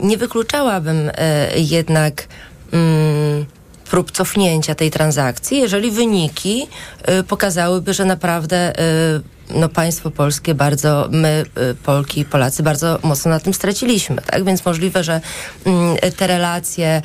Nie 0.00 0.16
wykluczałabym 0.16 1.05
y, 1.08 1.12
jednak 1.60 2.28
mm, 2.72 3.46
prób 3.90 4.12
cofnięcia 4.12 4.74
tej 4.74 4.90
transakcji, 4.90 5.58
jeżeli 5.58 5.90
wyniki 5.90 6.66
y, 7.20 7.22
pokazałyby, 7.22 7.94
że 7.94 8.04
naprawdę 8.04 8.72
y, 8.80 9.35
no, 9.50 9.68
państwo 9.68 10.10
polskie 10.10 10.54
bardzo, 10.54 11.08
my, 11.10 11.44
y, 11.70 11.74
Polki 11.74 12.20
i 12.20 12.24
Polacy, 12.24 12.62
bardzo 12.62 12.98
mocno 13.02 13.30
na 13.30 13.40
tym 13.40 13.54
straciliśmy, 13.54 14.16
tak? 14.16 14.44
Więc 14.44 14.64
możliwe, 14.64 15.04
że 15.04 15.20
mm, 15.64 15.96
te 16.16 16.26
relacje 16.26 17.02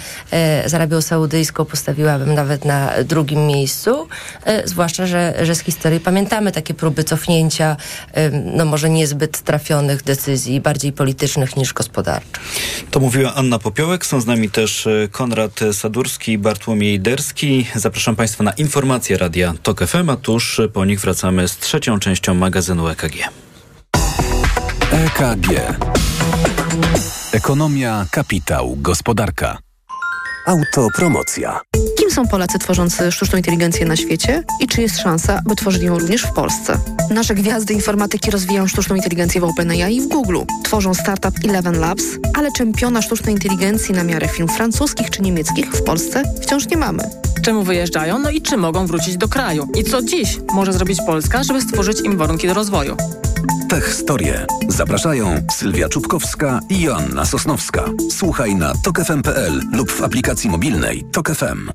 y, 0.65 0.69
z 0.69 0.73
Arabią 0.73 1.01
Saudyjską 1.01 1.65
postawiłabym 1.65 2.33
nawet 2.33 2.65
na 2.65 2.91
drugim 3.03 3.47
miejscu, 3.47 4.07
y, 4.47 4.67
zwłaszcza, 4.67 5.05
że, 5.05 5.33
że 5.41 5.55
z 5.55 5.59
historii 5.59 5.99
pamiętamy 5.99 6.51
takie 6.51 6.73
próby 6.73 7.03
cofnięcia, 7.03 7.77
no 8.55 8.65
może 8.65 8.89
niezbyt 8.89 9.41
trafionych 9.41 10.03
decyzji, 10.03 10.61
bardziej 10.61 10.93
politycznych 10.93 11.55
niż 11.55 11.73
gospodarczych. 11.73 12.43
To 12.91 12.99
mówiła 12.99 13.33
Anna 13.33 13.59
Popiołek. 13.59 14.05
Są 14.05 14.21
z 14.21 14.25
nami 14.25 14.49
też 14.49 14.87
Konrad 15.11 15.59
Sadurski 15.73 16.31
i 16.31 16.37
Bartłomiej 16.37 16.99
Derski. 16.99 17.67
Zapraszam 17.75 18.15
Państwa 18.15 18.43
na 18.43 18.51
informacje 18.51 19.17
Radia 19.17 19.53
TOK 19.63 19.87
FM, 19.87 20.09
a 20.09 20.15
tuż 20.15 20.61
po 20.73 20.85
nich 20.85 20.99
wracamy 20.99 21.47
z 21.47 21.57
trzecią 21.57 21.99
częścią 21.99 22.30
magazynu 22.33 22.87
E 22.87 22.91
EKG. 22.91 23.15
EKG. 24.91 25.47
Ekonomia, 27.33 28.05
kapitał, 28.11 28.75
gospodarka. 28.77 29.70
Autopromocja. 30.45 31.61
Kim 31.97 32.11
są 32.11 32.27
Polacy 32.27 32.59
tworzący 32.59 33.11
sztuczną 33.11 33.37
inteligencję 33.37 33.85
na 33.85 33.95
świecie 33.95 34.43
i 34.59 34.67
czy 34.67 34.81
jest 34.81 34.99
szansa, 34.99 35.41
by 35.45 35.55
tworzyli 35.55 35.85
ją 35.85 35.99
również 35.99 36.21
w 36.21 36.33
Polsce? 36.33 36.77
Nasze 37.09 37.35
gwiazdy 37.35 37.73
informatyki 37.73 38.31
rozwijają 38.31 38.67
sztuczną 38.67 38.95
inteligencję 38.95 39.41
w 39.41 39.43
OpenAI 39.43 39.95
i 39.95 40.01
w 40.01 40.07
Google. 40.07 40.37
Tworzą 40.63 40.93
startup 40.93 41.35
Eleven 41.43 41.79
Labs, 41.79 42.03
ale 42.33 42.51
czempiona 42.51 43.01
sztucznej 43.01 43.33
inteligencji 43.33 43.95
na 43.95 44.03
miarę 44.03 44.27
firm 44.27 44.47
francuskich 44.47 45.09
czy 45.09 45.21
niemieckich 45.21 45.71
w 45.71 45.83
Polsce 45.83 46.23
wciąż 46.41 46.67
nie 46.67 46.77
mamy. 46.77 47.03
Czemu 47.41 47.63
wyjeżdżają, 47.63 48.19
no 48.19 48.29
i 48.29 48.41
czy 48.41 48.57
mogą 48.57 48.87
wrócić 48.87 49.17
do 49.17 49.27
kraju? 49.27 49.67
I 49.75 49.83
co 49.83 50.01
dziś 50.01 50.39
może 50.53 50.73
zrobić 50.73 50.99
Polska, 51.05 51.43
żeby 51.43 51.61
stworzyć 51.61 52.01
im 52.01 52.17
warunki 52.17 52.47
do 52.47 52.53
rozwoju? 52.53 52.97
Tech 53.71 53.87
Historie. 53.87 54.45
Zapraszają 54.67 55.47
Sylwia 55.51 55.89
Czubkowska 55.89 56.59
i 56.69 56.81
Joanna 56.81 57.25
Sosnowska. 57.25 57.85
Słuchaj 58.09 58.55
na 58.55 58.73
tokefm.pl 58.83 59.61
lub 59.73 59.91
w 59.91 60.03
aplikacji 60.03 60.49
mobilnej 60.49 61.03
Tok 61.11 61.31
FM. 61.31 61.71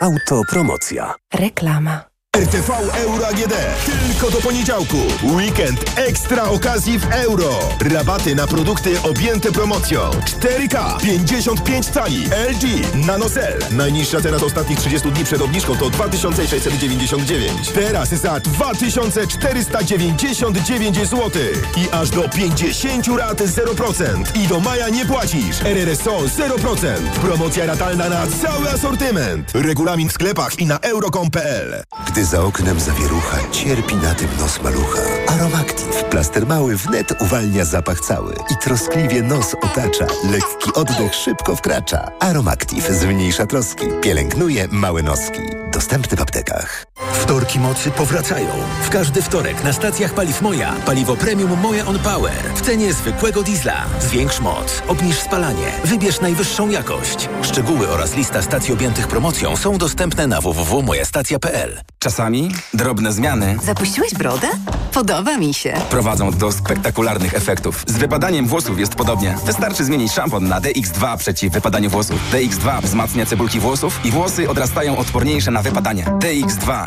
Autopromocja. 0.00 1.14
Reklama. 1.34 2.13
RTV 2.34 2.70
Euro 2.94 3.26
AGD. 3.26 3.54
Tylko 3.86 4.30
do 4.30 4.40
poniedziałku. 4.40 4.96
Weekend 5.22 5.92
ekstra 5.96 6.44
okazji 6.44 6.98
w 6.98 7.12
euro. 7.12 7.58
Rabaty 7.80 8.34
na 8.34 8.46
produkty 8.46 9.02
objęte 9.02 9.52
promocją. 9.52 10.10
4K 10.10 11.00
55 11.00 11.86
cali 11.86 12.24
LG 12.24 12.64
NanoCell. 13.06 13.58
Najniższa 13.70 14.20
teraz 14.20 14.42
ostatnich 14.42 14.78
30 14.78 15.10
dni 15.12 15.24
przed 15.24 15.42
obniżką 15.42 15.76
to 15.76 15.90
2699. 15.90 17.70
Teraz 17.70 18.08
za 18.08 18.40
2499 18.40 20.96
zł. 20.96 21.30
I 21.76 21.90
aż 21.90 22.10
do 22.10 22.28
50 22.28 23.06
rat 23.18 23.40
0%. 23.40 24.04
I 24.34 24.48
do 24.48 24.60
maja 24.60 24.88
nie 24.88 25.06
płacisz. 25.06 25.60
RRSO 25.64 26.18
0%. 26.18 26.96
Promocja 27.22 27.66
ratalna 27.66 28.08
na 28.08 28.26
cały 28.26 28.70
asortyment. 28.70 29.50
Regulamin 29.54 30.08
w 30.08 30.12
sklepach 30.12 30.58
i 30.58 30.66
na 30.66 30.78
euro.com.pl. 30.78 31.82
Gdy 32.06 32.23
za 32.24 32.42
oknem 32.42 32.80
zawierucha, 32.80 33.36
cierpi 33.50 33.96
na 33.96 34.14
tym 34.14 34.28
nos 34.40 34.62
malucha. 34.62 35.00
Aromactive. 35.26 36.04
Plaster 36.10 36.46
mały 36.46 36.76
wnet 36.76 37.22
uwalnia 37.22 37.64
zapach 37.64 38.00
cały 38.00 38.34
i 38.50 38.56
troskliwie 38.56 39.22
nos 39.22 39.54
otacza. 39.54 40.06
Lekki 40.30 40.72
oddech 40.74 41.14
szybko 41.14 41.56
wkracza. 41.56 42.10
Aromactive 42.20 42.90
zmniejsza 42.90 43.46
troski. 43.46 43.86
Pielęgnuje 44.02 44.68
małe 44.70 45.02
noski. 45.02 45.40
Dostępny 45.72 46.16
w 46.16 46.22
aptekach. 46.22 46.86
Wtorki 47.12 47.60
mocy 47.60 47.90
powracają. 47.90 48.48
W 48.82 48.90
każdy 48.90 49.22
wtorek 49.22 49.64
na 49.64 49.72
stacjach 49.72 50.14
paliw 50.14 50.42
Moja 50.42 50.74
paliwo 50.86 51.16
premium 51.16 51.60
Moja 51.60 51.86
On 51.86 51.98
Power 51.98 52.42
w 52.54 52.60
cenie 52.60 52.92
zwykłego 52.92 53.42
diesla. 53.42 53.84
Zwiększ 54.00 54.40
moc, 54.40 54.82
obniż 54.88 55.18
spalanie, 55.18 55.72
wybierz 55.84 56.20
najwyższą 56.20 56.68
jakość. 56.68 57.28
Szczegóły 57.42 57.88
oraz 57.88 58.16
lista 58.16 58.42
stacji 58.42 58.72
objętych 58.72 59.08
promocją 59.08 59.56
są 59.56 59.78
dostępne 59.78 60.26
na 60.26 60.40
www.mojastacja.pl. 60.40 61.80
Czasami 62.14 62.50
drobne 62.74 63.12
zmiany 63.12 63.56
Zapuściłeś 63.62 64.14
brodę? 64.14 64.46
Podoba 64.92 65.36
mi 65.36 65.54
się. 65.54 65.74
prowadzą 65.90 66.30
do 66.30 66.52
spektakularnych 66.52 67.34
efektów. 67.34 67.84
Z 67.86 67.92
wypadaniem 67.92 68.46
włosów 68.46 68.78
jest 68.78 68.94
podobnie. 68.94 69.36
Wystarczy 69.46 69.84
zmienić 69.84 70.12
szampon 70.12 70.48
na 70.48 70.60
DX2 70.60 71.16
przeciw 71.16 71.52
wypadaniu 71.52 71.90
włosów. 71.90 72.20
DX2 72.32 72.82
wzmacnia 72.82 73.26
cebulki 73.26 73.60
włosów 73.60 74.00
i 74.04 74.10
włosy 74.10 74.50
odrastają 74.50 74.98
odporniejsze 74.98 75.50
na 75.50 75.62
wypadanie. 75.62 76.04
DX2 76.04 76.86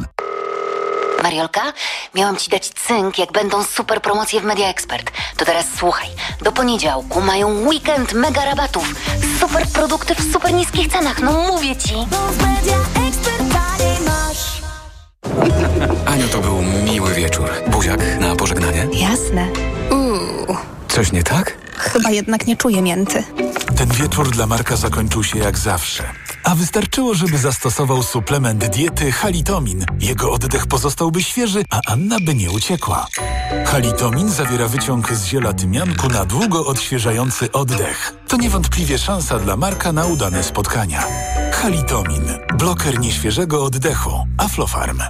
Mariolka, 1.23 1.73
miałam 2.15 2.37
ci 2.37 2.49
dać 2.49 2.69
cynk, 2.69 3.17
jak 3.17 3.31
będą 3.31 3.63
super 3.63 4.01
promocje 4.01 4.41
w 4.41 4.43
Media 4.43 4.67
Expert. 4.67 5.11
To 5.37 5.45
teraz 5.45 5.65
słuchaj. 5.77 6.07
Do 6.41 6.51
poniedziałku 6.51 7.21
mają 7.21 7.67
weekend 7.67 8.13
mega 8.13 8.45
rabatów. 8.45 8.93
Super 9.39 9.67
produkty 9.67 10.15
w 10.15 10.31
super 10.33 10.53
niskich 10.53 10.87
cenach. 10.91 11.19
No 11.21 11.31
mówię 11.31 11.75
ci. 11.75 11.93
Aniu, 16.05 16.27
to 16.27 16.37
był 16.37 16.61
miły 16.61 17.13
wieczór. 17.13 17.49
Buziak 17.67 17.99
na 18.19 18.35
pożegnanie? 18.35 18.87
Jasne. 18.93 19.47
Uuu, 19.91 20.57
Coś 20.87 21.11
nie 21.11 21.23
tak? 21.23 21.57
Chyba 21.81 22.09
jednak 22.09 22.47
nie 22.47 22.57
czuję 22.57 22.81
mięty. 22.81 23.23
Ten 23.77 23.89
wieczór 23.89 24.29
dla 24.29 24.47
Marka 24.47 24.75
zakończył 24.75 25.23
się 25.23 25.39
jak 25.39 25.57
zawsze. 25.57 26.03
A 26.43 26.55
wystarczyło, 26.55 27.13
żeby 27.13 27.37
zastosował 27.37 28.03
suplement 28.03 28.65
diety 28.65 29.11
Halitomin. 29.11 29.85
Jego 29.99 30.31
oddech 30.31 30.67
pozostałby 30.67 31.23
świeży, 31.23 31.63
a 31.69 31.79
Anna 31.87 32.17
by 32.25 32.35
nie 32.35 32.51
uciekła. 32.51 33.07
Halitomin 33.65 34.29
zawiera 34.29 34.67
wyciąg 34.67 35.13
z 35.13 35.25
ziela 35.25 35.53
tymianku 35.53 36.09
na 36.09 36.25
długo 36.25 36.65
odświeżający 36.65 37.51
oddech. 37.51 38.13
To 38.27 38.37
niewątpliwie 38.37 38.97
szansa 38.97 39.39
dla 39.39 39.57
Marka 39.57 39.91
na 39.91 40.05
udane 40.05 40.43
spotkania. 40.43 41.03
Halitomin. 41.51 42.23
Bloker 42.57 42.99
nieświeżego 42.99 43.63
oddechu. 43.63 44.11
Aflofarm. 44.37 45.01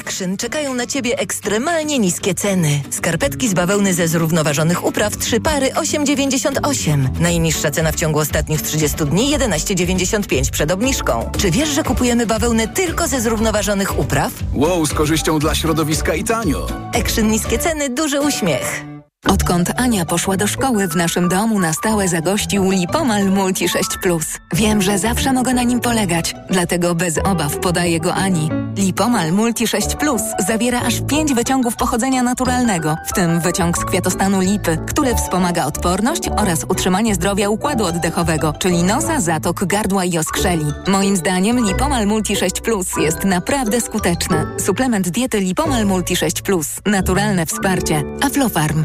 Action 0.00 0.36
czekają 0.36 0.74
na 0.74 0.86
Ciebie 0.86 1.18
ekstremalnie 1.18 1.98
niskie 1.98 2.34
ceny. 2.34 2.82
Skarpetki 2.90 3.48
z 3.48 3.54
bawełny 3.54 3.94
ze 3.94 4.08
zrównoważonych 4.08 4.84
upraw 4.84 5.16
3 5.16 5.40
pary 5.40 5.70
8,98. 5.70 7.20
Najniższa 7.20 7.70
cena 7.70 7.92
w 7.92 7.94
ciągu 7.94 8.18
ostatnich 8.18 8.62
30 8.62 8.96
dni 8.96 9.36
11,95 9.38 10.50
przed 10.50 10.70
obniżką. 10.70 11.30
Czy 11.38 11.50
wiesz, 11.50 11.68
że 11.68 11.82
kupujemy 11.82 12.26
bawełnę 12.26 12.68
tylko 12.68 13.08
ze 13.08 13.20
zrównoważonych 13.20 13.98
upraw? 13.98 14.32
Wow, 14.54 14.86
z 14.86 14.94
korzyścią 14.94 15.38
dla 15.38 15.54
środowiska 15.54 16.14
i 16.14 16.24
tanio. 16.24 16.66
Action 17.00 17.28
niskie 17.28 17.58
ceny, 17.58 17.88
duży 17.90 18.20
uśmiech. 18.20 18.93
Odkąd 19.28 19.80
Ania 19.80 20.04
poszła 20.04 20.36
do 20.36 20.46
szkoły, 20.46 20.88
w 20.88 20.96
naszym 20.96 21.28
domu 21.28 21.60
na 21.60 21.72
stałe 21.72 22.08
zagościł 22.08 22.70
Lipomal 22.70 23.30
Multi 23.30 23.68
6 23.68 23.88
Plus. 24.02 24.26
Wiem, 24.54 24.82
że 24.82 24.98
zawsze 24.98 25.32
mogę 25.32 25.54
na 25.54 25.62
nim 25.62 25.80
polegać, 25.80 26.34
dlatego 26.50 26.94
bez 26.94 27.18
obaw 27.18 27.56
podaję 27.56 28.00
go 28.00 28.14
Ani. 28.14 28.50
Lipomal 28.76 29.32
Multi 29.32 29.66
6 29.66 29.94
Plus 29.94 30.22
zawiera 30.46 30.80
aż 30.80 31.00
5 31.00 31.34
wyciągów 31.34 31.76
pochodzenia 31.76 32.22
naturalnego, 32.22 32.96
w 33.06 33.12
tym 33.12 33.40
wyciąg 33.40 33.78
z 33.78 33.84
kwiatostanu 33.84 34.40
lipy, 34.40 34.78
który 34.86 35.14
wspomaga 35.14 35.66
odporność 35.66 36.28
oraz 36.36 36.64
utrzymanie 36.68 37.14
zdrowia 37.14 37.48
układu 37.48 37.84
oddechowego, 37.84 38.54
czyli 38.58 38.82
nosa, 38.82 39.20
zatok, 39.20 39.64
gardła 39.64 40.04
i 40.04 40.18
oskrzeli. 40.18 40.66
Moim 40.88 41.16
zdaniem 41.16 41.66
Lipomal 41.66 42.06
Multi 42.06 42.36
6 42.36 42.60
Plus 42.60 42.86
jest 43.00 43.24
naprawdę 43.24 43.80
skuteczny. 43.80 44.46
Suplement 44.58 45.08
diety 45.08 45.40
Lipomal 45.40 45.86
Multi 45.86 46.16
6 46.16 46.42
Plus. 46.42 46.68
Naturalne 46.86 47.46
wsparcie. 47.46 48.02
Aflofarm. 48.22 48.84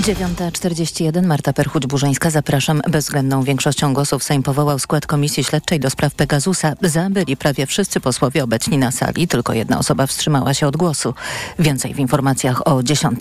9.41 0.00 1.26
Marta 1.26 1.52
Perchuć-Burzyńska. 1.52 2.30
Zapraszam. 2.30 2.82
Bezwzględną 2.90 3.42
większością 3.42 3.94
głosów 3.94 4.24
Sejm 4.24 4.42
powołał 4.42 4.78
skład 4.78 5.06
Komisji 5.06 5.44
Śledczej 5.44 5.80
do 5.80 5.90
spraw 5.90 6.14
Pegasusa. 6.14 6.74
Za 6.82 7.10
byli 7.10 7.36
prawie 7.36 7.66
wszyscy 7.66 8.00
posłowie 8.00 8.44
obecni 8.44 8.78
na 8.78 8.90
sali. 8.90 9.28
Tylko 9.28 9.52
jedna 9.52 9.78
osoba 9.78 10.06
wstrzymała 10.06 10.54
się 10.54 10.66
od 10.66 10.76
głosu. 10.76 11.14
Więcej 11.58 11.94
w 11.94 11.98
informacjach 11.98 12.68
o 12.68 12.82
10. 12.82 13.20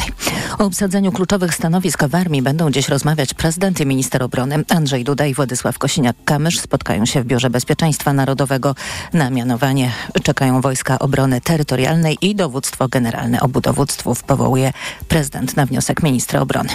O 0.59 0.65
obsadzeniu 0.65 1.11
kluczowych 1.11 1.55
stanowisk 1.55 2.03
w 2.07 2.15
armii 2.15 2.41
będą 2.41 2.71
dziś 2.71 2.89
rozmawiać 2.89 3.33
prezydent 3.33 3.79
i 3.79 3.85
minister 3.85 4.23
obrony. 4.23 4.63
Andrzej 4.69 5.03
Duda 5.03 5.25
i 5.25 5.33
Władysław 5.33 5.79
Kosiniak-Kamysz 5.79 6.59
spotkają 6.59 7.05
się 7.05 7.23
w 7.23 7.25
Biurze 7.25 7.49
Bezpieczeństwa 7.49 8.13
Narodowego. 8.13 8.75
Na 9.13 9.29
mianowanie 9.29 9.91
czekają 10.23 10.61
Wojska 10.61 10.99
Obrony 10.99 11.41
Terytorialnej 11.41 12.17
i 12.21 12.35
Dowództwo 12.35 12.87
Generalne. 12.87 13.41
Obu 13.41 13.61
dowództwów 13.61 14.23
powołuje 14.23 14.73
prezydent 15.07 15.57
na 15.57 15.65
wniosek 15.65 16.03
ministra 16.03 16.41
obrony. 16.41 16.68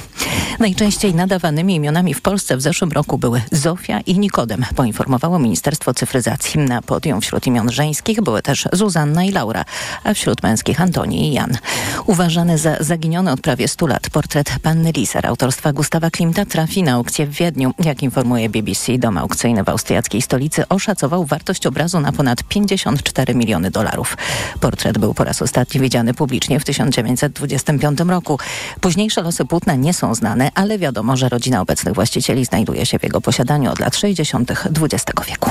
Najczęściej 0.59 1.14
nadawanymi 1.14 1.74
imionami 1.74 2.14
w 2.14 2.20
Polsce 2.20 2.57
w 2.57 2.61
zeszłym 2.61 2.92
roku 2.92 3.18
były 3.18 3.42
Zofia 3.53 4.01
i 4.01 4.18
Nikodem, 4.18 4.64
poinformowało 4.76 5.38
Ministerstwo 5.38 5.95
Cyfryzacji. 5.95 6.61
Na 6.61 6.82
podium 6.82 7.20
wśród 7.20 7.47
imion 7.47 7.72
żeńskich 7.72 8.20
były 8.22 8.42
też 8.42 8.68
Zuzanna 8.72 9.24
i 9.24 9.32
Laura, 9.32 9.64
a 10.05 10.14
wśród 10.14 10.42
męskich 10.42 10.80
Antoni 10.80 11.28
i 11.28 11.32
Jan. 11.32 11.59
Uważany 12.07 12.59
za 12.59 12.76
zaginiony 12.80 13.32
od 13.32 13.40
prawie 13.40 13.68
100 13.68 13.86
lat 13.86 14.11
portret 14.11 14.53
panny 14.62 14.92
Liser 14.92 15.26
autorstwa 15.26 15.72
Gustawa 15.72 16.11
Klimta 16.11 16.45
trafi 16.45 16.82
na 16.82 16.92
aukcję 16.92 17.26
w 17.26 17.30
Wiedniu. 17.30 17.74
Jak 17.78 18.03
informuje 18.03 18.49
BBC, 18.49 18.99
dom 18.99 19.18
aukcyjny 19.18 19.64
w 19.64 19.68
austriackiej 19.68 20.22
stolicy 20.22 20.68
oszacował 20.68 21.24
wartość 21.24 21.66
obrazu 21.66 22.01
na 22.01 22.12
ponad 22.12 22.42
54 22.42 23.34
miliony 23.34 23.70
dolarów. 23.70 24.16
Portret 24.61 24.99
był 24.99 25.14
po 25.14 25.24
raz 25.24 25.42
ostatni 25.42 25.80
widziany 25.80 26.14
publicznie 26.14 26.61
w 26.61 26.64
1925 26.64 28.01
roku. 28.01 28.38
Późniejsze 28.80 29.22
losy 29.22 29.45
płótna 29.45 29.74
nie 29.85 29.95
są 29.95 30.14
znane, 30.14 30.51
ale 30.55 30.78
wiadomo, 30.78 31.16
że 31.16 31.28
rodzina 31.28 31.61
obecnych 31.61 31.95
właścicieli 31.95 32.45
znajduje 32.45 32.87
się 32.87 32.99
w 32.99 33.03
jego 33.03 33.20
posiadaniu 33.20 33.72
od 33.72 33.80
lat 33.80 33.97
60. 33.97 34.51
XX 34.51 35.05
wieku. 35.28 35.51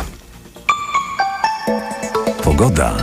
Pogoda. 2.43 2.93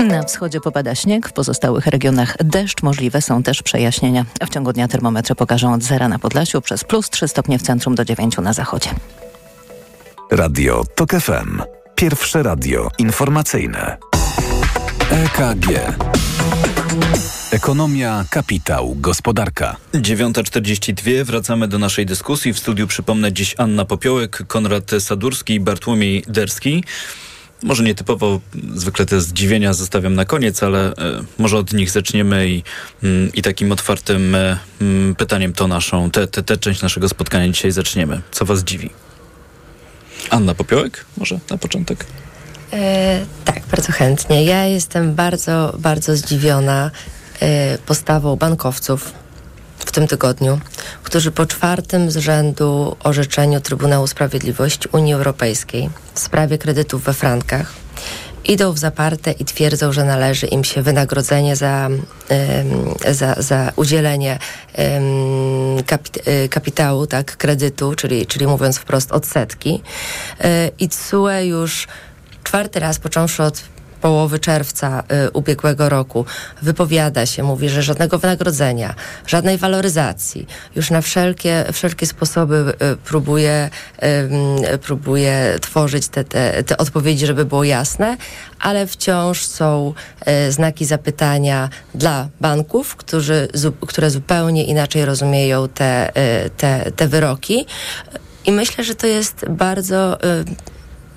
Na 0.00 0.22
wschodzie 0.22 0.60
popada 0.60 0.94
śnieg, 0.94 1.28
w 1.28 1.32
pozostałych 1.32 1.86
regionach 1.86 2.36
deszcz, 2.44 2.82
możliwe 2.82 3.22
są 3.22 3.42
też 3.42 3.62
przejaśnienia. 3.62 4.24
W 4.46 4.50
ciągu 4.50 4.72
dnia 4.72 4.88
termometry 4.88 5.34
pokażą 5.34 5.74
od 5.74 5.82
zera 5.82 6.08
na 6.08 6.18
Podlasiu 6.18 6.60
przez 6.60 6.84
plus 6.84 7.10
3 7.10 7.28
stopnie 7.28 7.58
w 7.58 7.62
centrum 7.62 7.94
do 7.94 8.04
9 8.04 8.36
na 8.36 8.52
zachodzie. 8.52 8.90
Radio 10.30 10.84
TOK 10.94 11.10
FM. 11.10 11.62
Pierwsze 11.94 12.42
radio 12.42 12.88
informacyjne. 12.98 13.96
EKG. 15.10 15.68
Ekonomia, 17.54 18.24
kapitał, 18.30 18.96
gospodarka. 19.00 19.76
9.42. 19.92 21.24
Wracamy 21.24 21.68
do 21.68 21.78
naszej 21.78 22.06
dyskusji. 22.06 22.52
W 22.52 22.58
studiu 22.58 22.86
przypomnę 22.86 23.32
dziś 23.32 23.54
Anna 23.58 23.84
Popiołek, 23.84 24.42
Konrad 24.46 24.90
Sadurski 24.98 25.54
i 25.54 25.60
Bartłomiej 25.60 26.24
Derski. 26.28 26.84
Może 27.62 27.82
nietypowo, 27.82 28.40
zwykle 28.74 29.06
te 29.06 29.20
zdziwienia 29.20 29.72
zostawiam 29.72 30.14
na 30.14 30.24
koniec, 30.24 30.62
ale 30.62 30.88
e, 30.88 30.94
może 31.38 31.58
od 31.58 31.72
nich 31.72 31.90
zaczniemy 31.90 32.48
i, 32.48 32.62
mm, 33.02 33.32
i 33.32 33.42
takim 33.42 33.72
otwartym 33.72 34.36
mm, 34.80 35.14
pytaniem 35.14 35.52
to 35.52 35.68
naszą, 35.68 36.10
tę 36.10 36.26
te, 36.26 36.42
te, 36.42 36.56
część 36.56 36.82
naszego 36.82 37.08
spotkania 37.08 37.48
dzisiaj 37.48 37.72
zaczniemy. 37.72 38.20
Co 38.30 38.44
was 38.44 38.64
dziwi? 38.64 38.90
Anna 40.30 40.54
Popiołek 40.54 41.04
może 41.16 41.38
na 41.50 41.58
początek? 41.58 42.06
E, 42.72 43.26
tak, 43.44 43.62
bardzo 43.70 43.92
chętnie. 43.92 44.44
Ja 44.44 44.64
jestem 44.64 45.14
bardzo, 45.14 45.76
bardzo 45.78 46.16
zdziwiona 46.16 46.90
postawą 47.86 48.36
bankowców 48.36 49.12
w 49.78 49.92
tym 49.92 50.06
tygodniu, 50.06 50.60
którzy 51.02 51.30
po 51.30 51.46
czwartym 51.46 52.10
z 52.10 52.16
rzędu 52.16 52.96
orzeczeniu 53.04 53.60
Trybunału 53.60 54.06
Sprawiedliwości 54.06 54.88
Unii 54.92 55.14
Europejskiej 55.14 55.90
w 56.14 56.18
sprawie 56.18 56.58
kredytów 56.58 57.04
we 57.04 57.12
frankach 57.12 57.84
idą 58.44 58.72
w 58.72 58.78
zaparte 58.78 59.32
i 59.32 59.44
twierdzą, 59.44 59.92
że 59.92 60.04
należy 60.04 60.46
im 60.46 60.64
się 60.64 60.82
wynagrodzenie 60.82 61.56
za, 61.56 61.88
za, 63.10 63.34
za 63.38 63.72
udzielenie 63.76 64.38
e, 64.74 66.48
kapitału, 66.48 67.06
tak, 67.06 67.36
kredytu, 67.36 67.94
czyli, 67.94 68.26
czyli 68.26 68.46
mówiąc 68.46 68.78
wprost 68.78 69.12
odsetki. 69.12 69.82
E, 70.40 70.70
I 70.78 70.88
TSUE 70.88 71.44
już 71.44 71.88
czwarty 72.44 72.80
raz, 72.80 72.98
począwszy 72.98 73.42
od 73.42 73.73
połowy 74.04 74.38
czerwca 74.38 75.02
y, 75.26 75.30
ubiegłego 75.30 75.88
roku 75.88 76.24
wypowiada 76.62 77.26
się, 77.26 77.42
mówi, 77.42 77.68
że 77.68 77.82
żadnego 77.82 78.18
wynagrodzenia, 78.18 78.94
żadnej 79.26 79.58
waloryzacji, 79.58 80.46
już 80.76 80.90
na 80.90 81.00
wszelkie, 81.00 81.64
wszelkie 81.72 82.06
sposoby 82.06 82.74
y, 82.92 82.96
próbuje, 82.96 83.70
próbuje 84.82 85.56
tworzyć 85.60 86.08
te, 86.08 86.24
te, 86.24 86.62
te 86.62 86.76
odpowiedzi, 86.76 87.26
żeby 87.26 87.44
było 87.44 87.64
jasne, 87.64 88.16
ale 88.60 88.86
wciąż 88.86 89.44
są 89.44 89.94
y, 90.48 90.52
znaki 90.52 90.84
zapytania 90.84 91.68
dla 91.94 92.28
banków, 92.40 92.96
którzy, 92.96 93.48
które 93.86 94.10
zupełnie 94.10 94.64
inaczej 94.64 95.04
rozumieją 95.04 95.68
te, 95.68 96.12
te, 96.56 96.92
te 96.96 97.08
wyroki. 97.08 97.66
I 98.46 98.52
myślę, 98.52 98.84
że 98.84 98.94
to 98.94 99.06
jest 99.06 99.44
bardzo 99.48 100.18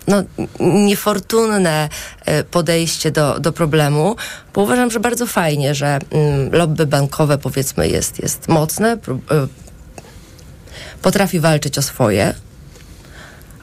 no, 0.08 0.24
niefortunne 0.60 1.90
e, 2.26 2.44
podejście 2.44 3.12
do, 3.12 3.40
do 3.40 3.52
problemu, 3.52 4.16
bo 4.54 4.62
uważam, 4.62 4.92
że 4.92 5.00
bardzo 5.00 5.28
fajnie, 5.28 5.76
że 5.76 6.00
mm, 6.10 6.52
lobby 6.52 6.86
bankowe 6.86 7.38
powiedzmy 7.38 7.90
jest, 7.90 8.20
jest 8.20 8.48
mocne, 8.48 8.92
e, 8.92 8.98
potrafi 11.02 11.40
walczyć 11.40 11.78
o 11.78 11.82
swoje, 11.82 12.34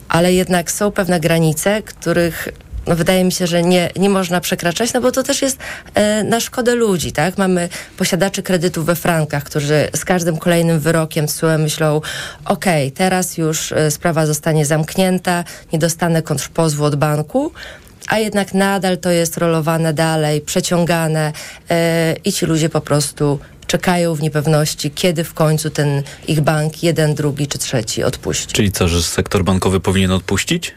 ale 0.08 0.32
jednak 0.32 0.70
są 0.70 0.90
pewne 0.90 1.20
granice, 1.20 1.82
których 1.82 2.48
wydaje 2.86 3.24
mi 3.24 3.32
się, 3.32 3.46
że 3.46 3.62
nie, 3.62 3.90
nie 3.96 4.10
można 4.10 4.40
przekraczać, 4.40 4.92
no 4.92 5.00
bo 5.00 5.12
to 5.12 5.22
też 5.22 5.42
jest 5.42 5.58
e, 5.94 6.24
na 6.24 6.40
szkodę 6.40 6.74
ludzi, 6.74 7.12
tak? 7.12 7.38
Mamy 7.38 7.68
posiadaczy 7.96 8.42
kredytów 8.42 8.86
we 8.86 8.96
frankach, 8.96 9.44
którzy 9.44 9.88
z 9.96 10.04
każdym 10.04 10.36
kolejnym 10.36 10.80
wyrokiem 10.80 11.28
SUE 11.28 11.58
myślą, 11.58 11.96
okej, 12.44 12.86
okay, 12.88 12.96
teraz 12.96 13.38
już 13.38 13.72
e, 13.72 13.90
sprawa 13.90 14.26
zostanie 14.26 14.66
zamknięta, 14.66 15.44
nie 15.72 15.78
dostanę 15.78 16.22
kontrpozwu 16.22 16.84
od 16.84 16.96
banku, 16.96 17.52
a 18.08 18.18
jednak 18.18 18.54
nadal 18.54 18.98
to 18.98 19.10
jest 19.10 19.36
rolowane 19.36 19.94
dalej, 19.94 20.40
przeciągane 20.40 21.32
e, 21.70 22.16
i 22.24 22.32
ci 22.32 22.46
ludzie 22.46 22.68
po 22.68 22.80
prostu 22.80 23.38
czekają 23.66 24.14
w 24.14 24.22
niepewności, 24.22 24.90
kiedy 24.90 25.24
w 25.24 25.34
końcu 25.34 25.70
ten 25.70 26.02
ich 26.28 26.40
bank, 26.40 26.82
jeden, 26.82 27.14
drugi 27.14 27.46
czy 27.46 27.58
trzeci 27.58 28.04
odpuści. 28.04 28.52
Czyli 28.52 28.72
co, 28.72 28.88
że 28.88 29.02
sektor 29.02 29.44
bankowy 29.44 29.80
powinien 29.80 30.10
odpuścić? 30.10 30.74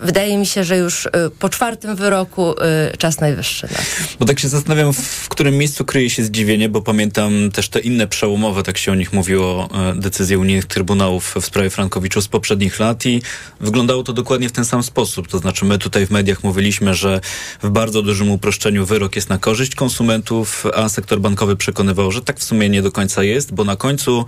Wydaje 0.00 0.38
mi 0.38 0.46
się, 0.46 0.64
że 0.64 0.76
już 0.76 1.06
y, 1.06 1.10
po 1.38 1.48
czwartym 1.48 1.96
wyroku 1.96 2.54
y, 2.92 2.96
czas 2.96 3.20
najwyższy. 3.20 3.66
Na 3.66 3.78
Bo 4.18 4.26
tak 4.26 4.40
się 4.40 4.48
zastanawiam, 4.48 4.92
w 4.92 5.28
którym 5.28 5.58
miejscu 5.58 5.84
kryje 5.84 6.10
się 6.10 6.24
zdziwienie, 6.24 6.68
bo 6.68 6.82
pamiętam 6.82 7.50
też 7.50 7.68
te 7.68 7.80
inne 7.80 8.06
przełomowe, 8.06 8.62
tak 8.62 8.78
się 8.78 8.92
o 8.92 8.94
nich 8.94 9.12
mówiło, 9.12 9.68
e, 9.74 9.94
decyzje 9.94 10.38
unijnych 10.38 10.66
trybunałów 10.66 11.34
w 11.40 11.44
sprawie 11.44 11.70
Frankowiczu 11.70 12.22
z 12.22 12.28
poprzednich 12.28 12.80
lat 12.80 13.06
i 13.06 13.22
wyglądało 13.60 14.02
to 14.02 14.12
dokładnie 14.12 14.48
w 14.48 14.52
ten 14.52 14.64
sam 14.64 14.82
sposób. 14.82 15.28
To 15.28 15.38
znaczy 15.38 15.64
my 15.64 15.78
tutaj 15.78 16.06
w 16.06 16.10
mediach 16.10 16.44
mówiliśmy, 16.44 16.94
że 16.94 17.20
w 17.62 17.70
bardzo 17.70 18.02
dużym 18.02 18.30
uproszczeniu 18.30 18.86
wyrok 18.86 19.16
jest 19.16 19.28
na 19.28 19.38
korzyść 19.38 19.74
konsumentów, 19.74 20.66
a 20.74 20.88
sektor 20.88 21.20
bankowy 21.20 21.56
przekonywał, 21.56 22.12
że 22.12 22.22
tak 22.22 22.40
w 22.40 22.44
sumie 22.44 22.68
nie 22.68 22.82
do 22.82 22.92
końca 22.92 23.22
jest, 23.22 23.54
bo 23.54 23.64
na 23.64 23.76
końcu 23.76 24.24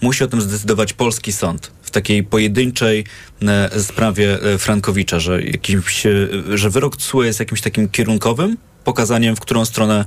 musi 0.00 0.24
o 0.24 0.26
tym 0.26 0.40
zdecydować 0.40 0.92
polski 0.92 1.32
sąd 1.32 1.70
takiej 1.94 2.24
pojedynczej 2.24 3.04
e, 3.42 3.80
sprawie 3.80 4.42
e, 4.42 4.58
Frankowicza, 4.58 5.20
że, 5.20 5.42
jakimś, 5.42 6.06
e, 6.06 6.12
że 6.54 6.70
wyrok 6.70 6.96
TSUE 6.96 7.22
jest 7.22 7.40
jakimś 7.40 7.60
takim 7.60 7.88
kierunkowym 7.88 8.56
pokazaniem, 8.84 9.36
w 9.36 9.40
którą 9.40 9.64
stronę 9.64 10.04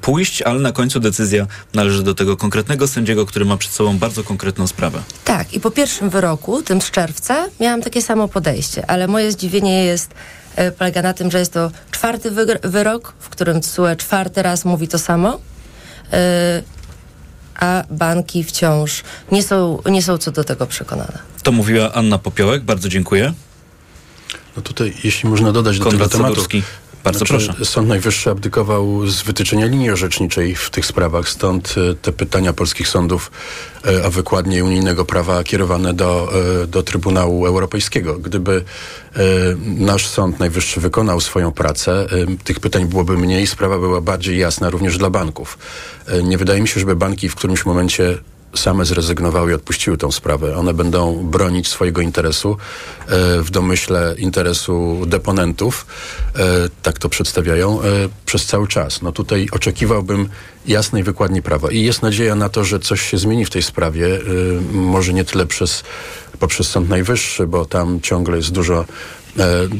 pójść, 0.00 0.42
ale 0.42 0.60
na 0.60 0.72
końcu 0.72 1.00
decyzja 1.00 1.46
należy 1.74 2.02
do 2.02 2.14
tego 2.14 2.36
konkretnego 2.36 2.88
sędziego, 2.88 3.26
który 3.26 3.44
ma 3.44 3.56
przed 3.56 3.72
sobą 3.72 3.98
bardzo 3.98 4.24
konkretną 4.24 4.66
sprawę. 4.66 5.02
Tak, 5.24 5.54
i 5.54 5.60
po 5.60 5.70
pierwszym 5.70 6.10
wyroku, 6.10 6.62
tym 6.62 6.80
z 6.80 6.90
czerwca, 6.90 7.48
miałam 7.60 7.82
takie 7.82 8.02
samo 8.02 8.28
podejście, 8.28 8.90
ale 8.90 9.08
moje 9.08 9.32
zdziwienie 9.32 9.84
jest 9.84 10.10
polega 10.78 11.02
na 11.02 11.12
tym, 11.12 11.30
że 11.30 11.38
jest 11.38 11.52
to 11.52 11.70
czwarty 11.90 12.30
wyrok, 12.62 13.14
w 13.18 13.28
którym 13.28 13.60
TSUE 13.60 13.96
czwarty 13.96 14.42
raz 14.42 14.64
mówi 14.64 14.88
to 14.88 14.98
samo 14.98 15.40
a 17.60 17.84
banki 17.90 18.44
wciąż 18.44 19.02
nie 19.32 19.42
są, 19.42 19.78
nie 19.90 20.02
są 20.02 20.18
co 20.18 20.30
do 20.30 20.44
tego 20.44 20.66
przekonane. 20.66 21.18
To 21.42 21.52
mówiła 21.52 21.92
Anna 21.92 22.18
Popiołek, 22.18 22.62
bardzo 22.62 22.88
dziękuję. 22.88 23.32
No 24.56 24.62
tutaj, 24.62 24.94
jeśli 25.04 25.28
można 25.28 25.52
dodać 25.52 25.78
do 25.78 25.84
Konrad 25.84 26.10
tego 26.10 26.24
tematu, 26.24 26.46
bardzo 27.04 27.18
znaczy, 27.18 27.46
proszę. 27.46 27.64
Sąd 27.64 27.88
Najwyższy 27.88 28.30
abdykował 28.30 29.06
z 29.06 29.22
wytyczenia 29.22 29.66
linii 29.66 29.90
orzeczniczej 29.90 30.54
w 30.54 30.70
tych 30.70 30.86
sprawach, 30.86 31.28
stąd 31.28 31.74
e, 31.90 31.94
te 31.94 32.12
pytania 32.12 32.52
polskich 32.52 32.88
sądów, 32.88 33.30
e, 33.84 34.04
a 34.04 34.10
wykładnie 34.10 34.64
unijnego 34.64 35.04
prawa 35.04 35.44
kierowane 35.44 35.94
do, 35.94 36.32
e, 36.62 36.66
do 36.66 36.82
Trybunału 36.82 37.46
Europejskiego. 37.46 38.18
Gdyby 38.18 38.64
nasz 39.64 40.06
Sąd 40.06 40.40
Najwyższy 40.40 40.80
wykonał 40.80 41.20
swoją 41.20 41.52
pracę, 41.52 42.06
tych 42.44 42.60
pytań 42.60 42.86
byłoby 42.86 43.18
mniej, 43.18 43.46
sprawa 43.46 43.78
była 43.78 44.00
bardziej 44.00 44.38
jasna 44.38 44.70
również 44.70 44.98
dla 44.98 45.10
banków. 45.10 45.58
Nie 46.22 46.38
wydaje 46.38 46.60
mi 46.60 46.68
się, 46.68 46.80
żeby 46.80 46.96
banki 46.96 47.28
w 47.28 47.34
którymś 47.34 47.66
momencie 47.66 48.18
same 48.54 48.84
zrezygnowały 48.84 49.50
i 49.50 49.54
odpuściły 49.54 49.98
tą 49.98 50.12
sprawę. 50.12 50.56
One 50.56 50.74
będą 50.74 51.24
bronić 51.24 51.68
swojego 51.68 52.00
interesu 52.00 52.56
w 53.38 53.50
domyśle 53.50 54.14
interesu 54.18 55.02
deponentów, 55.06 55.86
tak 56.82 56.98
to 56.98 57.08
przedstawiają, 57.08 57.82
e, 57.82 57.84
przez 58.26 58.46
cały 58.46 58.68
czas. 58.68 59.02
No 59.02 59.12
tutaj 59.12 59.48
oczekiwałbym 59.52 60.28
jasnej 60.66 61.02
wykładni 61.02 61.42
prawa 61.42 61.70
i 61.70 61.82
jest 61.82 62.02
nadzieja 62.02 62.34
na 62.34 62.48
to, 62.48 62.64
że 62.64 62.80
coś 62.80 63.00
się 63.00 63.18
zmieni 63.18 63.44
w 63.44 63.50
tej 63.50 63.62
sprawie, 63.62 64.18
może 64.72 65.12
nie 65.12 65.24
tyle 65.24 65.46
przez, 65.46 65.82
poprzez 66.38 66.68
Sąd 66.68 66.88
Najwyższy, 66.88 67.46
bo 67.46 67.64
tam 67.64 68.00
ciągle 68.00 68.36
jest 68.36 68.52
dużo 68.52 68.84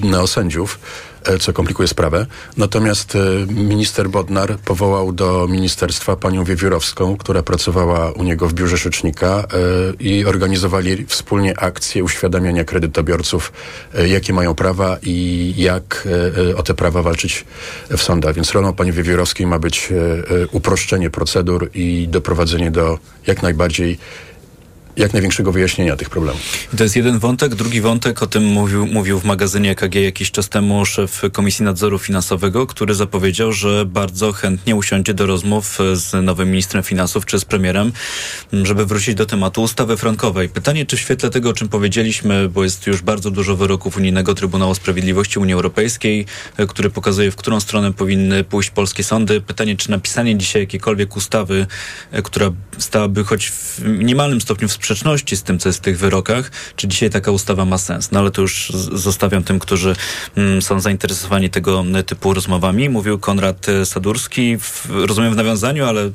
neosędziów, 0.03 0.79
E, 0.79 1.12
co 1.41 1.53
komplikuje 1.53 1.89
sprawę. 1.89 2.27
Natomiast 2.57 3.17
e, 3.17 3.19
minister 3.53 4.11
Bodnar 4.11 4.59
powołał 4.59 5.13
do 5.13 5.47
ministerstwa 5.51 6.17
panią 6.17 6.45
Wiewiórowską, 6.45 7.17
która 7.17 7.43
pracowała 7.43 8.13
u 8.13 8.23
niego 8.23 8.49
w 8.49 8.55
biurze 8.55 8.77
rzecznika 8.77 9.29
e, 9.29 9.45
i 10.01 10.25
organizowali 10.25 11.07
wspólnie 11.07 11.59
akcję 11.59 12.05
uświadamiania 12.05 12.65
kredytobiorców, 12.65 13.53
jakie 14.07 14.33
mają 14.33 14.55
prawa 14.55 14.99
i 15.03 15.55
jak 15.57 16.09
o 16.57 16.63
te 16.63 16.75
prawa 16.75 17.03
walczyć 17.03 17.45
w 17.91 18.03
sądach. 18.03 18.35
Więc 18.35 18.53
rolą 18.53 18.73
pani 18.73 18.93
Wiewiórowskiej 18.93 19.47
ma 19.47 19.59
być 19.59 19.89
uproszczenie 20.53 21.11
procedur 21.11 21.71
i 21.75 22.09
doprowadzenie 22.09 22.71
do 22.71 22.99
jak 23.27 23.43
najbardziej 23.43 23.99
jak 24.97 25.13
największego 25.13 25.53
wyjaśnienia 25.53 25.97
tych 25.97 26.11
problemów. 26.11 26.43
I 26.75 26.77
to 26.77 26.83
jest 26.83 26.97
jeden 26.97 27.19
wątek. 27.19 27.55
Drugi 27.55 27.81
wątek, 27.81 28.23
o 28.23 28.27
tym 28.27 28.45
mówił, 28.45 28.87
mówił 28.87 29.21
w 29.21 29.25
magazynie 29.25 29.71
EKG 29.71 29.95
jakiś 29.95 30.31
czas 30.31 30.49
temu 30.49 30.87
szef 30.87 31.23
Komisji 31.33 31.65
Nadzoru 31.65 31.99
Finansowego, 31.99 32.67
który 32.67 32.95
zapowiedział, 32.95 33.53
że 33.53 33.85
bardzo 33.87 34.33
chętnie 34.33 34.77
usiądzie 34.77 35.15
do 35.15 35.27
rozmów 35.27 35.79
z 35.95 36.25
nowym 36.25 36.51
ministrem 36.51 36.83
finansów 36.83 37.27
czy 37.27 37.41
z 37.41 37.45
premierem, 37.45 37.93
żeby 38.53 38.87
wrócić 38.87 39.15
do 39.15 39.27
tematu 39.27 39.63
ustawy 39.63 39.97
frankowej. 39.97 40.49
Pytanie, 40.49 40.87
czy 40.87 40.97
w 40.97 41.01
świetle 41.01 41.31
tego, 41.31 41.51
o 41.51 41.53
czym 41.53 41.69
powiedzieliśmy, 41.69 42.49
bo 42.49 42.65
jest 42.65 42.87
już 42.87 43.03
bardzo 43.03 43.31
dużo 43.31 43.57
wyroków 43.57 43.97
Unijnego 43.97 44.35
Trybunału 44.35 44.75
Sprawiedliwości 44.75 45.39
Unii 45.39 45.55
Europejskiej, 45.55 46.27
e, 46.57 46.67
który 46.67 46.91
pokazuje, 46.91 47.31
w 47.31 47.37
którą 47.37 47.61
stronę 47.61 47.93
powinny 47.93 48.45
pójść 48.45 48.71
polskie 48.71 49.05
sądy. 49.05 49.41
Pytanie, 49.41 49.77
czy 49.77 49.91
napisanie 49.91 50.39
dzisiaj 50.39 50.63
jakiejkolwiek 50.63 51.17
ustawy, 51.17 51.67
e, 52.13 52.23
która 52.23 52.51
stałaby 52.79 53.25
choć 53.25 53.51
w 53.51 53.81
minimalnym 53.85 54.41
stopniu 54.41 54.69
w 54.69 54.73
sprzeczności 54.83 55.37
z 55.37 55.43
tym, 55.43 55.59
co 55.59 55.69
jest 55.69 55.79
w 55.79 55.83
tych 55.83 55.99
wyrokach, 55.99 56.51
czy 56.77 56.89
dzisiaj 56.89 57.11
taka 57.11 57.31
ustawa 57.31 57.65
ma 57.65 57.79
sens. 57.79 58.11
No 58.11 58.19
ale 58.19 58.31
to 58.31 58.43
już 58.43 58.73
zostawiam 58.93 59.45
tym, 59.45 59.59
którzy 59.59 59.97
mm, 60.37 60.63
są 60.63 60.81
zainteresowani 60.81 61.51
tego 61.51 61.85
typu 62.07 62.35
rozmowami. 62.35 62.89
Mówił 62.89 63.19
Konrad 63.19 63.69
e, 63.69 63.87
Sadurski, 63.87 64.59
w, 64.59 64.87
rozumiem 64.91 65.33
w 65.33 65.37
nawiązaniu, 65.37 65.85
ale 65.85 66.11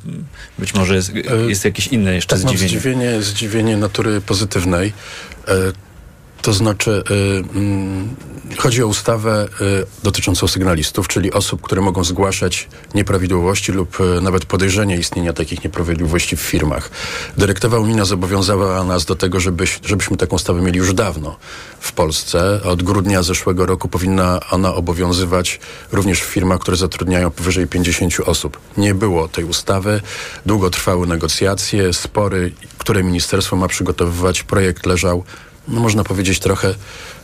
być 0.60 0.74
może 0.74 0.96
jest, 0.96 1.12
jest 1.48 1.66
jakieś 1.66 1.88
inne 1.88 2.16
jeszcze 2.16 2.36
tak, 2.36 2.40
zdziwienie. 2.40 2.70
Zdziwienie, 2.70 3.22
zdziwienie 3.22 3.78
natury 3.78 4.22
pozytywnej. 4.22 4.94
To 6.42 6.54
znaczy, 6.54 7.04
y, 8.52 8.58
chodzi 8.58 8.84
o 8.84 8.88
ustawę 8.88 9.48
y, 9.62 9.86
dotyczącą 10.04 10.48
sygnalistów, 10.48 11.08
czyli 11.08 11.34
osób, 11.34 11.62
które 11.62 11.82
mogą 11.82 12.04
zgłaszać 12.04 12.68
nieprawidłowości 12.94 13.72
lub 13.72 14.00
y, 14.00 14.22
nawet 14.22 14.46
podejrzenie 14.46 14.98
istnienia 14.98 15.34
takich 15.34 15.64
nieprawidłowości 15.64 16.38
w 16.38 16.42
firmach. 16.42 16.90
Dyrektywa 17.38 17.80
unijna 17.80 18.06
zobowiązała 18.06 18.84
nas 18.84 19.06
do 19.06 19.16
tego, 19.16 19.40
żebyś, 19.40 19.80
żebyśmy 19.86 20.18
taką 20.18 20.36
ustawę 20.36 20.62
mieli 20.62 20.78
już 20.78 20.94
dawno 20.94 21.38
w 21.80 21.92
Polsce. 21.92 22.64
Od 22.64 22.84
grudnia 22.84 23.24
zeszłego 23.24 23.66
roku 23.66 23.88
powinna 23.88 24.40
ona 24.52 24.74
obowiązywać 24.74 25.60
również 25.92 26.22
w 26.22 26.26
firmach, 26.26 26.60
które 26.60 26.78
zatrudniają 26.78 27.32
powyżej 27.32 27.68
50 27.68 28.20
osób. 28.26 28.60
Nie 28.78 28.94
było 28.94 29.28
tej 29.28 29.44
ustawy. 29.44 30.02
Długo 30.46 30.70
trwały 30.70 31.08
negocjacje, 31.08 31.94
spory, 31.94 32.52
które 32.78 33.04
ministerstwo 33.04 33.56
ma 33.56 33.68
przygotowywać. 33.68 34.44
Projekt 34.44 34.86
leżał 34.86 35.24
no 35.68 35.82
można 35.82 36.04
powiedzieć 36.04 36.40
trochę, 36.40 36.76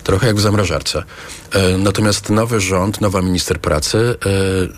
trochę 0.04 0.28
jak 0.28 0.36
w 0.36 0.42
zamrażarce. 0.42 1.04
E, 1.52 1.78
natomiast 1.78 2.30
nowy 2.30 2.60
rząd, 2.60 3.02
nowa 3.02 3.22
minister 3.22 3.60
pracy, 3.60 4.16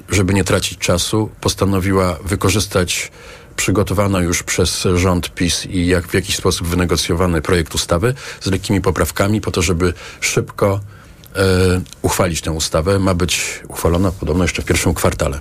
e, 0.09 0.16
żeby 0.16 0.34
nie 0.34 0.43
tracić 0.43 0.80
czasu, 0.80 1.30
postanowiła 1.41 2.18
wykorzystać 2.26 3.11
przygotowano 3.55 4.20
już 4.20 4.43
przez 4.43 4.88
rząd 4.95 5.34
PiS 5.34 5.66
i 5.66 5.88
jak 5.88 6.07
w 6.07 6.13
jakiś 6.13 6.36
sposób 6.36 6.68
wynegocjowany 6.68 7.41
projekt 7.41 7.76
ustawy 7.76 8.13
z 8.41 8.45
lekkimi 8.45 8.82
poprawkami 8.82 9.41
po 9.41 9.51
to, 9.51 9.61
żeby 9.61 9.93
szybko 10.22 10.80
uchwalić 12.02 12.42
tę 12.42 12.52
ustawę. 12.52 13.00
Ma 13.00 13.14
być 13.14 13.64
uchwalona 13.68 14.12
podobno 14.12 14.44
jeszcze 14.44 14.62
w 14.62 14.66
pierwszym 14.66 14.94
kwartale. 14.94 15.40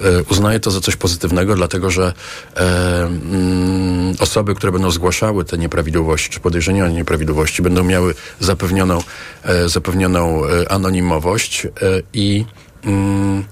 E, 0.00 0.22
uznaję 0.30 0.60
to 0.60 0.70
za 0.70 0.80
coś 0.80 0.96
pozytywnego, 0.96 1.54
dlatego 1.54 1.90
że 1.90 2.12
e, 2.56 3.02
mm, 3.02 4.14
osoby, 4.20 4.54
które 4.54 4.72
będą 4.72 4.90
zgłaszały 4.90 5.44
te 5.44 5.58
nieprawidłowości 5.58 6.30
czy 6.30 6.40
podejrzenia 6.40 6.84
o 6.84 6.88
nieprawidłowości 6.88 7.62
będą 7.62 7.84
miały 7.84 8.14
zapewnioną, 8.40 9.02
e, 9.42 9.68
zapewnioną 9.68 10.44
e, 10.44 10.72
anonimowość 10.72 11.66
e, 11.66 11.70
i 12.12 12.44
mm, 12.84 13.44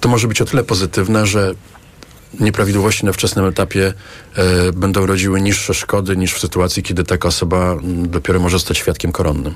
to 0.00 0.08
może 0.08 0.28
być 0.28 0.40
o 0.40 0.44
tyle 0.44 0.64
pozytywne, 0.64 1.26
że 1.26 1.54
nieprawidłowości 2.40 3.06
na 3.06 3.12
wczesnym 3.12 3.46
etapie 3.46 3.92
e, 4.34 4.72
będą 4.72 5.06
rodziły 5.06 5.40
niższe 5.40 5.74
szkody 5.74 6.16
niż 6.16 6.34
w 6.34 6.40
sytuacji, 6.40 6.82
kiedy 6.82 7.04
taka 7.04 7.28
osoba 7.28 7.72
m, 7.72 8.10
dopiero 8.10 8.40
może 8.40 8.58
stać 8.58 8.78
świadkiem 8.78 9.12
koronnym. 9.12 9.54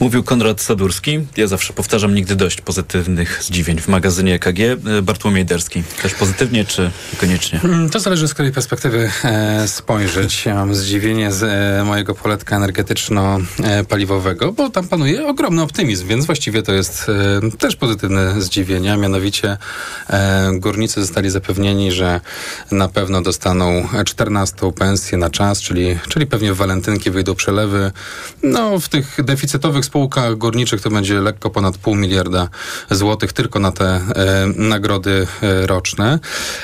Mówił 0.00 0.22
Konrad 0.22 0.60
Sadurski. 0.60 1.26
Ja 1.36 1.46
zawsze 1.46 1.72
powtarzam 1.72 2.14
nigdy 2.14 2.36
dość 2.36 2.60
pozytywnych 2.60 3.42
zdziwień 3.42 3.78
w 3.80 3.88
magazynie 3.88 4.34
EKG. 4.34 4.60
E, 4.60 4.76
Bartłomiej 5.02 5.44
Derski. 5.44 5.82
Też 6.02 6.14
pozytywnie, 6.14 6.64
czy 6.64 6.90
niekoniecznie? 7.12 7.60
Mm, 7.64 7.90
To 7.90 8.00
zależy 8.00 8.28
z 8.28 8.34
której 8.34 8.52
perspektywy 8.52 9.10
e, 9.24 9.68
spojrzeć. 9.68 10.46
Ja 10.46 10.54
mam 10.54 10.74
zdziwienie 10.74 11.32
z 11.32 11.42
e, 11.42 11.84
mojego 11.84 12.14
poletka 12.14 12.56
energetyczno-paliwowego, 12.56 14.52
bo 14.52 14.70
tam 14.70 14.88
panuje 14.88 15.26
ogromny 15.26 15.62
optymizm, 15.62 16.06
więc 16.08 16.26
właściwie 16.26 16.62
to 16.62 16.72
jest 16.72 17.06
też 17.58 17.76
pozytywne 17.76 18.40
zdziwienie. 18.42 18.92
a 18.92 18.96
Mianowicie 18.96 19.56
górnicy 20.52 21.00
zostali 21.00 21.30
zapewnieni, 21.30 21.92
że 21.92 22.20
na 22.70 22.88
pewno 22.88 23.22
dostaną 23.22 23.88
14 24.06 24.72
pensję 24.78 25.18
na 25.18 25.30
czas, 25.30 25.60
czyli, 25.60 25.98
czyli 26.08 26.26
pewnie 26.26 26.52
w 26.52 26.56
walentynki 26.56 27.10
wyjdą 27.10 27.34
przelewy. 27.34 27.92
No, 28.42 28.80
w 28.80 28.88
tych 28.88 29.16
deficytowych 29.24 29.85
spółkach 29.86 30.36
górniczych 30.36 30.80
to 30.80 30.90
będzie 30.90 31.20
lekko 31.20 31.50
ponad 31.50 31.78
pół 31.78 31.94
miliarda 31.94 32.48
złotych 32.90 33.32
tylko 33.32 33.60
na 33.60 33.72
te 33.72 33.86
e, 33.86 34.02
nagrody 34.56 35.26
e, 35.42 35.66
roczne. 35.66 36.18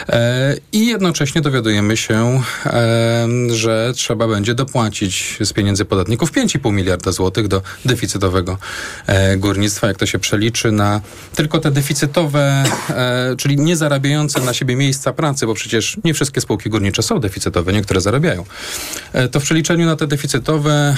E, 0.09 0.57
I 0.73 0.87
jednocześnie 0.87 1.41
dowiadujemy 1.41 1.97
się, 1.97 2.43
e, 2.67 3.29
że 3.51 3.93
trzeba 3.97 4.29
będzie 4.29 4.55
dopłacić 4.55 5.37
z 5.41 5.53
pieniędzy 5.53 5.85
podatników 5.85 6.33
5,5 6.33 6.73
miliarda 6.73 7.13
złotych 7.13 7.49
do 7.49 7.63
deficytowego 7.85 8.59
e, 9.07 9.37
górnictwa. 9.37 9.87
Jak 9.87 9.97
to 9.97 10.07
się 10.07 10.19
przeliczy 10.19 10.73
na 10.73 11.01
tylko 11.35 11.59
te 11.59 11.71
deficytowe, 11.71 12.65
e, 12.91 13.37
czyli 13.39 13.57
nie 13.57 13.77
zarabiające 13.77 14.41
na 14.41 14.55
siebie 14.55 14.77
miejsca 14.77 15.13
pracy, 15.13 15.47
bo 15.47 15.55
przecież 15.55 15.97
nie 16.05 16.15
wszystkie 16.15 16.41
spółki 16.41 16.71
górnicze 16.71 17.03
są 17.03 17.19
deficytowe, 17.19 17.73
niektóre 17.73 18.01
zarabiają. 18.01 18.45
To 19.31 19.41
w 19.41 19.43
przeliczeniu 19.43 19.87
na 19.87 19.97
te 19.97 20.07
deficytowe 20.07 20.97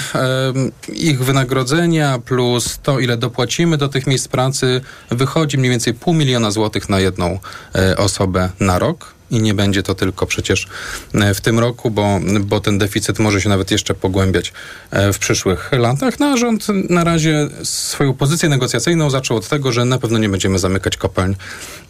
ich 0.93 1.23
wynagrodzenia 1.23 2.14
plus 2.19 2.79
to, 2.83 2.99
ile 2.99 3.17
dopłacimy 3.17 3.77
do 3.77 3.89
tych 3.89 4.07
miejsc 4.07 4.27
pracy, 4.27 4.81
wychodzi 5.11 5.57
mniej 5.57 5.71
więcej 5.71 5.93
pół 5.93 6.13
miliona 6.13 6.51
złotych 6.51 6.89
na 6.89 6.99
jedną 6.99 7.39
e, 7.75 7.97
osobę 7.97 8.49
na 8.59 8.79
rok. 8.79 9.15
I 9.31 9.41
nie 9.41 9.53
będzie 9.53 9.83
to 9.83 9.95
tylko 9.95 10.25
przecież 10.25 10.67
e, 11.13 11.33
w 11.33 11.41
tym 11.41 11.59
roku, 11.59 11.91
bo, 11.91 12.19
bo 12.39 12.59
ten 12.59 12.77
deficyt 12.77 13.19
może 13.19 13.41
się 13.41 13.49
nawet 13.49 13.71
jeszcze 13.71 13.93
pogłębiać 13.93 14.53
e, 14.91 15.13
w 15.13 15.19
przyszłych 15.19 15.71
latach. 15.71 16.19
No 16.19 16.25
a 16.25 16.37
rząd 16.37 16.67
na 16.89 17.03
razie 17.03 17.47
swoją 17.63 18.13
pozycję 18.13 18.49
negocjacyjną 18.49 19.09
zaczął 19.09 19.37
od 19.37 19.49
tego, 19.49 19.71
że 19.71 19.85
na 19.85 19.97
pewno 19.97 20.17
nie 20.17 20.29
będziemy 20.29 20.59
zamykać 20.59 20.97
kopalń, 20.97 21.35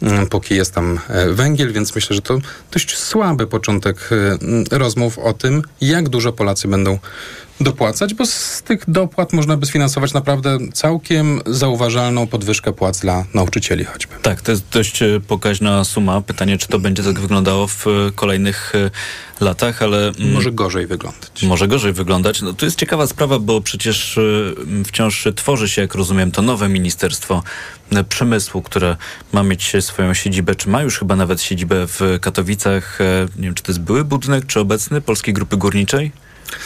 mm, 0.02 0.26
póki 0.26 0.54
jest 0.54 0.74
tam 0.74 1.00
węgiel, 1.30 1.72
więc 1.72 1.94
myślę, 1.94 2.16
że 2.16 2.22
to 2.22 2.38
dość 2.72 2.98
słaby 2.98 3.46
początek 3.46 4.10
rozmów 4.70 5.18
o 5.18 5.32
tym, 5.32 5.62
jak 5.80 6.08
dużo 6.08 6.32
Polacy 6.32 6.68
będą 6.68 6.98
dopłacać, 7.60 8.14
bo 8.14 8.26
z 8.26 8.62
tych 8.62 8.90
dopłat 8.90 9.32
można 9.32 9.56
by 9.56 9.66
sfinansować 9.66 10.12
naprawdę 10.12 10.58
całkiem 10.72 11.40
zauważalną 11.46 12.26
podwyżkę 12.26 12.72
płac 12.72 13.00
dla 13.00 13.24
nauczycieli 13.34 13.84
choćby. 13.84 14.14
Tak, 14.22 14.42
to 14.42 14.52
jest 14.52 14.64
dość 14.72 15.02
e, 15.02 15.20
pokaźna 15.28 15.84
suma. 15.84 16.20
Pytanie, 16.20 16.58
czy 16.58 16.68
to 16.68 16.78
będzie 16.78 17.02
tak 17.02 17.20
wyglądało 17.20 17.66
w 17.66 17.86
e, 17.86 17.90
kolejnych 18.14 18.72
e, 18.74 18.90
latach, 19.44 19.82
ale... 19.82 20.08
mm, 20.08 20.32
Może 20.32 20.52
gorzej 20.52 20.86
wyglądać. 20.86 21.42
Może 21.42 21.68
gorzej 21.68 21.92
wyglądać. 21.92 22.42
No, 22.42 22.52
to 22.52 22.64
jest 22.64 22.78
ciekawa 22.78 23.06
sprawa, 23.06 23.38
bo 23.38 23.60
przecież 23.60 24.18
wciąż 24.86 25.28
tworzy 25.36 25.68
się, 25.68 25.82
jak 25.82 25.94
rozumiem, 25.94 26.30
to 26.30 26.42
nowe 26.42 26.68
Ministerstwo 26.68 27.42
Przemysłu, 28.08 28.62
które 28.62 28.96
ma 29.32 29.42
mieć 29.42 29.72
swoją 29.80 30.14
siedzibę, 30.14 30.54
czy 30.54 30.68
ma 30.68 30.82
już 30.82 30.98
chyba 30.98 31.16
nawet 31.16 31.42
siedzibę 31.42 31.86
w 31.86 32.00
Katowicach. 32.20 32.98
Nie 33.36 33.42
wiem, 33.42 33.54
czy 33.54 33.62
to 33.62 33.72
jest 33.72 33.80
były 33.80 34.04
budynek, 34.04 34.46
czy 34.46 34.60
obecny 34.60 35.00
Polskiej 35.00 35.34
Grupy 35.34 35.56
Górniczej? 35.56 36.12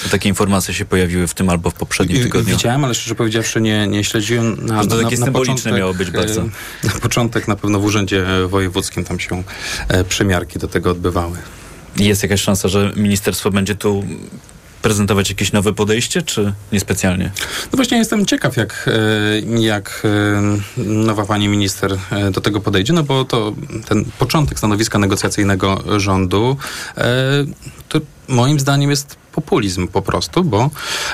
To 0.03 0.09
takie 0.11 0.29
informacje 0.29 0.75
się 0.75 0.85
pojawiły 0.85 1.27
w 1.27 1.35
tym 1.35 1.49
albo 1.49 1.71
w 1.71 1.75
poprzednim 1.75 2.23
tygodniu. 2.23 2.57
Widziałem, 2.57 2.85
ale 2.85 2.95
szczerze 2.95 3.15
powiedziawszy 3.15 3.61
nie, 3.61 3.87
nie 3.87 4.05
śledziłem. 4.05 4.67
Na, 4.67 4.85
To 4.85 5.03
takie 5.03 5.17
na, 5.19 5.25
symboliczne 5.25 5.73
miało 5.73 5.95
być 5.95 6.11
bardzo. 6.11 6.41
e, 6.41 6.49
Na 6.85 6.91
początek 6.91 7.49
na 7.49 7.57
pewno 7.57 7.81
w 7.81 7.85
Urzędzie 7.85 8.27
Wojewódzkim 8.49 9.05
tam 9.05 9.21
się 9.21 9.43
e, 9.89 10.05
przymiarki 10.05 10.59
do 10.59 10.69
tego 10.69 10.91
odbywały. 10.91 11.37
Jest 11.97 12.23
jakaś 12.23 12.41
szansa, 12.43 12.69
że 12.69 12.93
ministerstwo 12.97 13.51
będzie 13.51 13.75
tu 13.75 14.05
prezentować 14.83 15.29
jakieś 15.31 15.53
nowe 15.53 15.73
podejście, 15.73 16.23
czy 16.23 16.53
niespecjalnie? 16.73 17.31
No 17.73 17.77
właśnie 17.77 17.99
jestem 17.99 18.27
ciekaw, 18.27 18.57
jak, 18.57 18.91
e, 19.57 19.61
jak 19.61 20.03
e, 20.79 20.83
nowa 20.85 21.25
pani 21.27 21.49
minister 21.49 21.99
e, 22.11 22.31
do 22.31 22.41
tego 22.41 22.61
podejdzie, 22.61 22.93
no 22.93 23.03
bo 23.03 23.25
to 23.25 23.53
ten 23.89 24.05
początek 24.19 24.59
stanowiska 24.59 24.99
negocjacyjnego 24.99 25.85
rządu 25.97 26.57
e, 26.97 27.05
to 27.89 28.01
moim 28.29 28.61
zdaniem 28.61 28.91
jest 28.91 29.20
populizm 29.33 29.89
po 29.89 30.03
prostu, 30.03 30.45
bo 30.45 30.71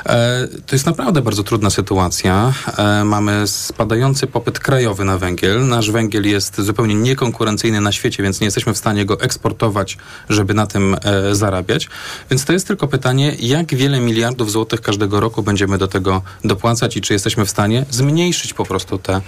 e, 0.06 0.48
to 0.66 0.74
jest 0.74 0.86
naprawdę 0.86 1.22
bardzo 1.22 1.42
trudna 1.42 1.70
sytuacja. 1.70 2.52
E, 2.78 3.04
mamy 3.04 3.46
spadający 3.46 4.26
popyt 4.26 4.58
krajowy 4.58 5.04
na 5.04 5.18
węgiel. 5.18 5.66
Nasz 5.66 5.90
węgiel 5.90 6.28
jest 6.28 6.60
zupełnie 6.60 6.94
niekonkurencyjny 6.94 7.80
na 7.80 7.92
świecie, 7.92 8.22
więc 8.22 8.40
nie 8.40 8.44
jesteśmy 8.44 8.74
w 8.74 8.78
stanie 8.78 9.04
go 9.04 9.20
eksportować, 9.20 9.98
żeby 10.28 10.54
na 10.54 10.66
tym 10.66 10.96
e, 11.02 11.34
zarabiać. 11.34 11.88
Więc 12.30 12.44
to 12.44 12.52
jest 12.52 12.66
tylko 12.66 12.88
pytanie, 12.88 13.36
jak 13.38 13.74
wiele 13.74 14.00
miliardów 14.00 14.52
złotych 14.52 14.80
każdego 14.80 15.20
roku 15.20 15.42
będziemy 15.42 15.78
do 15.78 15.88
tego 15.88 16.22
dopłacać 16.44 16.96
i 16.96 17.00
czy 17.00 17.12
jesteśmy 17.12 17.44
w 17.44 17.50
stanie 17.50 17.86
zmniejszyć 17.90 18.54
po 18.54 18.64
prostu 18.64 18.98
tę 18.98 19.20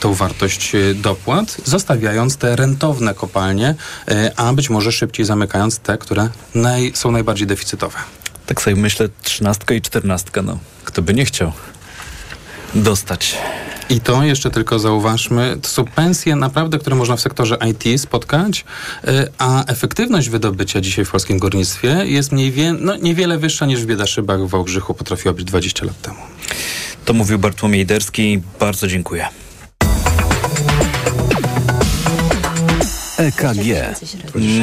tą 0.00 0.14
wartość 0.14 0.74
e, 0.74 0.94
dopłat, 0.94 1.56
zostawiając 1.64 2.36
te 2.36 2.56
rentowne 2.56 3.14
kopalnie, 3.14 3.74
e, 4.08 4.32
a 4.36 4.52
być 4.52 4.70
może 4.70 4.92
szybciej 4.92 5.26
zamykając 5.26 5.78
te, 5.78 5.98
które 5.98 6.28
naj, 6.54 6.92
są 6.94 7.10
najbardziej 7.10 7.46
deficytowe. 7.46 7.98
Tak 8.50 8.62
sobie 8.62 8.76
myślę, 8.76 9.08
trzynastka 9.22 9.74
i 9.74 9.80
czternastka, 9.80 10.42
no. 10.42 10.58
Kto 10.84 11.02
by 11.02 11.14
nie 11.14 11.24
chciał 11.24 11.52
dostać. 12.74 13.38
I 13.90 14.00
to 14.00 14.22
jeszcze 14.22 14.50
tylko 14.50 14.78
zauważmy, 14.78 15.56
to 15.62 15.68
są 15.68 15.84
pensje 15.84 16.36
naprawdę, 16.36 16.78
które 16.78 16.96
można 16.96 17.16
w 17.16 17.20
sektorze 17.20 17.58
IT 17.70 18.00
spotkać, 18.00 18.64
y, 19.08 19.28
a 19.38 19.64
efektywność 19.64 20.28
wydobycia 20.28 20.80
dzisiaj 20.80 21.04
w 21.04 21.10
polskim 21.10 21.38
górnictwie 21.38 21.88
jest 21.88 22.32
mniej 22.32 22.52
wie, 22.52 22.72
no, 22.72 22.96
niewiele 22.96 23.38
wyższa 23.38 23.66
niż 23.66 23.82
w 23.82 23.86
Biedaszybach 23.86 24.40
w 24.40 24.48
Wałbrzychu 24.48 24.94
potrafiła 24.94 25.34
być 25.34 25.44
20 25.44 25.86
lat 25.86 26.02
temu. 26.02 26.18
To 27.04 27.12
mówił 27.12 27.38
Bartłomiej 27.38 27.86
Derski. 27.86 28.42
Bardzo 28.60 28.86
dziękuję. 28.86 29.28
EKG. 33.20 33.94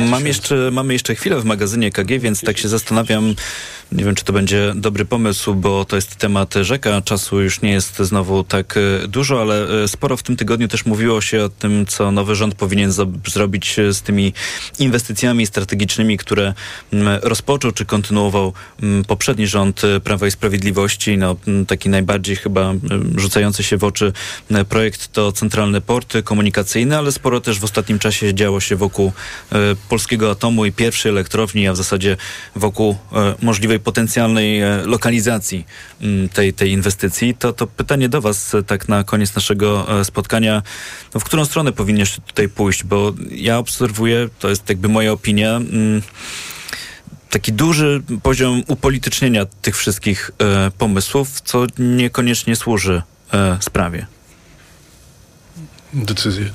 Mam 0.09 0.27
jeszcze, 0.27 0.69
mamy 0.71 0.93
jeszcze 0.93 1.15
chwilę 1.15 1.41
w 1.41 1.45
magazynie 1.45 1.87
EKG, 1.87 2.19
więc 2.19 2.41
tak 2.41 2.57
się 2.57 2.69
zastanawiam, 2.69 3.35
nie 3.91 4.03
wiem, 4.03 4.15
czy 4.15 4.23
to 4.23 4.33
będzie 4.33 4.73
dobry 4.75 5.05
pomysł, 5.05 5.55
bo 5.55 5.85
to 5.85 5.95
jest 5.95 6.15
temat 6.15 6.53
rzeka. 6.61 7.01
Czasu 7.01 7.41
już 7.41 7.61
nie 7.61 7.71
jest 7.71 7.97
znowu 7.97 8.43
tak 8.43 8.75
e, 8.77 9.07
dużo, 9.07 9.41
ale 9.41 9.83
e, 9.83 9.87
sporo 9.87 10.17
w 10.17 10.23
tym 10.23 10.37
tygodniu 10.37 10.67
też 10.67 10.85
mówiło 10.85 11.21
się 11.21 11.43
o 11.43 11.49
tym, 11.49 11.85
co 11.85 12.11
nowy 12.11 12.35
rząd 12.35 12.55
powinien 12.55 12.91
zrobić 13.27 13.79
e, 13.79 13.93
z 13.93 14.01
tymi 14.01 14.33
inwestycjami 14.79 15.45
strategicznymi, 15.45 16.17
które 16.17 16.53
rozpoczął 17.21 17.71
czy 17.71 17.85
kontynuował 17.85 18.53
poprzedni 19.07 19.47
rząd 19.47 19.81
Prawa 20.03 20.27
i 20.27 20.31
Sprawiedliwości. 20.31 21.17
No, 21.17 21.35
taki 21.67 21.89
najbardziej 21.89 22.35
chyba 22.35 22.73
rzucający 23.15 23.63
się 23.63 23.77
w 23.77 23.83
oczy 23.83 24.13
projekt 24.69 25.11
to 25.11 25.31
centralny 25.31 25.81
port 25.81 26.13
komunikacyjny, 26.23 26.97
ale 26.97 27.11
sporo 27.11 27.41
też 27.41 27.59
w 27.59 27.63
ostatnim 27.63 27.99
czasie 27.99 28.33
działo 28.33 28.59
się 28.59 28.75
wokół 28.75 29.11
polskiego 29.89 30.31
atomu 30.31 30.65
i 30.65 30.71
pierwszej 30.71 31.11
elektrowni, 31.11 31.67
a 31.67 31.73
w 31.73 31.77
zasadzie 31.77 32.17
wokół 32.55 32.97
e, 33.13 33.35
potencjalnej 33.79 34.61
e, 34.61 34.81
lokalizacji 34.85 35.65
m, 36.01 36.29
tej, 36.29 36.53
tej 36.53 36.71
inwestycji. 36.71 37.35
To, 37.35 37.53
to 37.53 37.67
pytanie 37.67 38.09
do 38.09 38.21
Was 38.21 38.55
e, 38.55 38.63
tak 38.63 38.89
na 38.89 39.03
koniec 39.03 39.35
naszego 39.35 39.99
e, 39.99 40.05
spotkania. 40.05 40.63
No, 41.13 41.19
w 41.19 41.23
którą 41.23 41.45
stronę 41.45 41.71
powinniście 41.71 42.21
tutaj 42.21 42.49
pójść? 42.49 42.83
Bo 42.83 43.13
ja 43.31 43.57
obserwuję, 43.57 44.29
to 44.39 44.49
jest 44.49 44.69
jakby 44.69 44.87
moja 44.87 45.11
opinia, 45.11 45.55
mm, 45.55 46.01
taki 47.29 47.53
duży 47.53 48.03
poziom 48.23 48.63
upolitycznienia 48.67 49.45
tych 49.45 49.77
wszystkich 49.77 50.31
pomysłów, 50.77 51.41
co 51.41 51.65
niekoniecznie 51.77 52.55
służy 52.55 53.01
sprawie. 53.59 54.07
Decyzje. 55.93 56.49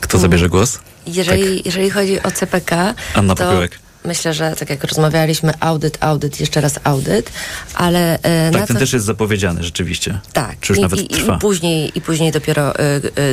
Kto 0.00 0.18
zabierze 0.18 0.48
głos? 0.48 0.80
Jeżeli, 1.06 1.62
jeżeli 1.64 1.90
chodzi 1.90 2.22
o 2.22 2.30
CPK, 2.30 2.94
Anna 3.14 3.34
to 3.34 3.44
Popiołek. 3.44 3.78
Myślę, 4.04 4.34
że 4.34 4.56
tak 4.56 4.70
jak 4.70 4.84
rozmawialiśmy, 4.84 5.52
audyt, 5.60 5.98
audyt, 6.00 6.40
jeszcze 6.40 6.60
raz 6.60 6.80
audyt, 6.84 7.32
ale 7.74 8.18
e, 8.22 8.50
Tak, 8.50 8.66
ten 8.66 8.76
co... 8.76 8.80
też 8.80 8.92
jest 8.92 9.06
zapowiedziany 9.06 9.62
rzeczywiście. 9.62 10.18
Tak, 10.32 10.60
Czy 10.60 10.72
już 10.72 10.78
i, 10.78 10.82
nawet 10.82 11.00
i, 11.00 11.08
trwa? 11.08 11.36
i 11.36 11.38
później, 11.38 11.98
i 11.98 12.00
później 12.00 12.32
dopiero 12.32 12.74
y, 12.74 12.82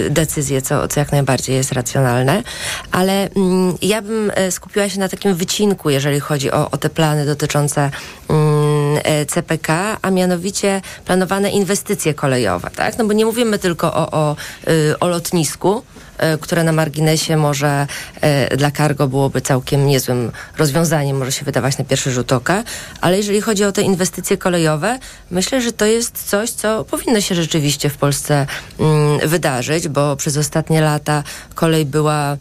y, 0.06 0.10
decyzje, 0.10 0.62
co, 0.62 0.88
co 0.88 1.00
jak 1.00 1.12
najbardziej 1.12 1.56
jest 1.56 1.72
racjonalne. 1.72 2.44
Ale 2.92 3.30
mm, 3.30 3.78
ja 3.82 4.02
bym 4.02 4.32
skupiła 4.50 4.90
się 4.90 5.00
na 5.00 5.10
takim 5.10 5.36
wycinku, 5.36 5.90
jeżeli 5.90 6.20
chodzi 6.20 6.52
o, 6.52 6.72
o 6.72 6.78
te 6.78 6.90
plany 6.90 7.26
dotyczące 7.26 7.92
mm, 8.30 9.26
CPK, 9.28 9.98
a 10.02 10.12
mianowicie 10.12 10.82
planowane 11.06 11.50
inwestycje 11.50 12.14
kolejowe, 12.14 12.70
tak? 12.76 12.98
No 12.98 13.06
bo 13.06 13.14
nie 13.14 13.26
mówimy 13.26 13.60
tylko 13.60 13.94
o, 13.94 14.12
o, 14.12 14.36
y, 14.68 15.00
o 15.00 15.08
lotnisku, 15.08 15.84
które 16.42 16.64
na 16.64 16.72
marginesie 16.72 17.38
może 17.38 17.88
e, 18.22 18.58
dla 18.58 18.72
cargo 18.72 19.08
byłoby 19.08 19.42
całkiem 19.42 19.88
niezłym 19.88 20.32
rozwiązaniem, 20.58 21.18
może 21.18 21.32
się 21.32 21.46
wydawać 21.46 21.78
na 21.78 21.86
pierwszy 21.86 22.12
rzut 22.12 22.32
oka, 22.32 22.64
ale 23.02 23.18
jeżeli 23.18 23.42
chodzi 23.42 23.64
o 23.64 23.72
te 23.72 23.82
inwestycje 23.82 24.38
kolejowe, 24.38 25.00
myślę, 25.32 25.62
że 25.62 25.72
to 25.72 25.86
jest 25.86 26.30
coś, 26.30 26.50
co 26.50 26.84
powinno 26.84 27.22
się 27.22 27.36
rzeczywiście 27.36 27.90
w 27.90 27.98
Polsce 27.98 28.48
mm, 28.80 29.30
wydarzyć, 29.30 29.88
bo 29.88 30.16
przez 30.16 30.38
ostatnie 30.38 30.82
lata 30.82 31.24
kolej 31.56 31.86
była 31.86 32.38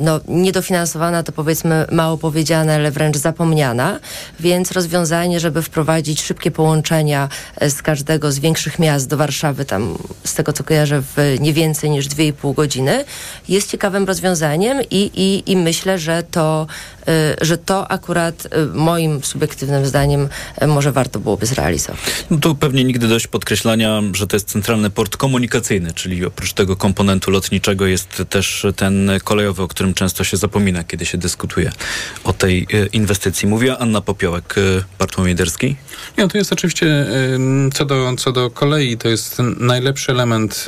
no, 0.00 0.20
niedofinansowana 0.28 1.22
to 1.22 1.32
powiedzmy 1.32 1.86
mało 1.92 2.18
powiedziane, 2.18 2.74
ale 2.74 2.90
wręcz 2.90 3.16
zapomniana, 3.16 4.00
więc 4.40 4.72
rozwiązanie, 4.72 5.40
żeby 5.40 5.62
wprowadzić 5.62 6.22
szybkie 6.22 6.50
połączenia 6.50 7.28
e, 7.56 7.70
z 7.70 7.82
każdego 7.82 8.32
z 8.32 8.38
większych 8.38 8.78
miast 8.78 9.08
do 9.08 9.16
Warszawy, 9.16 9.64
tam 9.64 9.98
z 10.24 10.34
tego 10.34 10.52
co 10.52 10.64
kojarzę 10.64 11.02
w 11.02 11.36
nie 11.40 11.52
więcej 11.52 11.90
niż 11.90 12.08
2,5 12.08 12.54
godziny, 12.54 13.04
jest 13.48 13.70
ciekawym 13.70 14.04
rozwiązaniem 14.04 14.78
i, 14.90 15.10
i, 15.14 15.52
i 15.52 15.56
myślę, 15.56 15.98
że 15.98 16.22
to, 16.30 16.66
że 17.40 17.58
to 17.58 17.90
akurat 17.90 18.48
e, 18.50 18.66
moim 18.66 19.24
subiektywnym 19.24 19.86
zdaniem 19.86 20.28
e, 20.56 20.66
może 20.66 20.92
warto 20.92 21.20
byłoby 21.20 21.46
zrealizować. 21.46 22.00
No 22.30 22.38
tu 22.38 22.54
pewnie 22.54 22.84
nigdy 22.84 23.08
dość 23.08 23.26
podkreślania, 23.26 24.02
że 24.12 24.26
to 24.26 24.36
jest 24.36 24.48
centralny 24.48 24.90
port 24.90 25.16
komunikacyjny, 25.16 25.92
czyli 25.92 26.24
oprócz 26.24 26.52
tego 26.52 26.76
komponentu 26.76 27.30
lotniczego 27.30 27.86
jest 27.86 28.22
też 28.30 28.66
ten 28.76 29.10
kolejowy, 29.24 29.62
o 29.62 29.68
którym 29.68 29.94
często 29.94 30.24
się 30.24 30.36
zapomina, 30.36 30.84
kiedy 30.84 31.06
się 31.06 31.18
dyskutuje 31.18 31.72
o 32.24 32.32
tej 32.32 32.66
inwestycji. 32.92 33.48
Mówiła 33.48 33.78
Anna 33.78 34.00
Popiołek, 34.00 34.54
Bartłomiej 34.98 35.34
Derski. 35.34 35.76
Nie, 36.18 36.28
to 36.28 36.38
jest 36.38 36.52
oczywiście 36.52 37.06
co 37.74 37.84
do, 37.84 38.12
co 38.18 38.32
do 38.32 38.50
kolei, 38.50 38.96
to 38.96 39.08
jest 39.08 39.38
najlepszy 39.58 40.12
element 40.12 40.64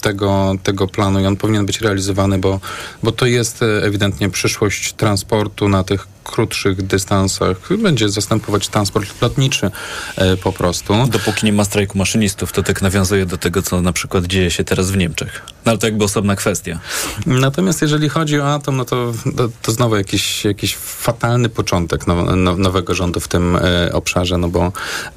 tego, 0.00 0.54
tego 0.62 0.88
planu 0.88 1.20
i 1.20 1.26
on 1.26 1.36
powinien 1.36 1.66
być 1.66 1.80
realizowany, 1.80 2.38
bo, 2.38 2.60
bo 3.02 3.12
to 3.12 3.26
jest 3.26 3.60
ewidentnie 3.82 4.28
przyszłość 4.28 4.92
transportu 4.92 5.61
na 5.68 5.84
tych 5.84 6.06
krótszych 6.24 6.82
dystansach. 6.82 7.56
Będzie 7.78 8.08
zastępować 8.08 8.68
transport 8.68 9.22
lotniczy 9.22 9.70
e, 10.16 10.36
po 10.36 10.52
prostu. 10.52 10.94
Dopóki 11.06 11.46
nie 11.46 11.52
ma 11.52 11.64
strajku 11.64 11.98
maszynistów, 11.98 12.52
to 12.52 12.62
tak 12.62 12.82
nawiązuje 12.82 13.26
do 13.26 13.38
tego, 13.38 13.62
co 13.62 13.80
na 13.80 13.92
przykład 13.92 14.24
dzieje 14.24 14.50
się 14.50 14.64
teraz 14.64 14.90
w 14.90 14.96
Niemczech. 14.96 15.42
No 15.64 15.70
ale 15.70 15.78
to 15.78 15.86
jakby 15.86 16.04
osobna 16.04 16.36
kwestia. 16.36 16.78
Natomiast 17.26 17.82
jeżeli 17.82 18.08
chodzi 18.08 18.40
o 18.40 18.54
atom, 18.54 18.76
no 18.76 18.84
to, 18.84 19.12
to, 19.36 19.48
to 19.62 19.72
znowu 19.72 19.96
jakiś, 19.96 20.44
jakiś 20.44 20.76
fatalny 20.76 21.48
początek 21.48 22.06
now, 22.06 22.36
now, 22.36 22.58
nowego 22.58 22.94
rządu 22.94 23.20
w 23.20 23.28
tym 23.28 23.56
e, 23.56 23.92
obszarze, 23.92 24.38
no 24.38 24.48
bo, 24.48 24.72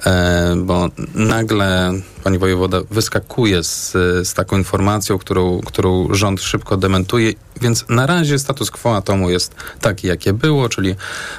e, 0.05 0.55
bo 0.57 0.89
nagle 1.15 1.91
pani 2.23 2.37
wojewoda 2.37 2.77
wyskakuje 2.91 3.63
z, 3.63 3.91
z 4.27 4.33
taką 4.33 4.57
informacją, 4.57 5.17
którą, 5.17 5.61
którą 5.65 6.13
rząd 6.13 6.41
szybko 6.41 6.77
dementuje, 6.77 7.33
więc 7.61 7.85
na 7.89 8.05
razie 8.05 8.39
status 8.39 8.71
quo 8.71 8.95
atomu 8.95 9.29
jest 9.29 9.55
taki, 9.81 10.07
jakie 10.07 10.33
było, 10.33 10.69
czyli 10.69 10.94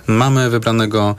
mamy 0.07 0.51
wybranego 0.51 1.17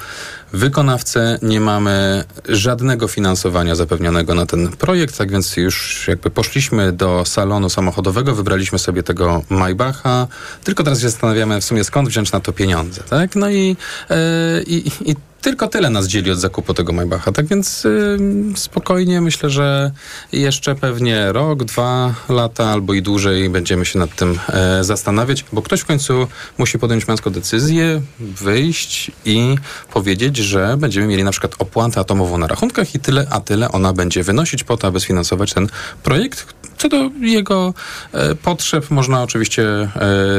wykonawcę, 0.54 1.40
nie 1.42 1.62
mamy 1.62 2.24
żadnego 2.50 3.08
finansowania 3.08 3.76
zapewnionego 3.76 4.36
na 4.36 4.46
ten 4.46 4.68
projekt, 4.68 5.18
tak 5.18 5.32
więc 5.32 5.58
już 5.58 6.08
jakby 6.08 6.30
poszliśmy 6.30 6.92
do 6.92 7.26
salonu 7.26 7.70
samochodowego, 7.70 8.36
wybraliśmy 8.36 8.80
sobie 8.80 9.04
tego 9.04 9.42
Maybacha, 9.50 10.28
tylko 10.64 10.84
teraz 10.84 11.00
się 11.00 11.10
zastanawiamy 11.10 11.62
w 11.62 11.64
sumie 11.64 11.84
skąd 11.84 12.10
wziąć 12.10 12.32
na 12.32 12.40
to 12.40 12.54
pieniądze, 12.54 13.04
tak? 13.10 13.36
No 13.36 13.50
i, 13.50 13.78
e, 14.10 14.64
i, 14.64 14.92
i 15.12 15.16
tylko 15.48 15.68
tyle 15.68 15.90
nas 15.90 16.08
dzieli 16.08 16.32
od 16.32 16.40
zakupu 16.40 16.74
tego 16.74 16.94
Maybacha. 16.94 17.32
Tak 17.32 17.46
więc 17.46 17.86
y, 17.86 18.18
spokojnie 18.56 19.22
myślę, 19.22 19.50
że 19.50 19.92
jeszcze 20.32 20.76
pewnie 20.76 21.32
rok, 21.32 21.64
dwa 21.64 22.14
lata 22.30 22.66
albo 22.66 22.94
i 22.94 23.02
dłużej 23.02 23.50
będziemy 23.50 23.86
się 23.86 24.00
nad 24.00 24.16
tym 24.16 24.40
e, 24.50 24.84
zastanawiać, 24.84 25.46
bo 25.54 25.62
ktoś 25.62 25.80
w 25.80 25.86
końcu 25.86 26.28
musi 26.58 26.80
podjąć 26.80 27.08
męską 27.08 27.30
decyzję, 27.30 28.02
wyjść 28.20 29.12
i 29.26 29.56
powiedzieć, 29.94 30.38
że 30.38 30.78
będziemy 30.78 31.08
mieli 31.08 31.24
na 31.24 31.32
przykład 31.32 31.56
opłatę 31.60 32.00
atomową 32.00 32.38
na 32.38 32.48
rachunkach 32.48 32.96
i 32.96 33.00
tyle, 33.00 33.28
a 33.30 33.40
tyle 33.40 33.72
ona 33.72 33.94
będzie 33.94 34.24
wynosić 34.24 34.64
po 34.64 34.78
to, 34.78 34.88
aby 34.88 35.00
sfinansować 35.00 35.54
ten 35.54 35.68
projekt. 36.04 36.54
Co 36.78 36.90
do 36.90 37.10
jego 37.22 37.74
e, 38.12 38.36
potrzeb 38.36 38.92
można 38.92 39.24
oczywiście 39.24 39.64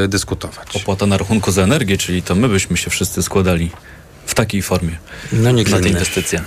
e, 0.05 0.09
dyskutować. 0.09 0.77
Opłata 0.77 1.07
na 1.07 1.19
rachunku 1.19 1.53
za 1.53 1.63
energię, 1.63 1.99
czyli 1.99 2.23
to 2.23 2.35
my 2.35 2.49
byśmy 2.49 2.77
się 2.77 2.91
wszyscy 2.91 3.23
składali 3.23 3.71
w 4.29 4.35
takiej 4.35 4.63
formie 4.63 4.97
No 5.33 5.51
nikt 5.51 5.71
na 5.71 5.77
tę 5.77 5.83
inny. 5.83 5.91
inwestycję. 5.91 6.43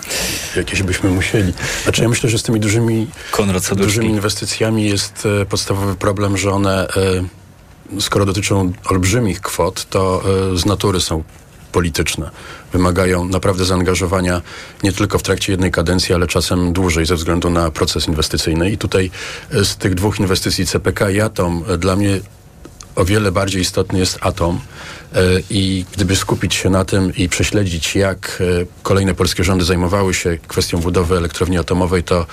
Jakieś 0.56 0.84
byśmy 0.84 1.10
musieli. 1.10 1.54
Znaczy 1.84 2.02
ja 2.02 2.10
myślę, 2.10 2.30
że 2.30 2.38
z 2.40 2.44
tymi 2.44 2.60
dużymi, 2.60 3.08
dużymi 3.76 4.08
inwestycjami 4.10 4.86
jest 4.86 5.28
e, 5.42 5.46
podstawowy 5.46 5.96
problem, 5.96 6.38
że 6.38 6.52
one, 6.52 6.88
e, 6.88 8.02
skoro 8.02 8.26
dotyczą 8.26 8.72
olbrzymich 8.86 9.42
kwot, 9.42 9.86
to 9.90 10.24
e, 10.54 10.58
z 10.58 10.66
natury 10.66 11.02
są 11.02 11.24
polityczne. 11.72 12.30
Wymagają 12.74 13.26
naprawdę 13.26 13.66
zaangażowania 13.66 14.42
nie 14.84 14.92
tylko 14.92 15.20
w 15.20 15.24
trakcie 15.24 15.52
jednej 15.54 15.72
kadencji, 15.72 16.16
ale 16.16 16.28
czasem 16.28 16.74
dłużej 16.74 17.06
ze 17.06 17.16
względu 17.16 17.50
na 17.50 17.72
proces 17.72 18.08
inwestycyjny. 18.08 18.72
I 18.72 18.78
tutaj 18.78 19.12
e, 19.52 19.66
z 19.66 19.76
tych 19.78 19.96
dwóch 19.96 20.20
inwestycji 20.20 20.66
CPK 20.66 21.10
i 21.10 21.22
Atom 21.22 21.64
e, 21.68 21.78
dla 21.78 21.96
mnie 21.96 22.20
o 23.02 23.06
wiele 23.06 23.32
bardziej 23.32 23.62
istotny 23.62 24.00
jest 24.00 24.18
atom 24.22 24.60
e, 25.14 25.20
i 25.50 25.86
gdyby 25.94 26.16
skupić 26.16 26.56
się 26.56 26.70
na 26.70 26.86
tym 26.86 27.16
i 27.16 27.30
prześledzić, 27.30 27.96
jak 27.96 28.42
e, 28.62 28.66
kolejne 28.84 29.14
polskie 29.14 29.44
rządy 29.44 29.66
zajmowały 29.66 30.14
się 30.14 30.38
kwestią 30.48 30.78
budowy 30.78 31.18
elektrowni 31.18 31.58
atomowej, 31.58 32.04
to 32.04 32.26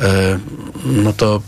e, 0.00 0.38
no 0.84 1.12
to 1.12 1.42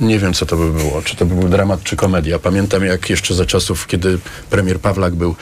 nie 0.00 0.18
wiem, 0.18 0.34
co 0.34 0.46
to 0.46 0.56
by 0.56 0.72
było. 0.72 1.02
Czy 1.02 1.16
to 1.16 1.26
by 1.26 1.34
był 1.34 1.48
dramat, 1.48 1.82
czy 1.82 1.96
komedia. 1.96 2.38
Pamiętam, 2.38 2.84
jak 2.84 3.10
jeszcze 3.10 3.34
za 3.34 3.46
czasów, 3.46 3.86
kiedy 3.86 4.18
premier 4.50 4.80
Pawlak 4.80 5.14
był 5.14 5.36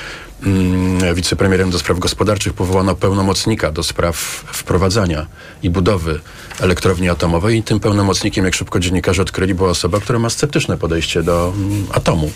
wicepremierem 1.15 1.71
do 1.71 1.79
spraw 1.79 1.99
gospodarczych, 1.99 2.53
powołano 2.53 2.95
pełnomocnika 2.95 3.73
do 3.73 3.83
spraw 3.83 4.17
wprowadzania 4.53 5.27
i 5.63 5.71
budowy 5.71 6.21
elektrowni 6.61 7.09
atomowej 7.09 7.59
i 7.59 7.63
tym 7.63 7.81
pełnomocnikiem, 7.81 8.45
jak 8.45 8.55
szybko 8.55 8.81
dziennikarze 8.81 9.23
odkryli, 9.23 9.55
była 9.55 9.71
osoba, 9.71 10.01
która 10.01 10.19
ma 10.19 10.31
sceptyczne 10.31 10.77
podejście 10.77 11.23
do 11.23 11.53
mm, 11.57 11.87
atomu. 11.93 12.31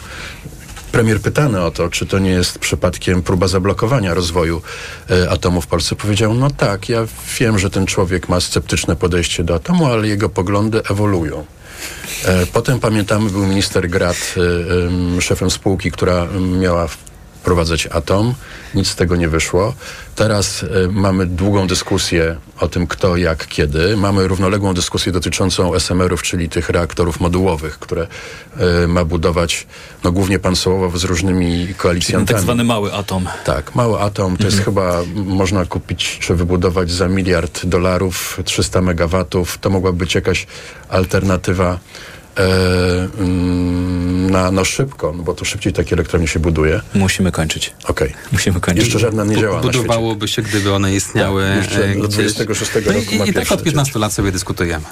Premier 0.92 1.20
pytany 1.20 1.60
o 1.62 1.70
to, 1.70 1.90
czy 1.90 2.06
to 2.06 2.18
nie 2.18 2.30
jest 2.30 2.58
przypadkiem 2.58 3.22
próba 3.22 3.48
zablokowania 3.48 4.14
rozwoju 4.14 4.62
e, 5.10 5.30
atomu 5.30 5.60
w 5.60 5.66
Polsce, 5.66 5.96
powiedział, 5.96 6.34
no 6.34 6.50
tak, 6.50 6.88
ja 6.88 7.06
wiem, 7.40 7.58
że 7.58 7.70
ten 7.70 7.86
człowiek 7.86 8.28
ma 8.28 8.40
sceptyczne 8.40 8.96
podejście 8.96 9.44
do 9.44 9.54
atomu, 9.54 9.86
ale 9.86 10.08
jego 10.08 10.28
poglądy 10.28 10.82
ewoluują. 10.90 11.44
E, 12.24 12.46
Potem 12.46 12.80
pamiętamy, 12.80 13.30
był 13.30 13.46
minister 13.46 13.88
Grat 13.88 14.34
e, 14.36 14.40
em, 14.86 15.20
szefem 15.20 15.50
spółki, 15.50 15.90
która 15.90 16.26
miała 16.60 16.88
wprowadzać 17.44 17.86
atom. 17.86 18.34
Nic 18.74 18.88
z 18.88 18.96
tego 18.96 19.16
nie 19.16 19.28
wyszło. 19.28 19.74
Teraz 20.14 20.62
e, 20.62 20.88
mamy 20.88 21.26
długą 21.26 21.66
dyskusję 21.66 22.36
o 22.60 22.68
tym, 22.68 22.86
kto, 22.86 23.16
jak, 23.16 23.46
kiedy. 23.46 23.96
Mamy 23.96 24.28
równoległą 24.28 24.74
dyskusję 24.74 25.12
dotyczącą 25.12 25.74
SMR-ów, 25.74 26.22
czyli 26.22 26.48
tych 26.48 26.68
reaktorów 26.68 27.20
modułowych, 27.20 27.78
które 27.78 28.06
e, 28.56 28.86
ma 28.86 29.04
budować 29.04 29.66
no, 30.04 30.12
głównie 30.12 30.38
pan 30.38 30.56
Sołowow 30.56 30.98
z 30.98 31.04
różnymi 31.04 31.50
Czyli 31.50 31.66
ten 31.66 31.74
koalicjantami. 31.74 32.26
tak 32.26 32.40
zwany 32.40 32.64
mały 32.64 32.92
atom. 32.92 33.28
Tak, 33.44 33.74
mały 33.74 34.00
atom 34.00 34.36
to 34.36 34.44
jest 34.44 34.64
chyba, 34.64 35.02
można 35.14 35.64
kupić 35.64 36.18
czy 36.20 36.34
wybudować 36.34 36.90
za 36.90 37.08
miliard 37.08 37.66
dolarów, 37.66 38.40
300 38.44 38.80
megawatów. 38.80 39.58
To 39.58 39.70
mogłaby 39.70 39.98
być 39.98 40.14
jakaś 40.14 40.46
alternatywa 40.88 41.78
na, 44.30 44.50
na 44.50 44.64
szybko, 44.64 45.12
no 45.16 45.22
bo 45.22 45.34
to 45.34 45.44
szybciej 45.44 45.72
takie 45.72 45.94
elektrownie 45.94 46.28
się 46.28 46.40
buduje. 46.40 46.80
Musimy 46.94 47.32
kończyć. 47.32 47.72
Okej. 47.84 48.12
Musimy 48.32 48.60
kończyć. 48.60 48.84
Jeszcze 48.84 48.98
żadna 48.98 49.24
nie 49.24 49.36
działa. 49.36 49.60
Budowałoby 49.60 50.28
się, 50.28 50.42
gdyby 50.42 50.72
one 50.72 50.94
istniały 50.94 51.44
Tak, 51.48 51.56
jeszcze 51.56 51.84
e, 51.84 51.94
do 51.94 52.08
gdzieś. 52.08 52.32
26 52.34 52.70
No 52.86 52.92
roku 52.92 53.14
ma 53.14 53.24
i, 53.26 53.30
I 53.30 53.32
tak 53.32 53.52
od 53.52 53.62
15 53.62 53.98
lat 53.98 54.12
sobie 54.12 54.32
dyskutujemy. 54.32 54.84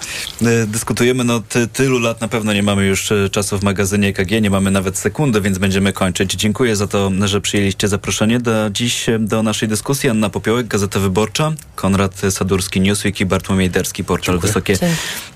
E, 0.43 0.67
Dyskutujemy, 0.67 1.25
no 1.25 1.41
ty, 1.49 1.67
tylu 1.67 1.99
lat 1.99 2.21
na 2.21 2.29
pewno 2.29 2.53
nie 2.53 2.63
mamy 2.63 2.87
już 2.87 3.13
e, 3.13 3.31
czasu 3.31 3.59
w 3.59 3.63
magazynie 3.63 4.09
EKG, 4.09 4.31
nie 4.43 4.51
mamy 4.51 4.71
nawet 4.71 4.99
sekundy, 4.99 5.41
więc 5.41 5.59
będziemy 5.59 5.93
kończyć. 5.93 6.33
Dziękuję 6.33 6.77
za 6.77 6.87
to, 6.87 7.11
że 7.25 7.41
przyjęliście 7.41 7.89
zaproszenie 7.89 8.41
do 8.41 8.71
dziś 8.71 9.09
e, 9.09 9.19
do 9.19 9.43
naszej 9.43 9.69
dyskusji. 9.69 10.09
Anna 10.11 10.31
Popiołek, 10.31 10.67
Gazeta 10.67 11.01
Wyborcza, 11.01 11.53
Konrad 11.75 12.21
Sadurski, 12.31 12.81
Newsweek 12.81 13.21
i 13.21 13.27
Bartłomiej 13.27 13.71
Derski, 13.71 14.05
portal 14.05 14.39
Wysokie 14.39 14.79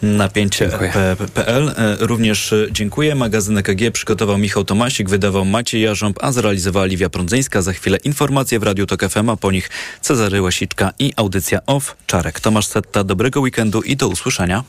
Napięcie.pl. 0.03 1.75
Również 2.01 2.53
e, 2.53 2.66
dziękuję. 2.70 3.14
Magazyn 3.14 3.59
EKG 3.59 3.90
przygotował 3.92 4.38
Michał 4.38 4.64
Tomasik, 4.64 5.09
wydawał 5.09 5.44
Maciej 5.44 5.82
Jarząb, 5.82 6.18
a 6.22 6.32
zrealizowała 6.32 6.86
Liwia 6.86 7.11
Prądzyńska. 7.11 7.62
Za 7.62 7.72
chwilę 7.72 7.99
informacje 8.05 8.59
w 8.59 8.62
Radiu 8.62 8.86
Tok 8.86 9.09
FM, 9.09 9.30
a 9.30 9.36
po 9.36 9.53
nich 9.53 9.70
Cezary 10.01 10.42
Łasiczka 10.42 10.92
i 10.99 11.12
audycja 11.16 11.66
OFF. 11.66 11.97
Czarek 12.07 12.40
Tomasz 12.40 12.66
Setta. 12.66 13.05
Dobrego 13.05 13.40
weekendu 13.40 13.82
i 13.82 13.97
do 13.97 14.09
usłyszenia. 14.09 14.64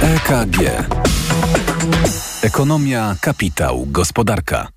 EKG. 0.00 0.58
Ekonomia, 2.42 3.16
kapitał, 3.20 3.86
gospodarka. 3.86 4.68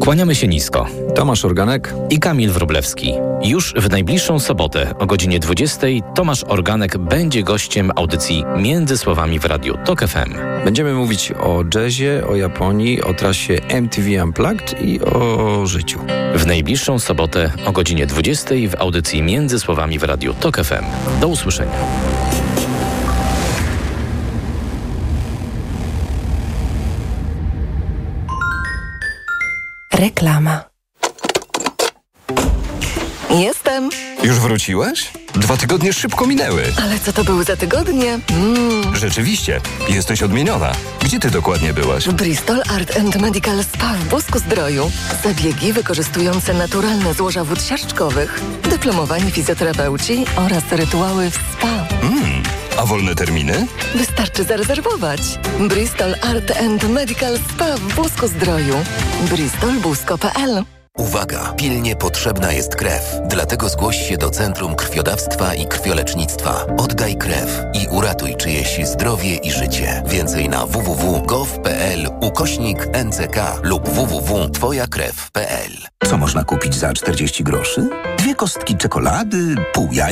Kłaniamy 0.00 0.34
się 0.34 0.48
nisko. 0.48 0.86
Tomasz 1.14 1.44
Organek 1.44 1.94
i 2.10 2.18
Kamil 2.18 2.50
Wrublewski. 2.50 3.14
Już 3.44 3.74
w 3.74 3.90
najbliższą 3.90 4.38
sobotę 4.38 4.94
o 4.98 5.06
godzinie 5.06 5.38
20 5.38 5.86
Tomasz 6.14 6.44
Organek 6.44 6.98
będzie 6.98 7.42
gościem 7.42 7.92
audycji 7.96 8.44
Między 8.56 8.98
Słowami 8.98 9.38
w 9.38 9.44
Radiu 9.44 9.78
TOK 9.84 10.00
FM. 10.00 10.34
Będziemy 10.64 10.94
mówić 10.94 11.32
o 11.32 11.64
jazzie, 11.74 12.22
o 12.28 12.36
Japonii, 12.36 13.02
o 13.02 13.14
trasie 13.14 13.60
MTV 13.68 14.24
Unplugged 14.24 14.82
i 14.82 15.00
o 15.00 15.66
życiu. 15.66 16.00
W 16.34 16.46
najbliższą 16.46 16.98
sobotę 16.98 17.52
o 17.66 17.72
godzinie 17.72 18.06
20 18.06 18.54
w 18.70 18.80
audycji 18.80 19.22
Między 19.22 19.60
Słowami 19.60 19.98
w 19.98 20.02
Radiu 20.02 20.34
TOK 20.34 20.56
FM. 20.56 20.84
Do 21.20 21.28
usłyszenia. 21.28 21.78
Reklama. 29.92 30.64
Jestem. 33.30 33.90
Już 34.22 34.38
wróciłeś? 34.38 35.12
Dwa 35.34 35.56
tygodnie 35.56 35.92
szybko 35.92 36.26
minęły. 36.26 36.62
Ale 36.82 36.98
co 36.98 37.12
to 37.12 37.24
były 37.24 37.44
za 37.44 37.56
tygodnie? 37.56 38.18
Mm. 38.30 38.96
Rzeczywiście, 38.96 39.60
jesteś 39.88 40.22
odmieniona. 40.22 40.72
Gdzie 41.00 41.20
ty 41.20 41.30
dokładnie 41.30 41.72
byłaś? 41.74 42.08
Bristol 42.08 42.62
Art 42.76 42.96
and 42.96 43.16
Medical 43.16 43.64
Spa 43.64 43.94
w 43.94 44.08
Bosku 44.08 44.38
Zdroju. 44.38 44.90
Zabiegi 45.24 45.72
wykorzystujące 45.72 46.54
naturalne 46.54 47.14
złoża 47.14 47.44
wód 47.44 47.62
siarczkowych, 47.62 48.40
dyplomowani 48.70 49.30
fizjoterapeuci 49.30 50.24
oraz 50.36 50.64
rytuały 50.70 51.30
w 51.30 51.34
spa. 51.34 51.86
Mm, 52.02 52.42
a 52.78 52.86
wolne 52.86 53.14
terminy? 53.14 53.66
Wystarczy 53.94 54.44
zarezerwować. 54.44 55.20
Bristol 55.60 56.14
Art 56.22 56.52
and 56.60 56.88
Medical 56.88 57.38
Spa 57.38 57.76
w 57.76 57.94
Bosku 57.94 58.28
Zdroju. 58.28 58.74
bristolbusko.pl 59.30 60.64
Uwaga! 60.98 61.52
Pilnie 61.56 61.96
potrzebna 61.96 62.52
jest 62.52 62.76
krew. 62.76 63.02
Dlatego 63.28 63.68
zgłoś 63.68 64.08
się 64.08 64.16
do 64.16 64.30
Centrum 64.30 64.74
Krwiodawstwa 64.74 65.54
i 65.54 65.66
Krwiolecznictwa. 65.66 66.66
Oddaj 66.78 67.16
krew 67.16 67.62
i 67.74 67.86
uratuj 67.90 68.36
czyjeś 68.36 68.80
zdrowie 68.86 69.34
i 69.36 69.52
życie. 69.52 70.02
Więcej 70.06 70.48
na 70.48 70.66
www.gov.pl 70.66 72.08
ukośnik 72.20 72.86
NCK 73.04 73.36
lub 73.62 73.88
www.twojakrew.pl 73.88 75.72
Co 76.08 76.18
można 76.18 76.44
kupić 76.44 76.74
za 76.74 76.92
40 76.92 77.44
groszy? 77.44 77.88
Dwie 78.18 78.34
kostki 78.34 78.76
czekolady, 78.76 79.54
pół 79.72 79.88
jajka, 79.92 80.08